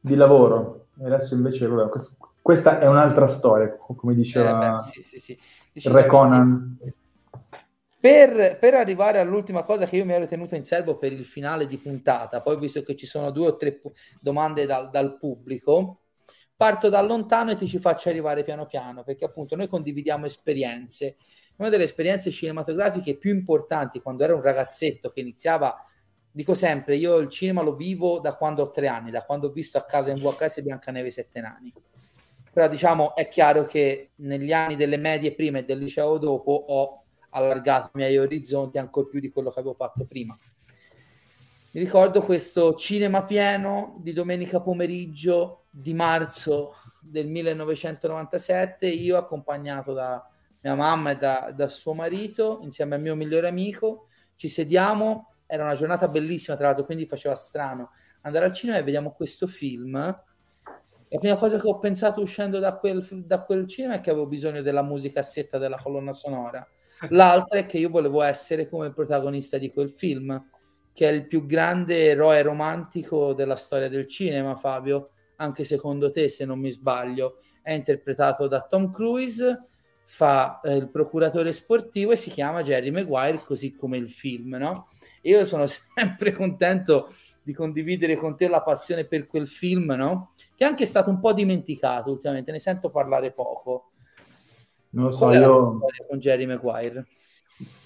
[0.00, 0.86] di lavoro.
[1.00, 5.18] E adesso invece, vabbè, questo- questa è un'altra storia, come Eh, diceva beh, sì, sì,
[5.18, 5.88] sì.
[5.88, 6.06] Re.
[6.06, 6.78] Conan.
[8.00, 11.66] Per, per arrivare all'ultima cosa che io mi ero tenuto in serbo per il finale
[11.66, 16.04] di puntata, poi visto che ci sono due o tre pu- domande dal, dal pubblico,
[16.56, 21.16] parto da lontano e ti ci faccio arrivare piano piano, perché appunto noi condividiamo esperienze.
[21.56, 25.84] Una delle esperienze cinematografiche più importanti quando ero un ragazzetto che iniziava,
[26.30, 29.52] dico sempre, io il cinema lo vivo da quando ho tre anni, da quando ho
[29.52, 31.70] visto a casa in VHS Biancaneve sette nani.
[32.50, 37.04] Però diciamo è chiaro che negli anni delle medie prima e del liceo dopo ho
[37.30, 40.36] allargato i miei orizzonti ancora più di quello che avevo fatto prima.
[41.72, 50.28] Mi ricordo questo cinema pieno di domenica pomeriggio di marzo del 1997, io accompagnato da
[50.62, 55.62] mia mamma e da, da suo marito, insieme al mio migliore amico, ci sediamo, era
[55.62, 57.90] una giornata bellissima tra l'altro, quindi faceva strano
[58.22, 59.94] andare al cinema e vediamo questo film.
[59.96, 64.26] La prima cosa che ho pensato uscendo da quel, da quel cinema è che avevo
[64.26, 66.66] bisogno della musicassetta della colonna sonora.
[67.08, 70.48] L'altra è che io volevo essere come protagonista di quel film.
[70.92, 76.28] che è il più grande eroe romantico della storia del cinema, Fabio, anche secondo te,
[76.28, 79.66] se non mi sbaglio, è interpretato da Tom Cruise,
[80.04, 84.88] fa eh, il procuratore sportivo e si chiama Jerry Maguire, così come il film, no?
[85.22, 87.08] Io sono sempre contento
[87.42, 90.32] di condividere con te la passione per quel film, no?
[90.54, 93.89] Che è anche stato un po' dimenticato ultimamente, ne sento parlare poco.
[94.90, 95.78] Non lo so, Qual io...
[96.08, 97.06] con Jerry Maguire?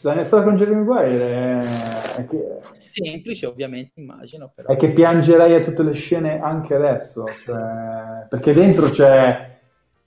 [0.03, 2.15] La mia storia con Jerry Maguire è...
[2.17, 2.61] è che...
[2.81, 4.69] Semplice, ovviamente, immagino, però.
[4.69, 9.59] è che piangerei a tutte le scene anche adesso, cioè, perché dentro c'è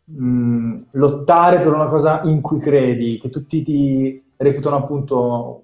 [0.06, 5.64] mh, lottare per una cosa in cui credi, che tutti ti reputano appunto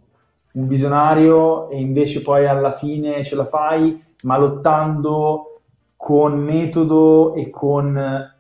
[0.54, 5.62] un visionario e invece poi alla fine ce la fai, ma lottando
[5.96, 8.32] con metodo e con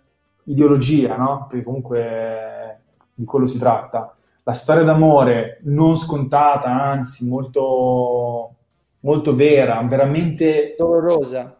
[0.45, 1.48] ideologia, no?
[1.49, 2.52] Perché comunque
[3.14, 4.14] di quello si tratta.
[4.44, 8.56] La storia d'amore non scontata, anzi molto,
[9.02, 11.56] molto vera, veramente Dolorosa.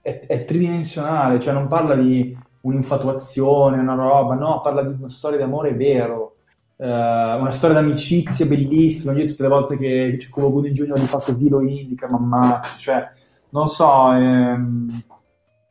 [0.00, 5.38] è, è tridimensionale, cioè non parla di un'infatuazione, una roba, no, parla di una storia
[5.38, 6.36] d'amore vero,
[6.76, 9.12] eh, una storia d'amicizia bellissima.
[9.12, 10.98] Io tutte le volte che c'è Cuba Gooding Jr.
[10.98, 13.06] gli faccio Vilo Indica, mamma, cioè,
[13.50, 15.02] non so, ehm,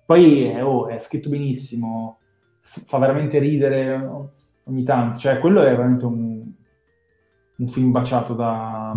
[0.05, 2.19] poi eh, oh, è scritto benissimo,
[2.61, 4.31] fa veramente ridere
[4.67, 6.51] ogni tanto, cioè quello è veramente un,
[7.57, 8.95] un film baciato da...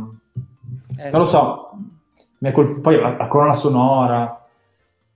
[0.98, 1.70] Eh, Non lo so,
[2.52, 4.46] col- poi la, la colonna sonora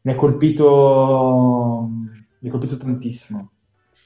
[0.02, 1.88] mi ha colpito,
[2.40, 3.50] mi ha colpito tantissimo.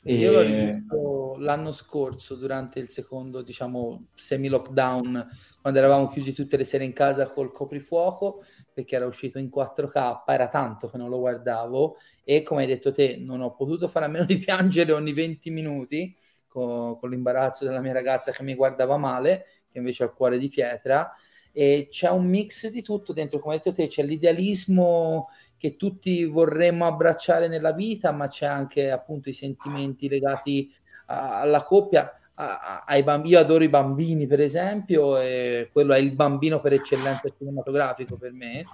[0.03, 5.29] E- Io l'ho rivisto l'anno scorso durante il secondo, diciamo, semi-lockdown,
[5.61, 8.43] quando eravamo chiusi tutte le sere in casa col coprifuoco,
[8.73, 12.91] perché era uscito in 4K, era tanto che non lo guardavo e come hai detto
[12.93, 16.17] te, non ho potuto fare a meno di piangere ogni 20 minuti
[16.49, 20.39] co- con, l'imbarazzo della mia ragazza che mi guardava male, che invece ha il cuore
[20.39, 21.13] di pietra,
[21.53, 26.25] e c'è un mix di tutto dentro, come hai detto te, c'è l'idealismo che tutti
[26.25, 30.73] vorremmo abbracciare nella vita, ma c'è anche appunto i sentimenti legati
[31.07, 32.13] a- alla coppia.
[32.41, 37.29] ai bambini, io adoro i bambini, per esempio, e quello è il bambino per eccellenza
[37.37, 38.65] cinematografico per me.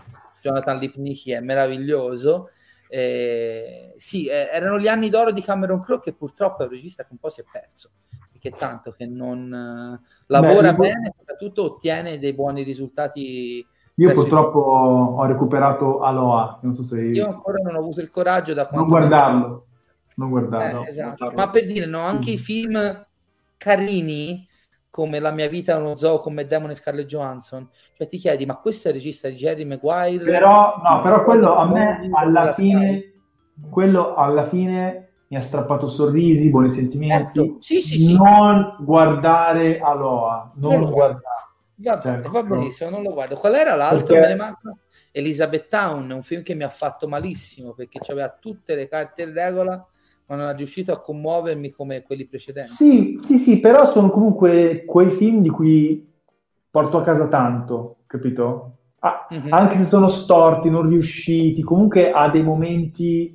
[0.42, 2.50] Jonathan Lipnicki è meraviglioso.
[2.96, 7.02] Eh, sì, eh, erano gli anni d'oro di Cameron Crowe, che purtroppo è un regista
[7.02, 7.90] che un po' si è perso
[8.30, 13.66] perché tanto che non eh, lavora io- bene e soprattutto ottiene dei buoni risultati.
[13.96, 17.26] Io verso i- purtroppo ho recuperato Aloha, non so se Io visto.
[17.26, 19.66] ancora non ho avuto il coraggio da Non guardarlo,
[20.14, 20.84] non Eh, guardarlo.
[20.84, 21.32] esatto.
[21.32, 23.06] Ma per dire, no, anche i film
[23.56, 24.46] carini
[24.94, 28.16] come La mia vita è uno zoo con Matt Damon e Scarlett Johansson, cioè ti
[28.16, 30.22] chiedi, ma questo è il regista di Jerry Maguire?
[30.24, 33.12] Però, no, però quello a me alla fine,
[33.68, 37.40] quello alla fine mi ha strappato sorrisi, buoni sentimenti.
[37.40, 37.56] Certo.
[37.58, 38.14] Sì, sì, sì.
[38.14, 41.22] Non guardare Aloha, non Non guardare.
[41.74, 42.30] Va bene, Certo.
[42.30, 43.34] va benissimo, non lo guardo.
[43.34, 44.06] Qual era l'altro?
[44.14, 44.76] Perché- Me ne manca?
[45.10, 49.32] Elizabeth Town, un film che mi ha fatto malissimo perché aveva tutte le carte in
[49.32, 49.84] regola,
[50.26, 52.72] ma non è riuscito a commuovermi come quelli precedenti.
[52.72, 56.12] Sì, sì, sì, però sono comunque quei film di cui
[56.70, 58.70] porto a casa tanto, capito?
[59.00, 59.52] Ah, Mhm.
[59.52, 63.30] Anche se sono storti, non riusciti, comunque ha dei momenti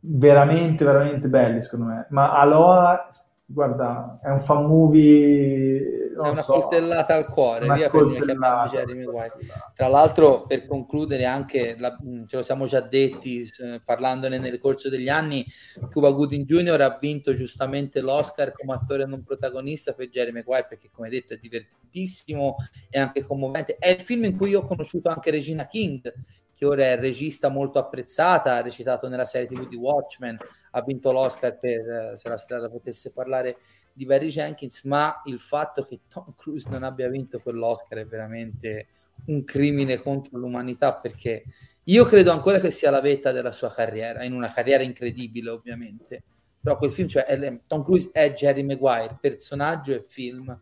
[0.00, 2.06] veramente, veramente belli, secondo me.
[2.10, 3.06] Ma Aloha,
[3.52, 8.66] guarda, è un fan movie, è una so, coltellata al cuore, via per chiamiamo.
[8.68, 9.32] Jeremy Maguire.
[9.74, 14.58] Tra l'altro, per concludere, anche la- mh, ce lo siamo già detti eh, parlandone nel
[14.58, 15.44] corso degli anni,
[15.90, 16.80] Cuba Gooding Jr.
[16.80, 21.38] ha vinto giustamente l'Oscar come attore non protagonista per Jerry Maguire perché, come detto, è
[21.38, 22.56] divertentissimo
[22.88, 23.76] e anche commovente.
[23.78, 26.12] È il film in cui io ho conosciuto anche Regina King,
[26.60, 30.36] che ora è regista molto apprezzata, ha recitato nella serie TV di Watchmen,
[30.72, 33.56] ha vinto l'Oscar per eh, Se la strada potesse parlare
[33.94, 38.88] di Barry Jenkins, ma il fatto che Tom Cruise non abbia vinto quell'Oscar è veramente
[39.28, 41.44] un crimine contro l'umanità perché
[41.84, 46.22] io credo ancora che sia la vetta della sua carriera, in una carriera incredibile ovviamente,
[46.60, 50.54] però quel film, cioè è- Tom Cruise è Jerry Maguire, personaggio e film,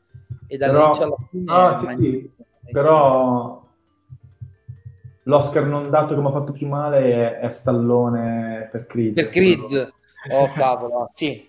[0.46, 2.32] e dall'inizio alla fine Ah, è sì, sì,
[2.70, 3.66] però
[5.28, 9.16] l'Oscar non dato che mi ha fatto più male è, è Stallone per Creed.
[9.16, 9.92] Per Creed,
[10.28, 11.46] oh cavolo, sì.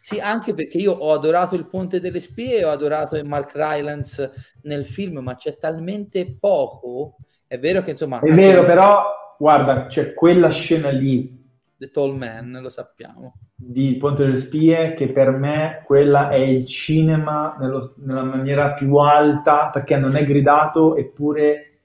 [0.00, 4.32] Sì, anche perché io ho adorato il Ponte delle Spie, ho adorato Mark Rylance
[4.62, 7.16] nel film, ma c'è talmente poco.
[7.46, 11.42] È vero che insomma, È vero, però, guarda, c'è quella scena lì
[11.78, 13.32] The Tall Man, lo sappiamo.
[13.58, 18.96] di Ponte delle Spie che per me quella è il cinema nello- nella maniera più
[18.96, 21.75] alta perché non è gridato eppure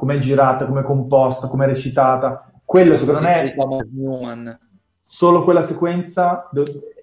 [0.00, 2.50] come è girata, come è composta, come è recitata.
[2.64, 3.54] Quello secondo me,
[3.92, 4.58] Newman.
[5.06, 6.48] solo quella sequenza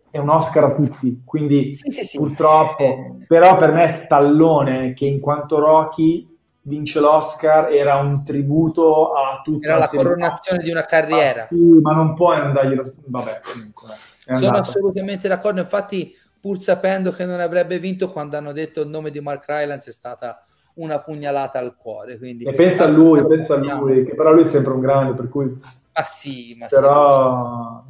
[0.10, 2.18] è un Oscar a tutti, quindi Sì, sì, sì.
[2.18, 3.18] purtroppo.
[3.28, 6.28] Però per me Stallone, che in quanto Rocky
[6.64, 11.46] vince l'Oscar era un tributo a tutta Era la serie coronazione di una carriera.
[11.52, 12.84] Sì, ma non puoi non darglielo.
[13.06, 13.90] Vabbè, comunque.
[14.26, 18.88] È Sono assolutamente d'accordo, infatti pur sapendo che non avrebbe vinto quando hanno detto il
[18.88, 20.42] nome di Mark Rylance è stata
[20.78, 22.18] una pugnalata al cuore.
[22.18, 22.46] Quindi...
[22.46, 25.30] E pensa a lui, pensa a lui, che però lui è sempre un grande, per
[25.30, 25.60] cui
[26.00, 26.76] Ah sì, ma sì.
[26.76, 27.84] però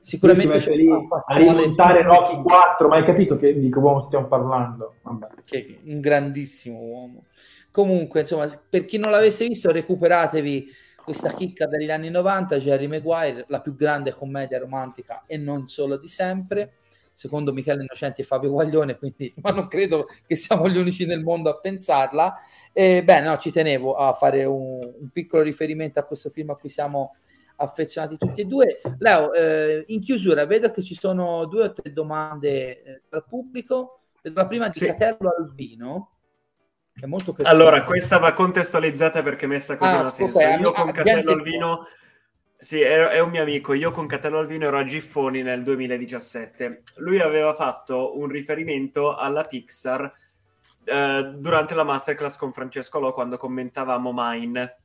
[0.00, 4.00] sicuramente si mette lì a rimontare Rocky 4, ma hai capito che, di che uomo
[4.00, 4.96] stiamo parlando?
[5.02, 5.28] Vabbè.
[5.44, 7.24] che un grandissimo uomo.
[7.70, 10.66] Comunque, insomma, per chi non l'avesse visto, recuperatevi
[11.04, 15.96] questa chicca degli anni 90, Jerry Maguire, la più grande commedia romantica e non solo
[15.96, 16.74] di sempre,
[17.12, 21.22] secondo Michele Innocenti e Fabio Guaglione, quindi, ma non credo che siamo gli unici nel
[21.22, 22.34] mondo a pensarla.
[22.72, 26.56] E, beh, no, ci tenevo a fare un, un piccolo riferimento a questo film a
[26.56, 27.16] cui siamo
[27.56, 28.80] affezionati tutti e due.
[28.98, 34.00] Leo, eh, in chiusura, vedo che ci sono due o tre domande eh, dal pubblico.
[34.22, 34.86] Vedo la prima di Sì.
[34.86, 36.12] Catello Albino,
[36.94, 37.62] che è molto personale.
[37.62, 40.38] Allora, questa va contestualizzata perché messa così Ah, non ha senso.
[40.38, 41.32] ok, Io con Catello.
[41.32, 41.86] Albino,
[42.62, 43.72] sì, è, è un mio amico.
[43.72, 46.84] Io con Catello Albino ero a Giffoni nel 2017.
[46.98, 50.12] Lui aveva fatto un riferimento alla Pixar
[50.84, 54.76] eh, durante la masterclass con Francesco Lo quando commentavamo Mine.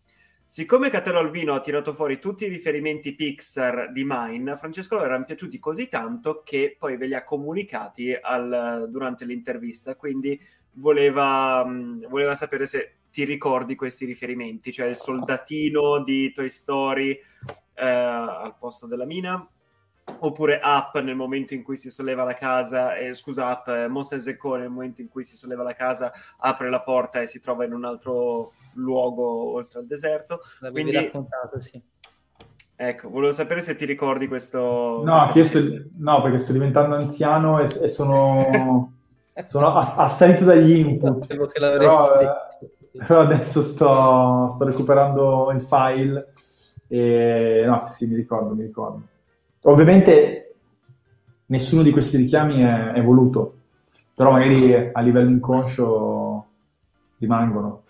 [0.44, 5.26] Siccome Catello Albino ha tirato fuori tutti i riferimenti Pixar di Mine, Francesco Lo erano
[5.26, 9.96] piaciuti così tanto che poi ve li ha comunicati al- durante l'intervista.
[9.96, 10.42] Quindi
[10.72, 17.20] voleva, mh, voleva sapere se ti ricordi questi riferimenti, cioè il soldatino di Toy Story
[17.78, 19.48] eh, al posto della mina,
[20.20, 24.36] oppure Up nel momento in cui si solleva la casa, eh, scusa, Up, eh, Monsters
[24.38, 24.56] Co.
[24.56, 27.74] nel momento in cui si solleva la casa, apre la porta e si trova in
[27.74, 30.40] un altro luogo oltre al deserto.
[30.60, 31.82] L'avevi quindi- raccontato, sì.
[32.80, 35.02] Ecco, volevo sapere se ti ricordi questo...
[35.04, 38.94] No, il- no, perché sto diventando anziano e, e sono,
[39.48, 41.22] sono ass- assalito dagli input.
[41.22, 46.34] Sapevo che l'avresti Però, eh, però adesso sto, sto recuperando il file
[46.88, 49.02] e no, sì, sì, mi ricordo, mi ricordo.
[49.64, 50.56] Ovviamente
[51.48, 53.56] nessuno di questi richiami è, è voluto,
[54.14, 56.46] però magari a livello inconscio
[57.20, 57.84] rimangono.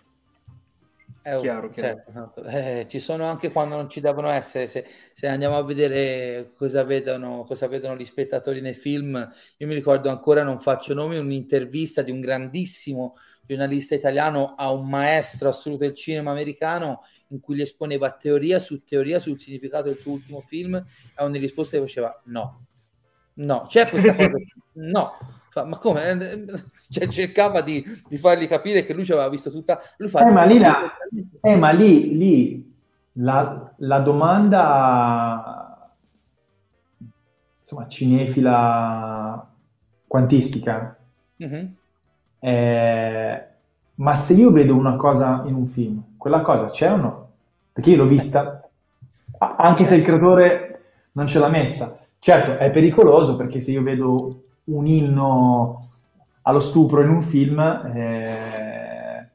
[1.22, 2.02] Eh, oh, Chiaro, chiaro.
[2.06, 2.44] certo, certo.
[2.46, 4.68] Eh, ci sono anche quando non ci devono essere.
[4.68, 9.16] Se, se andiamo a vedere cosa vedono, cosa vedono gli spettatori nei film,
[9.58, 13.16] io mi ricordo ancora, non faccio nomi, un'intervista di un grandissimo
[13.46, 18.84] giornalista italiano a un maestro assoluto del cinema americano in cui gli esponeva teoria su
[18.84, 22.66] teoria sul significato del suo ultimo film e ogni risposta gli faceva no,
[23.36, 24.38] no, c'è questa cosa,
[24.74, 25.12] no.
[25.58, 26.46] Ma come?
[26.92, 29.80] Cioè, cercava di, di fargli capire che lui ci aveva visto tutta.
[29.98, 30.96] Lui fa, Eh, ma lì, la-
[31.42, 32.76] eh, ma lì, lì
[33.14, 35.90] la, la domanda
[37.62, 39.52] insomma, cinefila
[40.08, 40.98] quantistica
[41.38, 41.76] Mhm.
[42.40, 43.48] è
[43.96, 47.30] ma se io vedo una cosa in un film, quella cosa c'è o no?
[47.72, 48.68] Perché io l'ho vista,
[49.38, 50.82] anche se il creatore
[51.14, 51.98] non ce l'ha messa.
[52.20, 55.88] Certo, è pericoloso perché se io vedo un inno
[56.42, 57.60] allo stupro in un film
[57.94, 59.30] eh,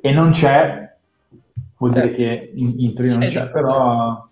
[0.00, 0.94] e non c'è,
[1.78, 2.20] vuol dire Certo.
[2.20, 4.28] che in, in teoria non c'è, però...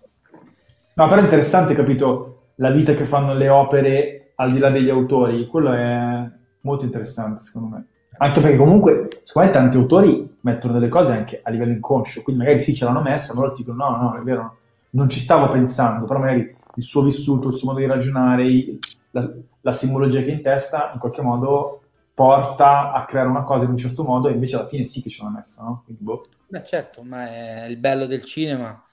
[0.95, 4.89] No, però è interessante, capito, la vita che fanno le opere al di là degli
[4.89, 6.29] autori, quello è
[6.61, 7.85] molto interessante secondo me.
[8.17, 12.43] Anche perché comunque, secondo me tanti autori mettono delle cose anche a livello inconscio, quindi
[12.43, 14.57] magari sì ce l'hanno messa, ma loro ti dicono no, no, è vero,
[14.91, 18.77] non ci stavo pensando, però magari il suo vissuto, il suo modo di ragionare,
[19.11, 19.31] la,
[19.61, 21.81] la simbologia che ha in testa in qualche modo
[22.13, 25.09] porta a creare una cosa in un certo modo e invece alla fine sì che
[25.09, 25.81] ce l'ha messa, no?
[25.85, 26.27] Quindi, boh.
[26.47, 28.83] Beh, certo, ma è il bello del cinema.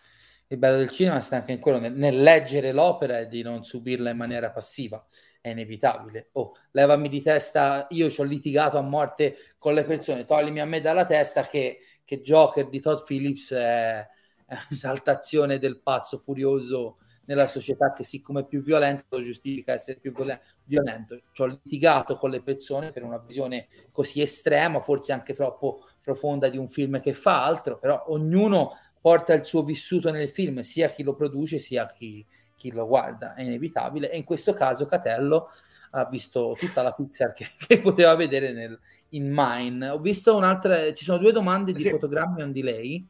[0.46, 3.62] Il bello del cinema sta anche in quello nel, nel leggere l'opera e di non
[3.62, 5.04] subirla in maniera passiva.
[5.42, 6.28] È inevitabile.
[6.32, 10.66] Oh, levami di testa, io ci ho litigato a morte con le persone, toglimi a
[10.66, 14.06] me dalla testa che, che Joker di Todd Phillips è,
[14.46, 20.12] è del pazzo furioso nella società che siccome è più violento lo giustifica essere più
[20.12, 21.18] viole- violento.
[21.32, 26.50] Ci ho litigato con le persone per una visione così estrema, forse anche troppo profonda
[26.50, 30.90] di un film che fa altro, però ognuno porta il suo vissuto nel film, sia
[30.90, 32.26] chi lo produce sia chi,
[32.60, 34.10] chi lo guarda, è inevitabile.
[34.10, 35.48] E in questo caso Catello
[35.92, 38.78] ha visto tutta la Pixar che, che poteva vedere nel,
[39.10, 39.88] in Mine.
[39.88, 41.88] Ho visto un'altra, ci sono due domande di Sì.
[41.90, 43.06] fotogrammi on delay.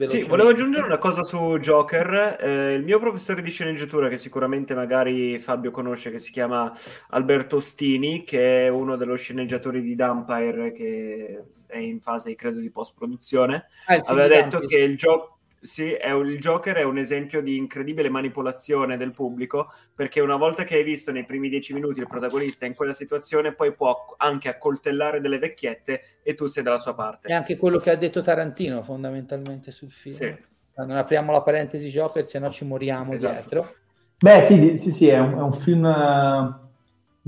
[0.00, 2.36] Sì, volevo aggiungere una cosa su Joker.
[2.40, 6.72] Eh, il mio professore di sceneggiatura, che sicuramente magari Fabio conosce, che si chiama
[7.10, 12.70] Alberto Ostini, che è uno dello sceneggiatori di Dumpire, che è in fase, credo, di
[12.70, 14.66] post-produzione, Ah, aveva detto Dante.
[14.66, 15.37] che il gioco...
[15.60, 20.36] Sì, è un- il Joker è un esempio di incredibile manipolazione del pubblico, perché una
[20.36, 24.14] volta che hai visto nei primi dieci minuti il protagonista in quella situazione, poi può
[24.18, 27.32] anche accoltellare delle vecchiette e tu sei dalla sua È parte.
[27.32, 30.14] anche quello che ha detto Tarantino fondamentalmente sul film.
[30.14, 30.36] Sì.
[30.76, 33.32] Non apriamo la parentesi Joker, se no ci moriamo Esatto.
[33.32, 33.74] dietro.
[34.18, 36.67] Beh, sì, sì, sì, è un, è un film eh,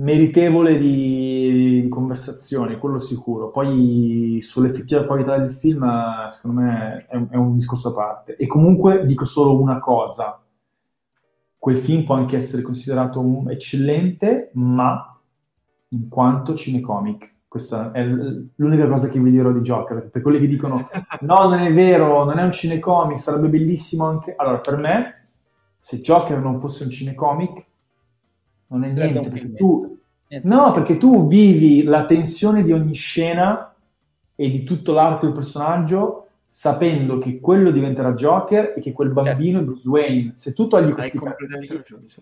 [0.00, 3.50] meritevole di, di conversazione, quello sicuro.
[3.50, 5.86] Poi sull'effettiva qualità del film,
[6.30, 8.36] secondo me, è un, è un discorso a parte.
[8.36, 10.42] E comunque dico solo una cosa.
[11.58, 15.18] Quel film può anche essere considerato un- eccellente, ma
[15.88, 17.38] in quanto cinecomic.
[17.46, 20.08] Questa è l'unica cosa che vi dirò di Joker.
[20.08, 20.88] Per quelli che dicono
[21.20, 24.34] no, non è vero, non è un cinecomic, sarebbe bellissimo anche...
[24.36, 25.28] Allora, per me,
[25.78, 27.66] se Joker non fosse un cinecomic,
[28.70, 29.98] non è niente, perché tu...
[30.28, 30.48] Niente.
[30.48, 33.74] No, perché tu vivi la tensione di ogni scena
[34.34, 39.60] e di tutto l'arco del personaggio sapendo che quello diventerà Joker e che quel bambino
[39.60, 40.32] è Bruce Wayne.
[40.34, 42.20] Se tu togli questi sì.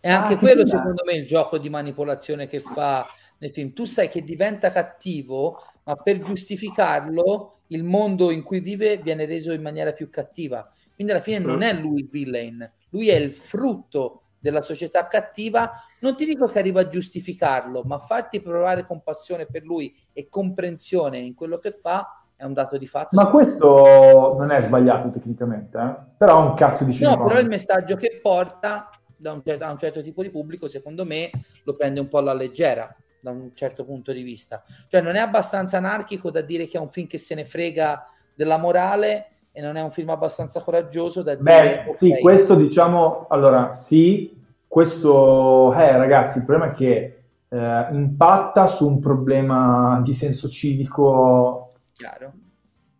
[0.00, 0.66] È anche Ah, quello, è?
[0.66, 3.06] secondo me, il gioco di manipolazione che fa
[3.38, 3.72] nel film.
[3.72, 9.52] Tu sai che diventa cattivo, ma per giustificarlo il mondo in cui vive viene reso
[9.52, 10.70] in maniera più cattiva.
[10.94, 15.70] Quindi alla fine non è lui il villain, lui è il frutto della società cattiva.
[16.00, 21.18] Non ti dico che arriva a giustificarlo, ma farti provare compassione per lui e comprensione
[21.18, 23.14] in quello che fa è un dato di fatto.
[23.16, 25.94] Ma questo non è sbagliato tecnicamente, eh?
[26.16, 27.26] però è un cazzo di No, cinecomic.
[27.28, 31.04] però il messaggio che porta da un, cer- a un certo tipo di pubblico, secondo
[31.04, 31.30] me,
[31.64, 34.64] lo prende un po' alla leggera da un certo punto di vista.
[34.88, 38.06] Cioè, non è abbastanza anarchico da dire che è un film che se ne frega
[38.34, 42.54] della morale e non è un film abbastanza coraggioso da dire Beh, sì, ok, questo
[42.54, 50.00] diciamo, allora, sì, questo, eh, ragazzi, il problema è che eh, impatta su un problema
[50.04, 52.32] di senso civico chiaro.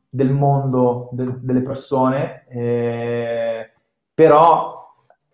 [0.09, 3.73] del mondo, de- delle persone, eh,
[4.13, 4.79] però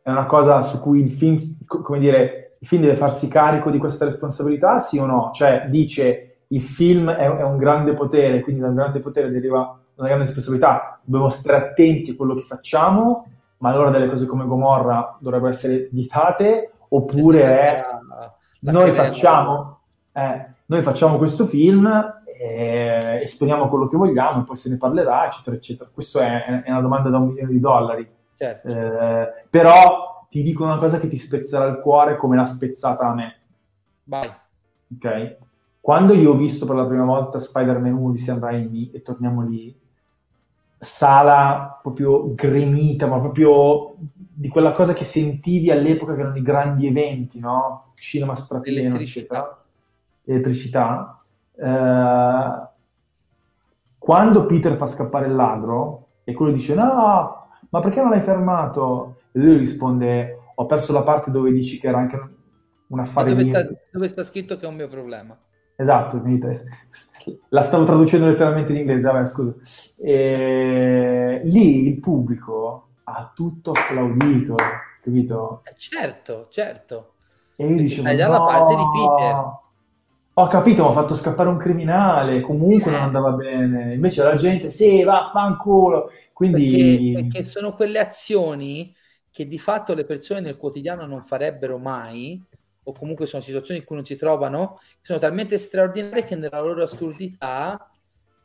[0.03, 3.71] è una cosa su cui il film, co- come dire, il film deve farsi carico
[3.71, 5.31] di questa responsabilità, sì o no?
[5.33, 9.81] Cioè, dice, il film è, è un grande potere, quindi da un grande potere deriva
[9.97, 13.27] una grande responsabilità, dobbiamo stare attenti a quello che facciamo,
[13.59, 19.81] ma allora delle cose come Gomorra dovrebbero essere vietate, oppure è La- la noi facciamo,
[20.13, 21.87] eh, noi facciamo questo film,
[22.41, 25.91] eh, esponiamo quello che vogliamo, e poi se ne parlerà, eccetera, eccetera.
[25.93, 28.09] Questa è, è una domanda da un milione di dollari.
[28.37, 28.69] Certo.
[28.69, 33.15] Eh, però ti dico una cosa che ti spezzerà il cuore come l'ha spezzata a
[33.15, 33.37] me.
[34.05, 34.31] Vai.
[34.95, 35.37] ok?
[35.81, 39.43] Quando io ho visto per la prima volta Spider-Man 1 di Sam Raimi, e torniamo
[39.43, 39.75] lì,
[40.79, 46.87] sala proprio gremita, ma proprio di quella cosa che sentivi all'epoca che erano i grandi
[46.87, 47.93] eventi, no?
[47.95, 49.65] Cinema strapieno, Elettricità.
[50.25, 51.19] elettricità.
[51.57, 52.69] Eh,
[53.99, 59.17] quando Peter fa scappare il ladro e quello dice no, ma perché non l'hai fermato?
[59.33, 62.35] E lui risponde ho perso la parte dove dici che era anche
[62.89, 65.37] un affare dove, sta, dove sta scritto che è un mio problema?
[65.79, 66.23] Esatto,
[67.51, 69.55] la stavo traducendo letteralmente in inglese, vabbè scusa.
[69.99, 74.55] E lì il pubblico ha tutto applaudito,
[75.03, 75.63] capito?
[75.65, 77.13] Eh, certo, certo.
[77.57, 79.55] E io dicevo, stai dalla "No, parte di Peter."
[80.39, 83.05] Ho capito, mi ha fatto scappare un criminale, comunque non Eh.
[83.05, 83.95] andava bene.
[83.95, 86.11] Invece la gente, sì, vaffanculo.
[86.33, 88.95] Quindi, Perché, perché sono quelle azioni
[89.31, 92.43] che di fatto le persone nel quotidiano non farebbero mai,
[92.89, 96.83] o comunque sono situazioni in cui non si trovano, sono talmente straordinarie che nella loro
[96.85, 97.91] assurdità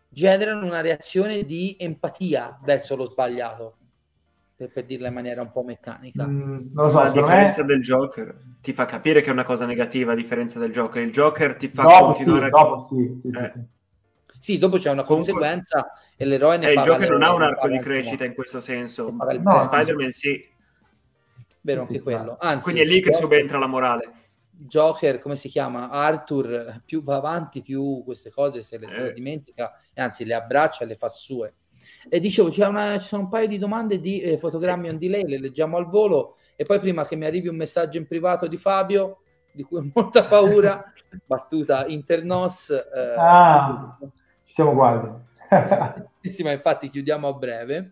[0.10, 3.78] generano una reazione di empatia verso lo sbagliato,
[4.56, 6.26] per, per dirla in maniera un po' meccanica.
[6.26, 7.28] mm, non lo so, Ma a secondo me...
[7.28, 11.04] differenza del Joker, ti fa capire che è una cosa negativa a differenza del Joker.
[11.04, 12.50] Il Joker ti fa Dopo sì, continuare a...
[12.50, 13.52] dopo sì, sì, sì, Eh.
[13.54, 13.80] sì.
[14.42, 17.22] Sì, dopo c'è una Comunque- conseguenza e l'eroe ne Eh, il paga Joker le- non
[17.22, 19.10] ha un arco di il crescita in questo senso.
[19.30, 19.58] Il No.
[19.60, 20.44] Spider-Man sì.
[21.64, 22.38] Vero Sì, anche sì, quello.
[22.40, 24.12] Anzi, Quindi è lì che Joker- subentra la morale.
[24.64, 25.90] Joker, come si chiama?
[25.90, 29.14] Arthur, più va avanti, più queste cose se le, se le Eh.
[29.14, 31.56] dimentica, anzi le abbraccia e le fa sue.
[32.10, 35.24] E dicevo, c'è una- ci sono un paio di domande di eh, fotogrammi on delay,
[35.26, 38.58] le leggiamo al volo, e poi prima che mi arrivi un messaggio in privato di
[38.58, 39.22] Fabio,
[39.52, 40.92] di cui ho molta paura,
[41.26, 42.70] battuta internos.
[42.70, 43.98] eh, Ah.
[44.46, 45.10] Ci siamo quasi.
[46.22, 47.92] sì, ma infatti chiudiamo a breve.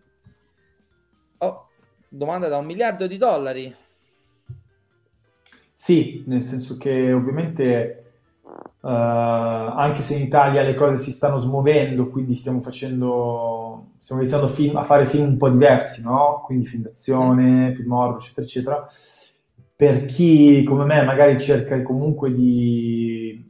[1.38, 1.68] Oh,
[2.08, 3.74] domanda da un miliardo di dollari.
[5.90, 8.12] Sì, nel senso che ovviamente
[8.80, 14.46] eh, anche se in Italia le cose si stanno smuovendo, quindi stiamo facendo, stiamo iniziando
[14.46, 16.42] film- a fare film un po' diversi, no?
[16.44, 18.86] Quindi film d'azione, film horror, eccetera, eccetera.
[19.74, 23.44] Per chi come me magari cerca comunque di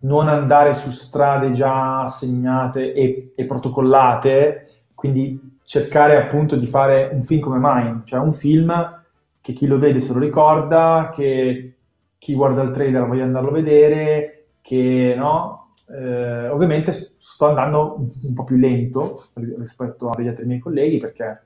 [0.00, 7.20] non andare su strade già segnate e, e protocollate, quindi cercare appunto di fare un
[7.20, 8.97] film come Mine, cioè un film
[9.40, 11.74] che chi lo vede se lo ricorda, che
[12.18, 18.34] chi guarda il trailer voglia andarlo a vedere, che no, eh, ovviamente sto andando un
[18.34, 21.42] po' più lento rispetto agli altri miei colleghi perché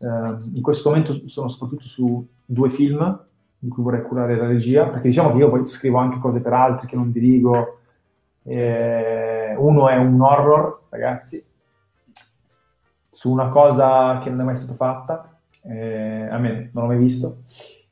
[0.00, 3.24] eh, in questo momento sono soprattutto su due film
[3.62, 6.54] di cui vorrei curare la regia, perché diciamo che io poi scrivo anche cose per
[6.54, 7.80] altri che non dirigo.
[8.42, 11.44] Eh, uno è un horror, ragazzi,
[13.06, 15.29] su una cosa che non è mai stata fatta,
[15.64, 17.38] eh, a me non l'ho mai visto,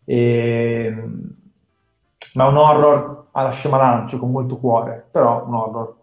[0.05, 0.91] e,
[2.35, 5.97] ma è un horror alla Shyamalan, cioè con molto cuore, però un horror.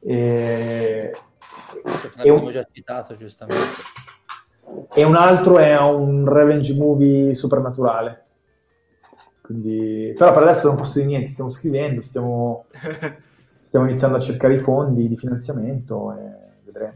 [0.00, 1.12] E,
[2.16, 3.64] e un, già citato, giustamente.
[4.94, 8.24] E un altro è un revenge movie supernaturale.
[9.42, 12.66] Quindi, però per adesso non posso dire niente, stiamo scrivendo, stiamo,
[13.66, 16.92] stiamo iniziando a cercare i fondi di finanziamento e vedremo.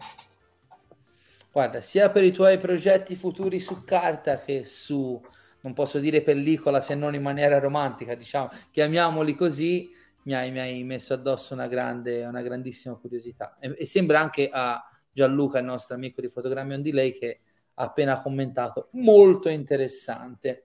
[1.55, 5.23] Guarda, sia per i tuoi progetti futuri su carta che su,
[5.61, 9.89] non posso dire pellicola se non in maniera romantica, diciamo, chiamiamoli così,
[10.25, 13.57] mi hai, mi hai messo addosso una, grande, una grandissima curiosità.
[13.61, 17.43] E, e, sembra anche a Gianluca, il nostro amico di Fotogrammi on Delay, che
[17.75, 20.65] ha appena commentato, molto interessante,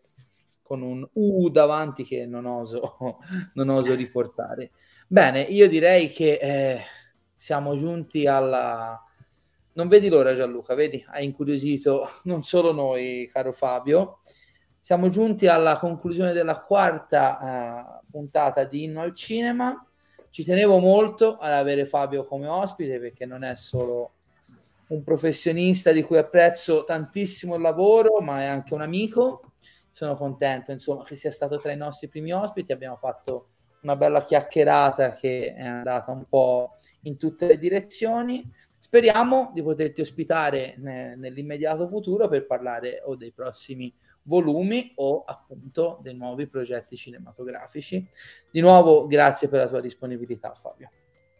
[0.63, 3.19] con un U davanti che non oso,
[3.53, 4.71] non oso riportare.
[5.07, 6.81] Bene, io direi che eh,
[7.35, 9.03] siamo giunti alla
[9.73, 11.03] non vedi l'ora Gianluca, vedi?
[11.09, 14.19] Hai incuriosito non solo noi, caro Fabio.
[14.79, 19.85] Siamo giunti alla conclusione della quarta uh, puntata di Inno al Cinema.
[20.29, 24.13] Ci tenevo molto ad avere Fabio come ospite perché non è solo
[24.87, 29.51] un professionista di cui apprezzo tantissimo il lavoro, ma è anche un amico.
[29.91, 32.71] Sono contento, insomma, che sia stato tra i nostri primi ospiti.
[32.71, 33.49] Abbiamo fatto
[33.81, 38.49] una bella chiacchierata che è andata un po' in tutte le direzioni.
[38.89, 43.93] Speriamo di poterti ospitare ne, nell'immediato futuro per parlare o dei prossimi
[44.23, 48.03] volumi o appunto dei nuovi progetti cinematografici.
[48.49, 50.89] Di nuovo, grazie per la tua disponibilità, Fabio.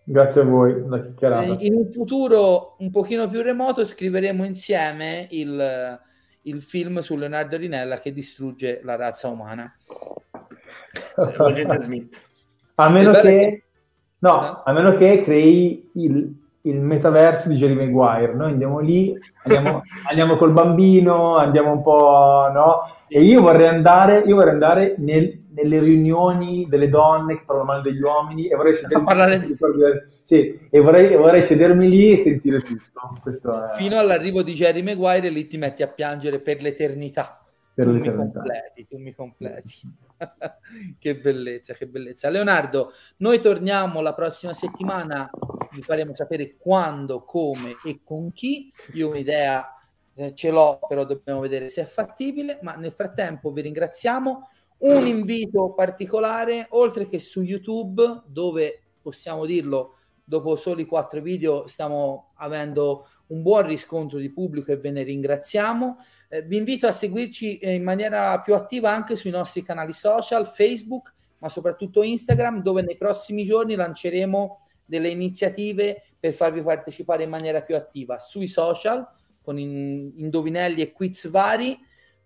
[0.04, 1.64] Grazie a voi, una chiacchierata.
[1.64, 6.00] In un futuro un pochino più remoto scriveremo insieme il,
[6.44, 9.76] il film su Leonardo Rinella che distrugge la razza umana.
[12.76, 13.64] a meno che...
[14.20, 14.62] No, eh?
[14.66, 18.34] a meno che crei il il metaverso di Jerry Maguire.
[18.34, 22.80] Noi andiamo lì, andiamo, andiamo, col bambino, andiamo un po', no?
[23.08, 27.82] E io vorrei andare, io vorrei andare nel, nelle riunioni delle donne che parlano male
[27.82, 29.56] degli uomini e vorrei sedermi, parlare...
[30.22, 32.84] sì, e vorrei, vorrei sedermi lì e sentire tutto.
[33.26, 33.76] È...
[33.76, 37.42] Fino all'arrivo di Jerry Maguire lì ti metti a piangere per l'eternità.
[37.74, 38.24] Per tu l'eternità.
[38.24, 40.08] mi completi, tu mi completi.
[41.00, 42.30] che bellezza, che bellezza.
[42.30, 45.30] Leonardo, noi torniamo la prossima settimana,
[45.72, 48.72] vi faremo sapere quando, come e con chi.
[48.94, 49.76] Io un'idea
[50.16, 54.50] eh, ce l'ho, però dobbiamo vedere se è fattibile, ma nel frattempo vi ringraziamo.
[54.80, 62.32] Un invito particolare, oltre che su YouTube, dove possiamo dirlo, dopo soli quattro video stiamo
[62.36, 65.98] avendo un buon riscontro di pubblico e ve ne ringraziamo.
[66.30, 70.48] Eh, vi invito a seguirci eh, in maniera più attiva anche sui nostri canali social,
[70.48, 77.30] Facebook, ma soprattutto Instagram, dove nei prossimi giorni lanceremo delle iniziative per farvi partecipare in
[77.30, 79.08] maniera più attiva sui social,
[79.42, 81.78] con in, indovinelli e quiz vari,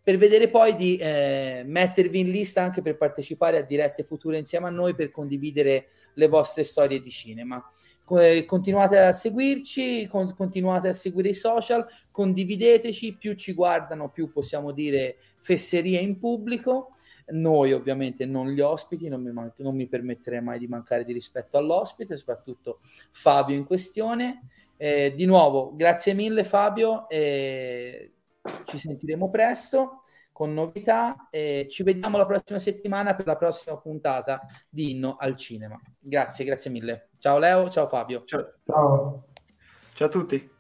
[0.02, 4.68] per vedere poi di eh, mettervi in lista anche per partecipare a dirette future insieme
[4.68, 7.64] a noi per condividere le vostre storie di cinema
[8.06, 15.18] continuate a seguirci, continuate a seguire i social, condivideteci, più ci guardano, più possiamo dire
[15.40, 16.90] fesserie in pubblico.
[17.28, 21.14] Noi ovviamente non gli ospiti, non mi, man- non mi permetterei mai di mancare di
[21.14, 22.80] rispetto all'ospite, soprattutto
[23.12, 24.48] Fabio in questione.
[24.76, 28.12] Eh, di nuovo, grazie mille Fabio, eh,
[28.66, 30.03] ci sentiremo presto
[30.34, 35.38] con novità e ci vediamo la prossima settimana per la prossima puntata di Inno al
[35.38, 35.80] Cinema.
[36.00, 37.10] Grazie, grazie mille.
[37.20, 38.24] Ciao Leo, ciao Fabio.
[38.26, 38.54] Ciao.
[38.66, 39.28] Ciao,
[39.94, 40.52] ciao a tutti.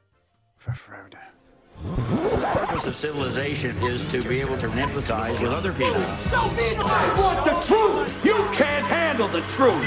[1.83, 6.01] The purpose of civilization is to be able to empathize with other people.
[6.31, 8.23] I want the truth.
[8.23, 9.83] You can't handle the truth.